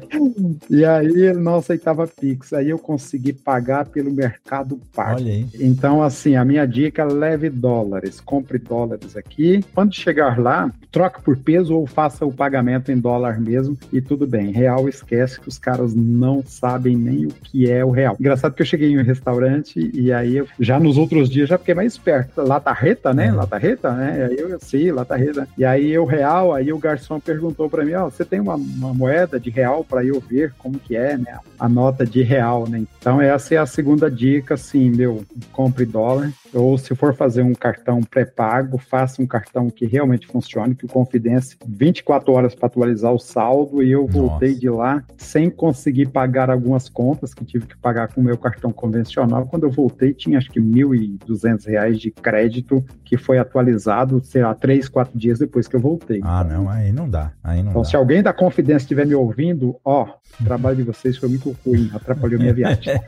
E 0.70 0.84
aí 0.84 1.08
ele 1.08 1.40
não 1.40 1.56
aceitava 1.56 2.08
Pix. 2.08 2.54
Aí 2.54 2.70
eu 2.70 2.78
consegui 2.80 3.34
pagar 3.34 3.86
pelo 3.86 4.12
Mercado 4.12 4.80
Pago. 4.94 5.16
Olha 5.22 5.34
aí. 5.34 5.48
Então, 5.60 6.04
assim, 6.04 6.36
a 6.36 6.46
minha 6.46 6.66
dica, 6.66 7.04
leve 7.04 7.50
dólares, 7.50 8.20
compre 8.20 8.58
dólares 8.58 9.16
aqui. 9.16 9.64
Quando 9.74 9.96
chegar 9.96 10.40
lá, 10.40 10.72
troca 10.92 11.22
por 11.22 11.38
peso 11.38 11.76
ou 11.76 11.86
faça 11.86 12.26
o 12.26 12.34
pagamento 12.34 12.92
em 12.92 12.98
dólar 12.98 13.40
mesmo 13.40 13.78
e 13.92 14.02
tudo 14.02 14.26
bem. 14.26 14.52
Real 14.52 14.88
esquece 14.90 15.40
que 15.40 15.48
os 15.48 15.58
caras 15.58 15.94
não 15.94 16.44
sabem 16.46 16.96
nem 16.96 17.26
o 17.26 17.30
que 17.30 17.70
é 17.70 17.84
o 17.84 17.92
real. 17.92 18.16
Engraçado 18.20 18.54
que 18.54 18.62
eu 18.62 18.66
cheguei 18.66 18.90
em 18.92 19.00
um 19.00 19.04
restaurante 19.04 19.92
e 19.94 20.12
aí 20.12 20.38
eu, 20.38 20.48
já 20.60 20.80
nos 20.80 20.98
outros 20.98 21.30
dias 21.30 21.50
já 21.50 21.58
fiquei 21.58 21.76
mais 21.76 21.94
esperto. 21.94 22.42
Latarreta, 22.42 23.14
né? 23.14 23.28
É. 23.28 23.32
Latarreta, 23.32 23.92
né? 23.92 24.28
Aí 24.30 24.38
eu, 24.38 24.47
sim, 24.60 24.92
latarreta. 24.92 25.48
E 25.58 25.66
aí 25.66 25.98
o 25.98 26.06
real, 26.06 26.54
aí 26.54 26.72
o 26.72 26.78
garçom 26.78 27.20
perguntou 27.20 27.70
para 27.70 27.86
mim, 27.86 27.94
ó, 27.94 28.08
oh, 28.08 28.10
você 28.10 28.24
tem 28.24 28.40
uma, 28.40 28.56
uma 28.56 28.94
moeda 28.94 29.40
de 29.40 29.50
real 29.50 29.84
para 29.84 30.04
eu 30.04 30.20
ver 30.20 30.54
como 30.58 30.80
que 30.80 30.96
é, 30.96 31.18
né? 31.18 31.40
A 31.60 31.68
nota 31.68 32.06
de 32.06 32.22
real, 32.22 32.68
né? 32.68 32.84
Então 33.00 33.22
essa 33.22 33.56
é 33.56 33.58
a 33.58 33.66
segunda 33.66 34.10
dica, 34.10 34.54
assim, 34.54 34.90
meu, 34.90 35.24
compre 35.52 35.86
dólar 35.86 36.32
ou 36.54 36.78
se 36.78 36.96
for 36.96 37.14
fazer 37.14 37.42
um 37.42 37.54
cartão 37.54 38.02
pré-pago, 38.02 38.78
faça 38.78 39.22
um 39.22 39.28
cartão 39.28 39.70
que 39.70 39.86
realmente 39.86 40.28
funcione, 40.28 40.76
que 40.76 40.86
o 40.86 40.90
Confidence 40.90 41.58
24 41.68 42.32
horas 42.32 42.56
para 42.56 42.68
atualizar 42.68 43.14
o 43.14 43.20
saldo 43.20 43.84
e 43.84 43.92
eu 43.92 44.08
voltei 44.08 44.50
Nossa. 44.50 44.62
de 44.62 44.70
lá 44.70 45.04
sem 45.18 45.50
conseguir 45.50 46.08
pagar 46.08 46.50
algumas 46.50 46.90
contas 46.90 47.34
que 47.34 47.46
tive 47.46 47.68
que 47.68 47.78
pagar 47.78 48.14
com 48.14 48.22
o 48.22 48.24
meu 48.24 48.38
cartão 48.38 48.72
convencional. 48.72 49.46
Quando 49.46 49.64
eu 49.64 49.72
voltei, 49.72 50.14
tinha 50.14 50.38
acho 50.38 50.52
que 50.52 50.60
R$ 50.60 50.66
1.200 50.66 51.94
de 51.94 52.12
crédito 52.12 52.84
que 53.04 53.18
foi 53.18 53.38
atualizado, 53.38 54.22
sei 54.38 54.44
lá, 54.44 54.54
três, 54.54 54.88
quatro 54.88 55.18
dias 55.18 55.40
depois 55.40 55.68
que 55.68 55.76
eu 55.76 55.80
voltei. 55.80 56.20
Ah, 56.24 56.44
não, 56.44 56.70
aí 56.70 56.92
não 56.92 57.10
dá. 57.10 57.32
Aí 57.44 57.64
não 57.64 57.72
então, 57.72 57.82
dá. 57.82 57.88
se 57.88 57.96
alguém 57.96 58.22
da 58.22 58.32
Confidência 58.32 58.84
estiver 58.84 59.04
me 59.04 59.16
ouvindo, 59.16 59.76
ó, 59.84 60.06
o 60.40 60.44
trabalho 60.44 60.76
de 60.76 60.84
vocês 60.84 61.18
foi 61.18 61.28
muito 61.28 61.56
ruim, 61.66 61.90
atrapalhou 61.92 62.40
minha 62.40 62.54
viagem. 62.54 62.94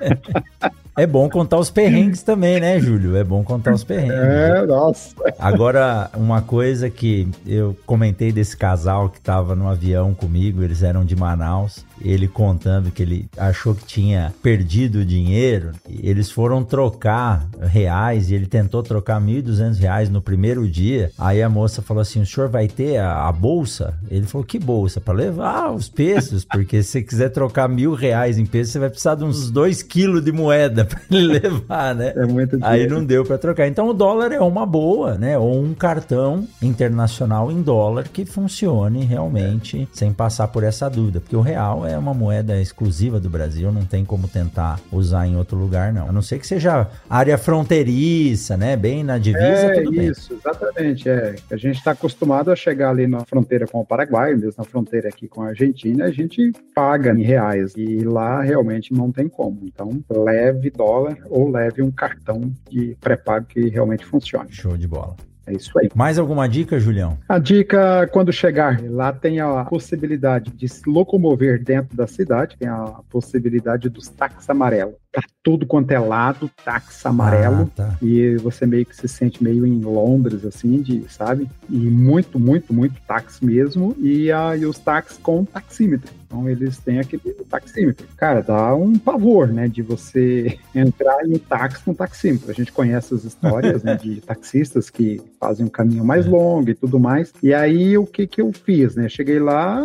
É 0.97 1.07
bom 1.07 1.29
contar 1.29 1.57
os 1.57 1.69
perrengues 1.69 2.23
também, 2.23 2.59
né, 2.59 2.77
Júlio? 2.77 3.15
É 3.15 3.23
bom 3.23 3.41
contar 3.41 3.73
os 3.73 3.85
perrengues. 3.85 4.17
É, 4.17 4.65
nossa. 4.65 5.15
Agora, 5.39 6.09
uma 6.13 6.41
coisa 6.41 6.89
que 6.89 7.25
eu 7.47 7.73
comentei 7.85 8.33
desse 8.33 8.57
casal 8.57 9.07
que 9.07 9.17
estava 9.17 9.55
no 9.55 9.69
avião 9.69 10.13
comigo, 10.13 10.61
eles 10.61 10.83
eram 10.83 11.05
de 11.05 11.15
Manaus, 11.15 11.85
ele 12.01 12.27
contando 12.27 12.91
que 12.91 13.03
ele 13.03 13.29
achou 13.37 13.75
que 13.75 13.85
tinha 13.85 14.33
perdido 14.41 14.99
o 14.99 15.05
dinheiro, 15.05 15.71
eles 15.87 16.31
foram 16.31 16.63
trocar 16.63 17.47
reais 17.61 18.29
e 18.29 18.35
ele 18.35 18.45
tentou 18.45 18.81
trocar 18.83 19.21
1.200 19.21 19.77
reais 19.77 20.09
no 20.09 20.21
primeiro 20.21 20.67
dia. 20.67 21.11
Aí 21.17 21.41
a 21.41 21.49
moça 21.49 21.81
falou 21.81 22.01
assim: 22.01 22.21
o 22.21 22.25
senhor 22.25 22.49
vai 22.49 22.67
ter 22.67 22.97
a, 22.97 23.27
a 23.27 23.31
bolsa? 23.31 23.93
Ele 24.09 24.25
falou: 24.25 24.45
que 24.45 24.59
bolsa? 24.59 25.01
Para 25.01 25.13
levar 25.13 25.71
os 25.71 25.89
pesos, 25.89 26.45
porque 26.45 26.81
se 26.83 26.91
você 26.91 27.01
quiser 27.01 27.29
trocar 27.29 27.67
mil 27.67 27.93
reais 27.93 28.37
em 28.37 28.45
pesos, 28.45 28.73
você 28.73 28.79
vai 28.79 28.89
precisar 28.89 29.15
de 29.15 29.23
uns 29.23 29.51
2 29.51 29.83
quilos 29.83 30.23
de 30.23 30.31
moeda 30.31 30.85
para 30.85 30.99
ele 31.11 31.39
levar, 31.39 31.95
né? 31.95 32.13
É 32.15 32.25
muito 32.25 32.57
Aí 32.61 32.87
não 32.87 33.03
deu 33.03 33.23
para 33.23 33.37
trocar. 33.37 33.67
Então 33.67 33.89
o 33.89 33.93
dólar 33.93 34.31
é 34.31 34.39
uma 34.39 34.65
boa, 34.65 35.15
né? 35.15 35.37
Ou 35.37 35.61
um 35.61 35.73
cartão 35.73 36.47
internacional 36.61 37.51
em 37.51 37.61
dólar 37.61 38.07
que 38.07 38.25
funcione 38.25 39.03
realmente 39.03 39.83
é. 39.83 39.87
sem 39.91 40.13
passar 40.13 40.47
por 40.47 40.63
essa 40.63 40.89
dúvida, 40.89 41.19
porque 41.19 41.35
o 41.35 41.41
real 41.41 41.85
é 41.85 41.88
uma 41.97 42.13
moeda 42.13 42.59
exclusiva 42.61 43.19
do 43.19 43.29
Brasil, 43.29 43.71
não 43.71 43.85
tem 43.85 44.03
como 44.03 44.27
tentar 44.27 44.79
usar 44.91 45.27
em 45.27 45.35
outro 45.35 45.57
lugar, 45.57 45.93
não. 45.93 46.09
A 46.09 46.11
não 46.11 46.21
ser 46.21 46.39
que 46.39 46.47
seja 46.47 46.87
área 47.09 47.37
fronteiriça, 47.37 48.57
né? 48.57 48.75
Bem 48.75 49.03
na 49.03 49.17
divisa, 49.17 49.45
é, 49.45 49.73
tudo 49.81 49.91
bem. 49.91 50.07
Isso, 50.07 50.33
exatamente. 50.33 51.09
É. 51.09 51.35
A 51.51 51.57
gente 51.57 51.77
está 51.77 51.91
acostumado 51.91 52.51
a 52.51 52.55
chegar 52.55 52.89
ali 52.89 53.07
na 53.07 53.25
fronteira 53.25 53.67
com 53.67 53.79
o 53.79 53.85
Paraguai, 53.85 54.33
mesmo 54.35 54.55
na 54.57 54.63
fronteira 54.63 55.09
aqui 55.09 55.27
com 55.27 55.41
a 55.41 55.49
Argentina, 55.49 56.05
a 56.05 56.11
gente 56.11 56.51
paga 56.73 57.13
em 57.13 57.23
reais 57.23 57.73
e 57.75 58.03
lá 58.03 58.41
realmente 58.41 58.93
não 58.93 59.11
tem 59.11 59.27
como. 59.27 59.59
Então, 59.63 60.03
leve 60.09 60.69
dólar 60.69 61.17
ou 61.29 61.49
leve 61.49 61.81
um 61.81 61.91
cartão 61.91 62.51
de 62.69 62.95
pré-pago 62.99 63.45
que 63.47 63.69
realmente 63.69 64.05
funcione. 64.05 64.51
Show 64.51 64.77
de 64.77 64.87
bola. 64.87 65.15
É 65.49 65.53
isso 65.53 65.71
aí. 65.79 65.89
Mais 65.95 66.19
alguma 66.19 66.47
dica, 66.47 66.79
Julião? 66.79 67.17
A 67.27 67.39
dica, 67.39 68.07
quando 68.11 68.31
chegar 68.31 68.79
lá, 68.83 69.11
tem 69.11 69.39
a 69.39 69.65
possibilidade 69.65 70.51
de 70.51 70.69
se 70.69 70.87
locomover 70.87 71.63
dentro 71.63 71.97
da 71.97 72.05
cidade, 72.05 72.55
tem 72.57 72.67
a 72.67 73.01
possibilidade 73.09 73.89
dos 73.89 74.07
táxis 74.07 74.47
amarelos. 74.47 74.93
Tá 75.11 75.21
tudo 75.41 75.65
quanto 75.65 75.89
é 75.91 75.97
lado, 75.97 76.51
táxi 76.63 77.07
amarelo, 77.07 77.63
ah, 77.63 77.75
tá. 77.75 77.97
e 78.01 78.35
você 78.37 78.67
meio 78.67 78.85
que 78.85 78.95
se 78.95 79.07
sente 79.07 79.43
meio 79.43 79.65
em 79.65 79.81
Londres, 79.81 80.45
assim, 80.45 80.81
de, 80.81 81.03
sabe? 81.09 81.49
E 81.67 81.77
muito, 81.77 82.39
muito, 82.39 82.71
muito 82.73 83.01
táxi 83.07 83.43
mesmo, 83.43 83.95
e, 83.97 84.31
a, 84.31 84.55
e 84.55 84.65
os 84.65 84.77
táxis 84.77 85.17
com 85.17 85.43
taxímetro. 85.43 86.13
Então 86.29 86.47
eles 86.47 86.77
têm 86.77 86.99
aquele 86.99 87.33
taxímetro. 87.49 88.05
Cara, 88.15 88.41
dá 88.41 88.75
um 88.75 88.99
pavor, 88.99 89.47
né, 89.47 89.67
de 89.67 89.81
você 89.81 90.59
entrar 90.75 91.25
em 91.25 91.33
um 91.33 91.39
táxi 91.39 91.83
com 91.83 91.91
taxímetro. 91.91 92.51
A 92.51 92.53
gente 92.53 92.71
conhece 92.71 93.15
as 93.15 93.23
histórias, 93.23 93.81
né, 93.81 93.95
de 93.95 94.21
taxistas 94.21 94.91
que 94.91 95.19
fazem 95.39 95.65
um 95.65 95.69
caminho 95.69 96.05
mais 96.05 96.27
é. 96.27 96.29
longo 96.29 96.69
e 96.69 96.75
tudo 96.75 96.99
mais. 96.99 97.33
E 97.41 97.51
aí 97.51 97.97
o 97.97 98.05
que 98.05 98.27
que 98.27 98.41
eu 98.41 98.53
fiz, 98.53 98.95
né? 98.95 99.09
Cheguei 99.09 99.39
lá, 99.39 99.81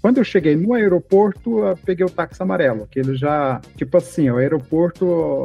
quando 0.00 0.18
eu 0.18 0.24
cheguei 0.24 0.54
no 0.54 0.72
aeroporto, 0.72 1.64
eu 1.64 1.76
peguei 1.84 2.06
o 2.06 2.10
táxi 2.10 2.40
amarelo, 2.40 2.86
que 2.88 3.00
ele 3.00 3.16
já, 3.16 3.60
tipo 3.76 3.96
assim, 3.96 4.30
o 4.30 4.36
aeroporto, 4.36 4.67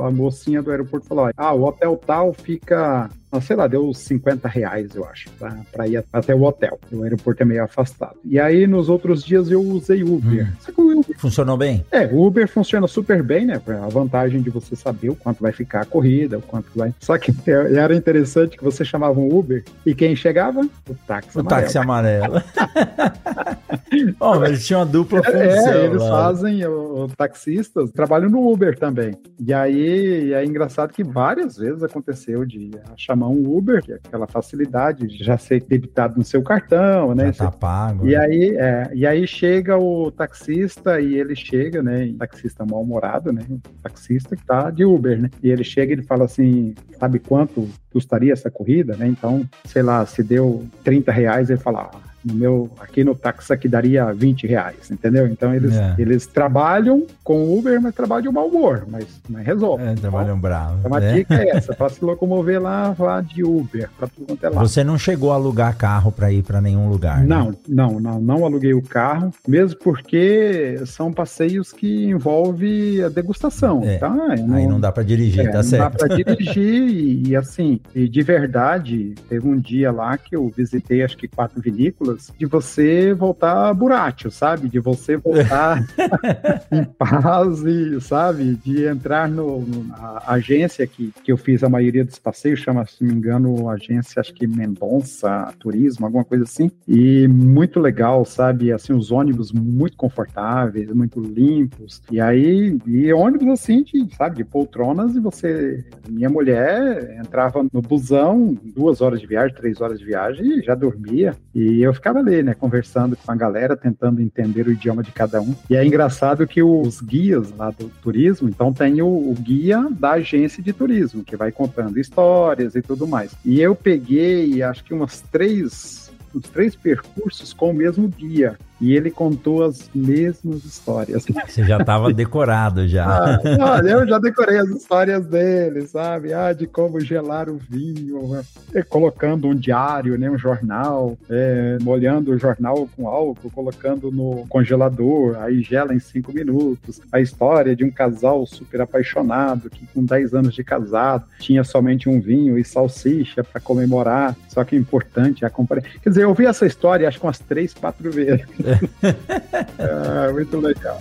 a 0.01 0.11
mocinha 0.11 0.61
do 0.61 0.71
aeroporto 0.71 1.07
falou: 1.07 1.29
"Ah, 1.35 1.53
o 1.53 1.63
hotel 1.63 1.97
tal 1.97 2.33
fica 2.33 3.09
sei 3.41 3.55
lá, 3.55 3.67
deu 3.67 3.93
50 3.93 4.47
reais, 4.47 4.95
eu 4.95 5.05
acho, 5.05 5.29
para 5.71 5.87
ir 5.87 6.03
até 6.11 6.33
o 6.35 6.43
hotel. 6.43 6.79
O 6.91 7.03
aeroporto 7.03 7.41
é 7.41 7.45
meio 7.45 7.63
afastado. 7.63 8.15
E 8.23 8.39
aí, 8.39 8.67
nos 8.67 8.89
outros 8.89 9.23
dias, 9.23 9.49
eu 9.49 9.61
usei 9.61 10.03
Uber. 10.03 10.47
Hum. 10.77 10.99
Uber... 10.99 11.17
Funcionou 11.17 11.57
bem? 11.57 11.85
É, 11.91 12.05
o 12.07 12.25
Uber 12.25 12.47
funciona 12.47 12.87
super 12.87 13.23
bem, 13.23 13.45
né? 13.45 13.61
A 13.83 13.87
vantagem 13.87 14.41
de 14.41 14.49
você 14.49 14.75
saber 14.75 15.09
o 15.09 15.15
quanto 15.15 15.41
vai 15.41 15.51
ficar 15.51 15.81
a 15.81 15.85
corrida, 15.85 16.37
o 16.37 16.41
quanto 16.41 16.69
vai. 16.75 16.93
Só 16.99 17.17
que 17.17 17.33
era 17.49 17.95
interessante 17.95 18.57
que 18.57 18.63
você 18.63 18.83
chamava 18.83 19.19
um 19.19 19.33
Uber 19.35 19.63
e 19.85 19.93
quem 19.95 20.15
chegava? 20.15 20.61
O 20.89 20.95
táxi 21.07 21.37
o 21.37 21.41
amarelo. 21.41 21.61
táxi 21.61 21.77
amarelo. 21.77 22.33
Bom, 24.17 24.39
mas 24.39 24.49
eles 24.49 24.65
tinham 24.65 24.81
uma 24.81 24.85
dupla 24.85 25.19
é, 25.19 25.23
função. 25.23 25.73
É, 25.73 25.85
eles 25.85 26.03
fazem, 26.03 26.65
os 26.67 27.13
taxistas 27.13 27.91
trabalham 27.91 28.29
no 28.29 28.51
Uber 28.51 28.77
também. 28.77 29.15
E 29.39 29.53
aí 29.53 30.33
é 30.33 30.43
engraçado 30.43 30.93
que 30.93 31.03
várias 31.03 31.57
vezes 31.57 31.83
aconteceu 31.83 32.45
de 32.45 32.71
chamar 32.97 33.22
chamar 33.23 33.27
um 33.29 33.55
Uber, 33.55 33.81
que 33.81 33.93
é 33.93 33.95
aquela 33.95 34.27
facilidade 34.27 35.07
de 35.07 35.23
já 35.23 35.37
ser 35.37 35.63
debitado 35.63 36.17
no 36.17 36.23
seu 36.23 36.41
cartão, 36.41 37.15
né? 37.15 37.31
Já 37.31 37.45
tá 37.45 37.51
pago. 37.51 38.07
E 38.07 38.11
né? 38.11 38.17
aí, 38.17 38.57
é, 38.57 38.91
e 38.93 39.07
aí 39.07 39.25
chega 39.25 39.77
o 39.77 40.11
taxista 40.11 40.99
e 40.99 41.15
ele 41.15 41.35
chega, 41.35 41.81
né? 41.81 42.13
Taxista 42.19 42.65
mal-humorado, 42.65 43.31
né? 43.31 43.43
taxista 43.81 44.35
que 44.35 44.45
tá 44.45 44.69
de 44.69 44.85
Uber, 44.85 45.21
né? 45.21 45.29
E 45.41 45.49
ele 45.49 45.63
chega 45.63 45.91
e 45.91 45.95
ele 45.95 46.03
fala 46.03 46.25
assim, 46.25 46.75
sabe 46.99 47.19
quanto 47.19 47.69
custaria 47.91 48.33
essa 48.33 48.49
corrida, 48.49 48.95
né? 48.95 49.07
Então, 49.07 49.47
sei 49.65 49.81
lá, 49.81 50.05
se 50.05 50.23
deu 50.23 50.65
30 50.83 51.11
reais, 51.11 51.49
ele 51.49 51.59
fala, 51.59 51.89
ah, 51.93 52.12
no 52.23 52.33
meu, 52.33 52.69
aqui 52.79 53.03
no 53.03 53.15
táxi 53.15 53.51
aqui 53.51 53.67
daria 53.67 54.11
20 54.13 54.47
reais, 54.47 54.89
entendeu? 54.89 55.27
Então 55.27 55.53
eles, 55.53 55.75
é. 55.75 55.95
eles 55.97 56.25
trabalham 56.25 57.05
com 57.23 57.57
Uber, 57.57 57.81
mas 57.81 57.93
trabalham 57.93 58.23
de 58.23 58.29
mau 58.29 58.47
humor, 58.47 58.85
mas, 58.87 59.05
mas 59.29 59.45
resolve. 59.45 59.83
É, 59.83 59.95
trabalham 59.95 60.39
bravo. 60.39 60.79
Então 60.79 60.93
a 60.93 60.99
né? 60.99 61.13
dica 61.13 61.35
é 61.35 61.49
essa, 61.49 61.73
para 61.75 61.89
se 61.89 62.03
locomover 62.03 62.61
lá, 62.61 62.95
lá 62.97 63.21
de 63.21 63.43
Uber, 63.43 63.89
para 63.97 64.07
tudo 64.07 64.27
quanto 64.27 64.45
é 64.45 64.49
lá. 64.49 64.61
Você 64.61 64.83
não 64.83 64.97
chegou 64.97 65.31
a 65.31 65.35
alugar 65.35 65.75
carro 65.75 66.11
para 66.11 66.31
ir 66.31 66.43
para 66.43 66.61
nenhum 66.61 66.89
lugar? 66.89 67.19
Né? 67.19 67.25
Não, 67.27 67.55
não, 67.67 67.99
não, 67.99 68.21
não 68.21 68.45
aluguei 68.45 68.73
o 68.73 68.81
carro, 68.81 69.31
mesmo 69.47 69.79
porque 69.79 70.79
são 70.85 71.11
passeios 71.11 71.71
que 71.71 72.05
envolvem 72.05 73.03
a 73.03 73.09
degustação. 73.09 73.83
É. 73.83 73.97
Tá? 73.97 74.09
Não, 74.09 74.55
Aí 74.55 74.67
não 74.67 74.79
dá 74.79 74.91
para 74.91 75.03
dirigir, 75.03 75.47
é, 75.47 75.49
tá 75.49 75.63
certo? 75.63 76.01
Não 76.01 76.07
dá 76.07 76.07
para 76.07 76.15
dirigir 76.15 76.87
e, 76.87 77.29
e 77.29 77.35
assim, 77.35 77.79
e 77.93 78.07
de 78.07 78.21
verdade, 78.21 79.15
teve 79.27 79.47
um 79.47 79.57
dia 79.57 79.91
lá 79.91 80.17
que 80.17 80.35
eu 80.35 80.51
visitei 80.55 81.03
acho 81.03 81.17
que 81.17 81.27
quatro 81.27 81.61
vinícolas 81.61 82.12
de 82.37 82.45
você 82.45 83.13
voltar 83.13 83.73
burátil, 83.73 84.31
sabe? 84.31 84.67
De 84.67 84.79
você 84.79 85.17
voltar 85.17 85.85
em 86.71 86.83
paz 86.83 87.63
e, 87.63 87.99
sabe? 88.01 88.55
De 88.55 88.85
entrar 88.85 89.27
no, 89.29 89.61
no, 89.61 89.83
na 89.83 90.21
agência 90.27 90.85
que, 90.87 91.13
que 91.23 91.31
eu 91.31 91.37
fiz 91.37 91.63
a 91.63 91.69
maioria 91.69 92.03
dos 92.03 92.19
passeios, 92.19 92.59
chama, 92.59 92.85
se 92.85 93.03
não 93.03 93.11
me 93.11 93.17
engano, 93.17 93.69
agência, 93.69 94.19
acho 94.19 94.33
que 94.33 94.47
Mendonça 94.47 95.53
Turismo, 95.59 96.05
alguma 96.05 96.23
coisa 96.23 96.43
assim. 96.43 96.71
E 96.87 97.27
muito 97.27 97.79
legal, 97.79 98.25
sabe? 98.25 98.71
Assim, 98.71 98.93
os 98.93 99.11
ônibus 99.11 99.51
muito 99.51 99.97
confortáveis, 99.97 100.91
muito 100.91 101.19
limpos. 101.19 102.01
E 102.11 102.19
aí, 102.19 102.77
e 102.85 103.13
ônibus 103.13 103.47
assim, 103.49 103.83
de, 103.83 104.13
sabe? 104.15 104.37
De 104.37 104.43
poltronas 104.43 105.15
e 105.15 105.19
você... 105.19 105.83
Minha 106.09 106.29
mulher 106.29 107.17
entrava 107.19 107.65
no 107.71 107.81
busão, 107.81 108.57
duas 108.75 109.01
horas 109.01 109.19
de 109.19 109.27
viagem, 109.27 109.55
três 109.55 109.81
horas 109.81 109.99
de 109.99 110.05
viagem 110.05 110.59
e 110.59 110.61
já 110.61 110.75
dormia. 110.75 111.35
E 111.53 111.81
eu 111.81 111.93
ficava 112.03 112.19
ali, 112.19 112.43
né, 112.43 112.53
conversando 112.53 113.15
com 113.15 113.31
a 113.31 113.35
galera, 113.35 113.77
tentando 113.77 114.21
entender 114.21 114.67
o 114.67 114.71
idioma 114.73 115.01
de 115.01 115.13
cada 115.13 115.41
um. 115.41 115.55
E 115.69 115.75
é 115.77 115.85
engraçado 115.85 116.45
que 116.45 116.61
os 116.61 116.99
guias 116.99 117.55
lá 117.55 117.71
do 117.71 117.87
turismo, 118.01 118.49
então 118.49 118.73
tem 118.73 119.01
o, 119.01 119.07
o 119.07 119.33
guia 119.33 119.87
da 119.89 120.11
agência 120.11 120.61
de 120.61 120.73
turismo, 120.73 121.23
que 121.23 121.37
vai 121.37 121.49
contando 121.49 121.97
histórias 121.97 122.75
e 122.75 122.81
tudo 122.81 123.07
mais. 123.07 123.33
E 123.45 123.61
eu 123.61 123.73
peguei, 123.73 124.61
acho 124.61 124.83
que 124.83 124.93
umas 124.93 125.21
três, 125.31 126.11
uns 126.35 126.49
três 126.49 126.75
percursos 126.75 127.53
com 127.53 127.69
o 127.69 127.73
mesmo 127.73 128.09
guia. 128.09 128.57
E 128.83 128.93
ele 128.93 129.09
contou 129.09 129.63
as 129.63 129.89
mesmas 129.95 130.65
histórias. 130.65 131.25
Você 131.47 131.63
já 131.63 131.77
estava 131.77 132.13
decorado 132.13 132.85
já. 132.85 133.05
Ah, 133.05 133.39
olha, 133.77 133.91
eu 133.91 134.05
já 134.05 134.19
decorei 134.19 134.57
as 134.57 134.67
histórias 134.67 135.25
dele, 135.25 135.87
sabe? 135.87 136.33
Ah, 136.33 136.51
de 136.51 136.67
como 136.67 136.99
gelar 136.99 137.49
o 137.49 137.57
vinho, 137.57 138.27
né? 138.27 138.43
colocando 138.89 139.47
um 139.47 139.55
diário, 139.55 140.17
né, 140.17 140.29
um 140.29 140.37
jornal, 140.37 141.17
é, 141.29 141.77
molhando 141.81 142.31
o 142.31 142.37
jornal 142.37 142.89
com 142.93 143.07
álcool, 143.07 143.49
colocando 143.51 144.11
no 144.11 144.45
congelador, 144.49 145.37
aí 145.37 145.61
gela 145.61 145.93
em 145.93 145.99
cinco 145.99 146.33
minutos. 146.33 146.99
A 147.09 147.21
história 147.21 147.73
de 147.77 147.85
um 147.85 147.91
casal 147.91 148.45
super 148.45 148.81
apaixonado 148.81 149.69
que 149.69 149.87
com 149.93 150.03
10 150.03 150.33
anos 150.33 150.53
de 150.53 150.63
casado 150.63 151.23
tinha 151.39 151.63
somente 151.63 152.09
um 152.09 152.19
vinho 152.19 152.57
e 152.57 152.65
salsicha 152.65 153.45
para 153.45 153.61
comemorar. 153.61 154.35
Só 154.49 154.63
que 154.65 154.75
é 154.75 154.79
importante 154.79 155.45
é 155.45 155.47
acompanhar. 155.47 155.83
Quer 156.01 156.09
dizer, 156.09 156.23
eu 156.23 156.29
ouvi 156.29 156.45
essa 156.45 156.65
história 156.65 157.07
acho 157.07 157.19
que 157.19 157.25
umas 157.25 157.39
três, 157.39 157.73
quatro 157.73 158.11
vezes. 158.11 158.45
ah, 159.79 160.31
muito 160.31 160.59
legal. 160.59 160.97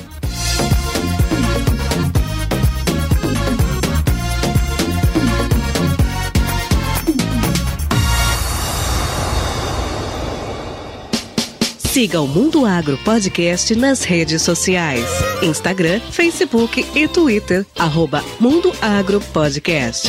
Siga 11.93 12.23
o 12.23 12.27
Mundo 12.27 12.65
Agro 12.65 12.97
Podcast 12.97 13.75
nas 13.75 14.03
redes 14.03 14.41
sociais: 14.41 15.05
Instagram, 15.43 16.01
Facebook 16.01 16.87
e 16.95 17.07
Twitter. 17.07 17.67
Arroba 17.79 18.25
Mundo 18.41 18.73
Agro 18.81 19.21
Podcast. 19.21 20.09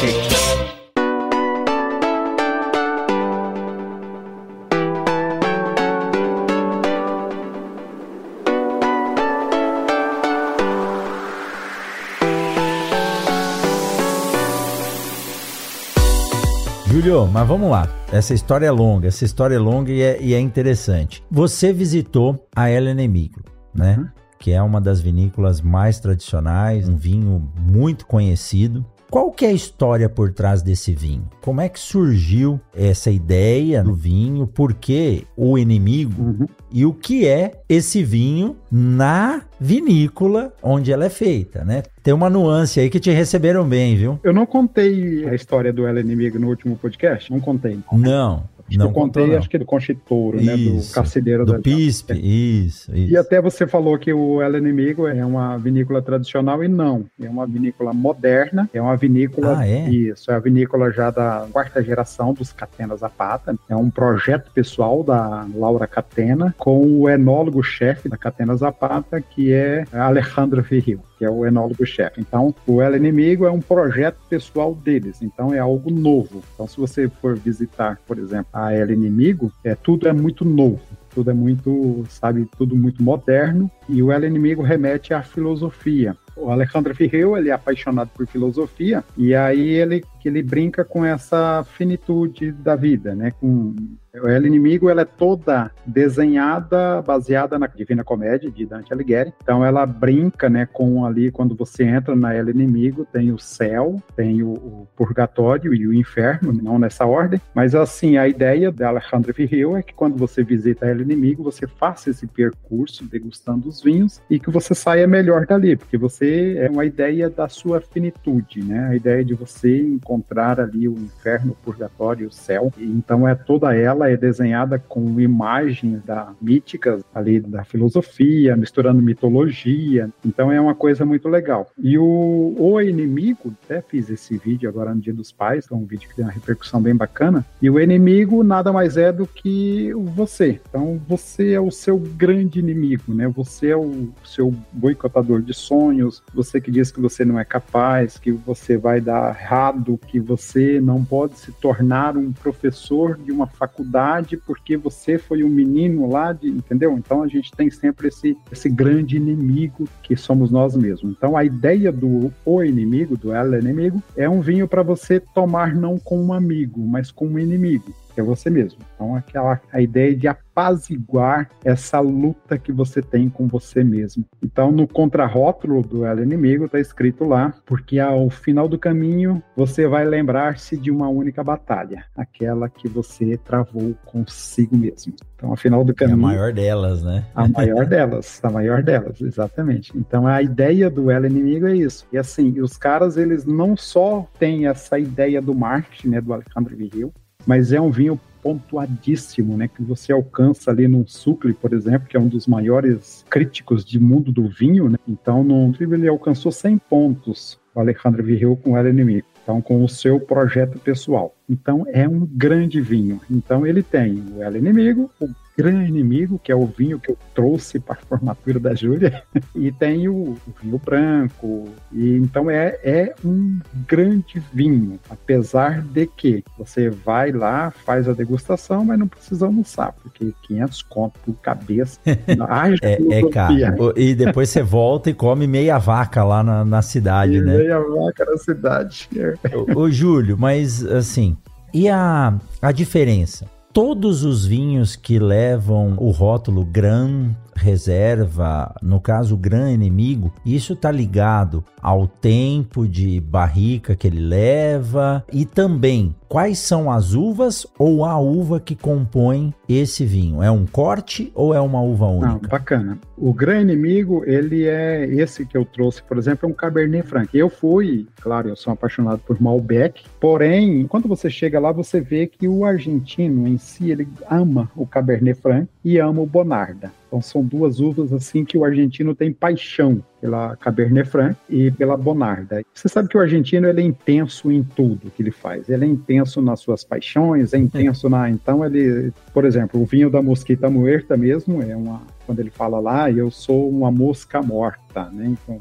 Júlio, 17.04 17.28
mas 17.28 17.46
vamos 17.46 17.70
lá. 17.70 17.86
Essa 18.14 18.34
história 18.34 18.66
é 18.66 18.72
longa, 18.72 19.10
essa 19.10 19.26
história 19.26 19.56
é 19.56 19.60
longa 19.60 19.92
e 19.92 20.02
é, 20.02 20.22
e 20.22 20.34
é 20.34 20.40
interessante. 20.40 21.22
Você 21.30 21.74
visitou 21.74 22.48
a 22.56 22.72
Ellen 22.72 23.04
Emigro, 23.04 23.44
né? 23.76 23.98
Uhum. 24.00 24.08
Que 24.40 24.54
é 24.54 24.62
uma 24.62 24.80
das 24.80 25.02
vinícolas 25.02 25.60
mais 25.60 26.00
tradicionais, 26.00 26.88
um 26.88 26.96
vinho 26.96 27.52
muito 27.60 28.06
conhecido. 28.08 28.86
Qual 29.14 29.32
que 29.32 29.46
é 29.46 29.50
a 29.50 29.54
história 29.54 30.10
por 30.10 30.32
trás 30.32 30.64
desse 30.64 30.92
vinho? 30.92 31.30
Como 31.40 31.62
é 31.62 31.70
que 31.70 31.80
surgiu 31.80 32.60
essa 32.76 33.12
ideia 33.12 33.84
do 33.84 33.94
vinho? 33.94 34.48
Por 34.48 34.74
que 34.74 35.28
o 35.38 35.56
inimigo? 35.56 36.20
Uhum. 36.20 36.48
E 36.72 36.84
o 36.84 36.92
que 36.92 37.28
é 37.28 37.62
esse 37.70 38.04
vinho 38.04 38.58
na 38.72 39.44
vinícola 39.60 40.52
onde 40.64 40.92
ela 40.92 41.06
é 41.06 41.12
feita, 41.12 41.64
né? 41.64 41.84
Tem 42.02 42.12
uma 42.12 42.28
nuance 42.28 42.80
aí 42.80 42.90
que 42.90 43.00
te 43.00 43.12
receberam 43.12 43.64
bem, 43.64 43.96
viu? 43.96 44.20
Eu 44.24 44.34
não 44.34 44.48
contei 44.48 45.30
a 45.30 45.36
história 45.36 45.72
do 45.72 45.86
Ela 45.86 46.00
Inimigo 46.00 46.40
no 46.40 46.48
último 46.48 46.76
podcast? 46.76 47.32
Não 47.32 47.40
contei. 47.40 47.78
Não. 47.92 48.46
Acho 48.74 48.80
não 48.80 48.86
que 48.88 48.92
eu 48.92 49.02
contei, 49.02 49.24
contou, 49.24 49.38
acho 49.38 49.50
que 49.50 49.58
do 49.58 49.66
Conchitouro, 49.66 50.42
né? 50.42 50.58
Do 50.58 50.94
Carcedeiro 50.94 51.46
do 51.46 51.54
da 51.54 51.60
PISP, 51.60 52.14
isso, 52.14 52.96
isso. 52.96 53.14
E 53.14 53.18
até 53.18 53.42
você 53.42 53.68
falou 53.68 53.98
que 53.98 54.12
o 54.12 54.42
El 54.42 54.58
Inimigo 54.58 55.08
é 55.08 55.26
uma 55.26 55.58
vinícola 55.58 56.02
tradicional 56.02 56.64
e 56.64 56.68
não. 56.68 57.06
É 57.22 57.30
uma 57.30 57.46
vinícola 57.46 57.94
moderna, 57.94 58.70
é 58.74 58.82
uma 58.82 58.96
vinícola. 58.96 59.60
Ah, 59.60 59.68
é? 59.68 59.90
Isso, 59.90 60.32
é 60.32 60.36
a 60.36 60.40
vinícola 60.40 60.92
já 60.92 61.12
da 61.12 61.48
quarta 61.52 61.84
geração 61.84 62.34
dos 62.34 62.52
Catena 62.52 62.96
Zapata. 62.96 63.56
É 63.70 63.76
um 63.76 63.90
projeto 63.90 64.52
pessoal 64.52 65.04
da 65.04 65.46
Laura 65.54 65.88
Catena 65.88 66.54
com 66.58 67.02
o 67.02 67.10
enólogo-chefe 67.10 68.10
da 68.10 68.18
Catena 68.18 68.56
Zapata, 68.56 69.22
que 69.22 69.54
é 69.54 69.86
Alejandro 69.94 70.64
Ferril 70.64 71.02
que 71.24 71.26
é 71.26 71.30
o 71.30 71.46
enólogo-chefe. 71.46 72.20
Então, 72.20 72.54
o 72.68 72.82
El 72.82 72.98
Inimigo 72.98 73.46
é 73.46 73.52
um 73.52 73.62
projeto 73.62 74.18
pessoal 74.30 74.76
deles, 74.76 75.22
então 75.22 75.54
é 75.54 75.60
algo 75.60 75.90
novo. 75.90 76.44
Então, 76.54 76.68
se 76.68 76.78
você 76.78 77.08
for 77.08 77.38
visitar, 77.38 77.98
por 78.06 78.18
exemplo, 78.18 78.48
a 78.52 78.63
El 78.72 78.92
Inimigo, 78.92 79.52
é, 79.64 79.74
tudo 79.74 80.08
é 80.08 80.14
muito 80.14 80.46
novo 80.46 80.80
tudo 81.14 81.32
é 81.32 81.34
muito, 81.34 82.04
sabe, 82.10 82.48
tudo 82.58 82.76
muito 82.76 83.02
moderno, 83.04 83.70
e 83.88 84.02
o 84.02 84.12
El 84.12 84.26
Inimigo 84.26 84.62
remete 84.62 85.14
à 85.14 85.22
filosofia. 85.22 86.16
O 86.36 86.50
Alejandro 86.50 86.96
Ferreira, 86.96 87.38
ele 87.38 87.50
é 87.50 87.54
apaixonado 87.54 88.10
por 88.10 88.26
filosofia, 88.26 89.04
e 89.18 89.36
aí 89.36 89.70
ele 89.70 90.04
ele 90.28 90.42
brinca 90.42 90.86
com 90.86 91.04
essa 91.04 91.64
finitude 91.64 92.52
da 92.52 92.76
vida, 92.76 93.14
né, 93.14 93.32
com 93.32 93.76
ela 94.14 94.46
Inimigo 94.46 94.90
ela 94.90 95.02
é 95.02 95.06
toda 95.06 95.72
desenhada 95.88 97.02
baseada 97.02 97.58
na 97.58 97.66
Divina 97.66 98.04
Comédia 98.04 98.52
de 98.52 98.64
Dante 98.64 98.94
Alighieri. 98.94 99.34
Então 99.42 99.66
ela 99.66 99.88
brinca, 99.88 100.48
né, 100.52 100.68
com 100.72 101.04
ali 101.04 101.32
quando 101.32 101.56
você 101.56 101.84
entra 101.84 102.16
na 102.16 102.32
Ela 102.32 102.52
Inimigo 102.52 103.08
tem 103.12 103.32
o 103.32 103.40
céu, 103.40 104.00
tem 104.16 104.44
o, 104.44 104.52
o, 104.52 104.88
purgatório 104.96 105.74
e 105.74 105.88
o 105.88 105.94
inferno, 105.94 106.54
não 106.54 106.78
nessa 106.78 107.08
ordem. 107.08 107.42
Mas 107.56 107.74
assim 107.74 108.18
a 108.18 108.28
ideia 108.28 108.72
da 108.72 108.90
Alejandro 108.90 109.34
Ferreira 109.34 109.80
é 109.80 109.82
que 109.82 109.96
quando 109.96 110.16
você 110.16 110.44
visita 110.44 110.86
a 110.86 110.90
Ela 110.90 111.02
Inimigo 111.04 111.44
você 111.44 111.68
faça 111.68 112.10
esse 112.10 112.26
percurso 112.26 113.06
degustando 113.06 113.70
os 113.70 113.82
vinhos 113.82 114.22
e 114.30 114.40
que 114.40 114.50
você 114.50 114.74
saia 114.74 115.08
melhor 115.08 115.46
dali, 115.46 115.76
porque 115.76 115.98
você 115.98 116.58
é 116.58 116.70
uma 116.70 116.86
ideia 116.86 117.30
da 117.30 117.48
sua 117.48 117.82
finitude, 117.82 118.64
né? 118.64 118.88
A 118.88 118.96
ideia 118.96 119.24
de 119.24 119.34
você 119.34 119.82
encontrar 119.82 120.60
ali 120.60 120.88
o 120.88 120.94
inferno, 120.94 121.52
o 121.52 121.56
purgatório, 121.64 122.28
o 122.28 122.32
céu. 122.32 122.72
Então 122.78 123.28
é 123.28 123.36
toda 123.36 123.76
ela 123.76 124.10
é 124.10 124.18
desenhada 124.18 124.80
com 124.80 125.20
imagens 125.20 126.04
da 126.04 126.34
míticas 126.42 127.04
ali 127.14 127.40
da 127.40 127.64
filosofia, 127.64 128.56
misturando 128.56 129.02
mitologia. 129.02 130.10
Então 130.26 130.52
é 130.52 130.60
uma 130.60 130.76
coisa 130.76 131.06
muito 131.06 131.28
legal. 131.30 131.70
E 131.78 131.98
o, 131.98 132.56
o 132.58 132.82
inimigo, 132.82 133.54
até 133.64 133.82
fiz 133.82 134.10
esse 134.10 134.38
vídeo 134.38 134.70
agora 134.70 134.94
no 134.94 135.02
Dia 135.02 135.14
dos 135.14 135.32
Pais, 135.32 135.68
é 135.72 135.76
um 135.76 135.86
vídeo 135.86 136.10
que 136.10 136.16
tem 136.16 136.26
uma 136.26 136.32
repercussão 136.32 136.82
bem 136.82 136.96
bacana. 136.96 137.46
E 137.62 137.70
o 137.70 137.80
inimigo 137.80 138.44
nada 138.44 138.72
mais 138.72 138.98
é 138.98 139.12
do 139.12 139.28
que 139.28 139.92
você. 139.94 140.60
Então 140.70 140.93
você 140.98 141.52
é 141.54 141.60
o 141.60 141.72
seu 141.72 141.98
grande 141.98 142.60
inimigo, 142.60 143.14
né? 143.14 143.28
Você 143.28 143.70
é 143.70 143.78
o 143.78 144.10
seu 144.24 144.54
boicotador 144.72 145.42
de 145.42 145.54
sonhos, 145.54 146.24
você 146.34 146.60
que 146.60 146.72
diz 146.72 146.92
que 146.92 147.00
você 147.00 147.26
não 147.26 147.40
é 147.40 147.46
capaz, 147.46 148.18
que 148.18 148.32
você 148.32 148.78
vai 148.78 149.00
dar 149.00 149.36
errado, 149.36 150.00
que 150.08 150.20
você 150.20 150.80
não 150.80 151.04
pode 151.04 151.38
se 151.38 151.52
tornar 151.54 152.18
um 152.18 152.32
professor 152.32 153.18
de 153.18 153.32
uma 153.32 153.48
faculdade 153.48 154.38
porque 154.38 154.78
você 154.78 155.18
foi 155.18 155.44
um 155.44 155.50
menino 155.50 156.10
lá, 156.10 156.34
de, 156.34 156.48
entendeu? 156.50 156.98
Então 156.98 157.24
a 157.24 157.28
gente 157.28 157.52
tem 157.52 157.70
sempre 157.70 158.08
esse, 158.08 158.38
esse 158.52 158.70
grande 158.70 159.18
inimigo 159.18 159.88
que 160.02 160.16
somos 160.16 160.52
nós 160.52 160.76
mesmos. 160.76 161.14
Então 161.18 161.36
a 161.38 161.44
ideia 161.44 161.92
do 161.92 162.32
o 162.46 162.64
inimigo, 162.64 163.18
do 163.18 163.32
ela 163.34 163.58
inimigo, 163.58 164.02
é 164.16 164.30
um 164.30 164.42
vinho 164.42 164.68
para 164.68 164.84
você 164.84 165.20
tomar 165.20 165.74
não 165.76 165.98
com 165.98 166.22
um 166.22 166.34
amigo, 166.34 166.86
mas 166.86 167.12
com 167.12 167.28
um 167.28 167.40
inimigo 167.40 167.94
que 168.14 168.22
é 168.22 168.24
você 168.24 168.50
mesmo. 168.50 168.80
Então, 168.96 169.16
aquela 169.16 169.60
a 169.72 169.82
ideia 169.82 170.16
de 170.16 170.28
apaziguar 170.28 171.50
essa 171.64 172.00
luta 172.00 172.58
que 172.58 172.72
você 172.72 173.02
tem 173.02 173.30
com 173.30 173.48
você 173.48 173.84
mesmo. 173.84 174.24
Então, 174.42 174.72
no 174.72 174.88
contrarótulo 174.88 175.82
do 175.82 176.06
Ela 176.06 176.22
Inimigo, 176.22 176.66
está 176.66 176.80
escrito 176.80 177.26
lá, 177.26 177.54
porque 177.66 178.00
ao 178.00 178.30
final 178.30 178.68
do 178.68 178.78
caminho 178.78 179.42
você 179.56 179.88
vai 179.88 180.06
lembrar-se 180.06 180.78
de 180.78 180.92
uma 180.92 181.10
única 181.10 181.44
batalha, 181.44 182.06
aquela 182.16 182.70
que 182.70 182.88
você 182.88 183.38
travou 183.38 183.96
consigo 184.06 184.78
mesmo. 184.78 185.14
Então, 185.36 185.50
ao 185.50 185.58
final 185.58 185.84
do 185.84 185.94
caminho. 185.94 186.20
É 186.20 186.24
a 186.24 186.28
maior 186.28 186.54
delas, 186.54 187.04
né? 187.04 187.26
A 187.36 187.48
maior 187.48 187.86
delas, 187.86 188.40
a 188.44 188.50
maior 188.50 188.84
delas, 188.84 189.20
exatamente. 189.22 189.92
Então, 189.98 190.28
a 190.28 190.42
ideia 190.42 190.90
do 190.90 191.10
Ela 191.10 191.28
Inimigo 191.28 191.68
é 191.68 191.76
isso. 191.76 192.06
E 192.14 192.18
assim, 192.18 192.62
os 192.62 192.78
caras, 192.78 193.18
eles 193.18 193.44
não 193.46 193.76
só 193.76 194.28
têm 194.40 194.68
essa 194.68 194.98
ideia 195.00 195.42
do 195.42 195.54
marketing, 195.54 196.10
né, 196.10 196.22
do 196.22 196.34
Alejandro 196.34 196.76
Viril, 196.76 197.14
mas 197.46 197.72
é 197.72 197.80
um 197.80 197.92
vinho 197.92 198.20
pontuadíssimo, 198.42 199.56
né, 199.56 199.70
que 199.70 199.82
você 199.82 200.12
alcança 200.12 200.70
ali 200.70 200.86
num 200.86 201.08
Sucre, 201.08 201.54
por 201.54 201.72
exemplo, 201.72 202.08
que 202.10 202.18
é 202.18 202.20
um 202.20 202.28
dos 202.28 202.46
maiores 202.46 203.26
críticos 203.30 203.86
de 203.86 203.98
mundo 203.98 204.34
do 204.34 204.50
vinho, 204.50 204.90
né? 204.90 204.98
Então, 205.08 205.46
no 205.46 205.72
Tribo 205.72 205.96
ele 205.96 206.10
alcançou 206.10 206.52
100 206.52 206.78
pontos, 206.78 207.58
o 207.74 207.80
Alejandro 207.80 208.22
Virreu 208.22 208.58
com 208.58 208.72
o 208.72 208.78
El 208.78 208.90
Inimigo. 208.90 209.28
Então, 209.44 209.62
com 209.62 209.84
o 209.84 209.90
seu 209.90 210.20
projeto 210.20 210.80
pessoal. 210.80 211.36
Então, 211.50 211.86
é 211.88 212.08
um 212.08 212.26
grande 212.26 212.80
vinho. 212.80 213.20
Então, 213.30 213.66
ele 213.68 213.84
tem 213.84 214.24
o 214.36 214.42
El 214.42 214.58
Inimigo, 214.58 215.12
o 215.20 215.28
Grande 215.58 215.90
Inimigo, 215.90 216.40
que 216.40 216.52
é 216.52 216.56
o 216.56 216.66
vinho 216.66 217.00
que 217.00 217.12
eu 217.12 217.18
trouxe 217.34 217.80
para 217.80 217.96
a 217.96 218.06
formatura 218.06 218.60
da 218.60 218.74
Júlia, 218.74 219.24
e 219.56 219.72
tem 219.72 220.08
o, 220.08 220.14
o, 220.14 220.54
vinho 220.62 220.82
branco. 220.84 221.70
E 221.92 222.16
então 222.16 222.50
é, 222.50 222.80
é 222.84 223.14
um 223.24 223.60
grande 223.88 224.42
vinho, 224.52 225.00
apesar 225.10 225.82
de 225.82 226.08
que 226.08 226.44
você 226.58 226.90
vai 226.90 227.32
lá, 227.32 227.72
faz 227.72 228.10
a 228.10 228.14
degustação, 228.14 228.84
mas 228.84 228.98
não 228.98 229.08
precisa 229.08 229.46
almoçar, 229.46 229.94
porque 230.02 230.34
500 230.48 230.82
conto 230.84 231.20
por 231.20 231.36
cabeça. 231.36 232.00
é, 232.82 233.20
é 233.20 233.30
caro. 233.30 233.94
E 233.96 234.16
depois 234.16 234.50
você 234.50 234.64
volta 234.64 235.10
e 235.10 235.14
come 235.14 235.46
meia 235.46 235.78
vaca 235.78 236.24
lá 236.24 236.44
na, 236.44 236.66
na 236.66 236.82
cidade, 236.82 237.38
e 237.38 237.42
né? 237.42 237.58
Meia 237.58 237.80
vaca 237.80 238.26
na 238.26 238.38
cidade. 238.38 239.10
ô, 239.54 239.82
ô, 239.82 239.92
Júlio, 239.92 240.38
mas 240.38 240.84
assim, 240.86 241.38
e 241.74 241.88
a, 241.90 242.34
a 242.62 242.72
diferença? 242.72 243.46
Todos 243.74 244.24
os 244.24 244.46
vinhos 244.46 244.96
que 244.96 245.18
levam 245.18 245.96
o 245.98 246.12
rótulo 246.12 246.64
Gran 246.64 247.32
reserva, 247.56 248.76
no 248.82 249.00
caso, 249.00 249.38
gran 249.38 249.72
inimigo, 249.72 250.32
isso 250.46 250.74
está 250.74 250.92
ligado 250.92 251.64
ao 251.82 252.08
tempo 252.08 252.88
de 252.88 253.20
barrica 253.20 253.96
que 253.96 254.08
ele 254.08 254.20
leva 254.20 255.24
e 255.32 255.46
também 255.46 256.16
quais 256.34 256.58
são 256.58 256.90
as 256.90 257.14
uvas 257.14 257.68
ou 257.78 258.04
a 258.04 258.18
uva 258.18 258.60
que 258.60 258.76
compõe 258.76 259.54
esse 259.70 260.04
vinho. 260.04 260.42
É 260.42 260.50
um 260.50 260.66
corte 260.66 261.32
ou 261.36 261.54
é 261.54 261.62
uma 261.62 261.80
uva 261.80 262.08
única? 262.08 262.28
Não, 262.28 262.40
bacana. 262.40 262.98
O 263.16 263.32
gran 263.32 263.62
inimigo, 263.62 264.24
ele 264.26 264.66
é 264.66 265.06
esse 265.06 265.46
que 265.46 265.56
eu 265.56 265.64
trouxe, 265.64 266.02
por 266.02 266.18
exemplo, 266.18 266.50
é 266.50 266.52
um 266.52 266.56
Cabernet 266.56 267.08
Franc. 267.08 267.30
Eu 267.38 267.52
fui, 267.52 268.08
claro, 268.20 268.50
eu 268.50 268.56
sou 268.56 268.74
apaixonado 268.74 269.20
por 269.20 269.40
Malbec, 269.40 270.06
porém, 270.20 270.88
quando 270.88 271.08
você 271.08 271.30
chega 271.30 271.60
lá, 271.60 271.72
você 271.72 272.02
vê 272.02 272.26
que 272.26 272.48
o 272.48 272.66
argentino 272.66 273.48
em 273.48 273.60
si, 273.60 273.92
ele 273.92 274.08
ama 274.28 274.72
o 274.76 274.88
Cabernet 274.88 275.40
Franc 275.40 275.70
e 275.86 276.00
ama 276.00 276.20
o 276.20 276.26
Bonarda. 276.26 276.92
Então 277.06 277.22
são 277.22 277.44
duas 277.44 277.80
uvas 277.80 278.12
assim 278.12 278.44
que 278.44 278.58
o 278.58 278.66
argentino 278.66 279.14
tem 279.14 279.32
paixão 279.32 280.02
pela 280.24 280.56
Cabernet 280.56 281.10
Franc 281.10 281.36
e 281.50 281.70
pela 281.70 281.98
Bonarda. 281.98 282.64
Você 282.74 282.88
sabe 282.88 283.10
que 283.10 283.18
o 283.18 283.20
argentino 283.20 283.68
ele 283.68 283.82
é 283.82 283.84
intenso 283.84 284.50
em 284.50 284.64
tudo 284.64 285.12
que 285.12 285.22
ele 285.22 285.32
faz. 285.32 285.68
Ele 285.68 285.84
é 285.84 285.88
intenso 285.88 286.42
nas 286.42 286.62
suas 286.62 286.82
paixões, 286.82 287.54
é 287.54 287.58
intenso 287.58 288.08
na. 288.08 288.30
Então 288.30 288.64
ele, 288.64 289.12
por 289.34 289.44
exemplo, 289.44 289.82
o 289.82 289.86
vinho 289.86 290.10
da 290.10 290.22
Mosquita 290.22 290.70
Muerta 290.70 291.18
mesmo 291.18 291.62
é 291.62 291.76
uma 291.76 292.02
quando 292.26 292.40
ele 292.40 292.50
fala 292.50 292.80
lá, 292.80 293.12
eu 293.12 293.30
sou 293.30 293.70
uma 293.70 293.92
mosca 293.92 294.42
morta, 294.42 295.10
né? 295.12 295.26
Então 295.26 295.60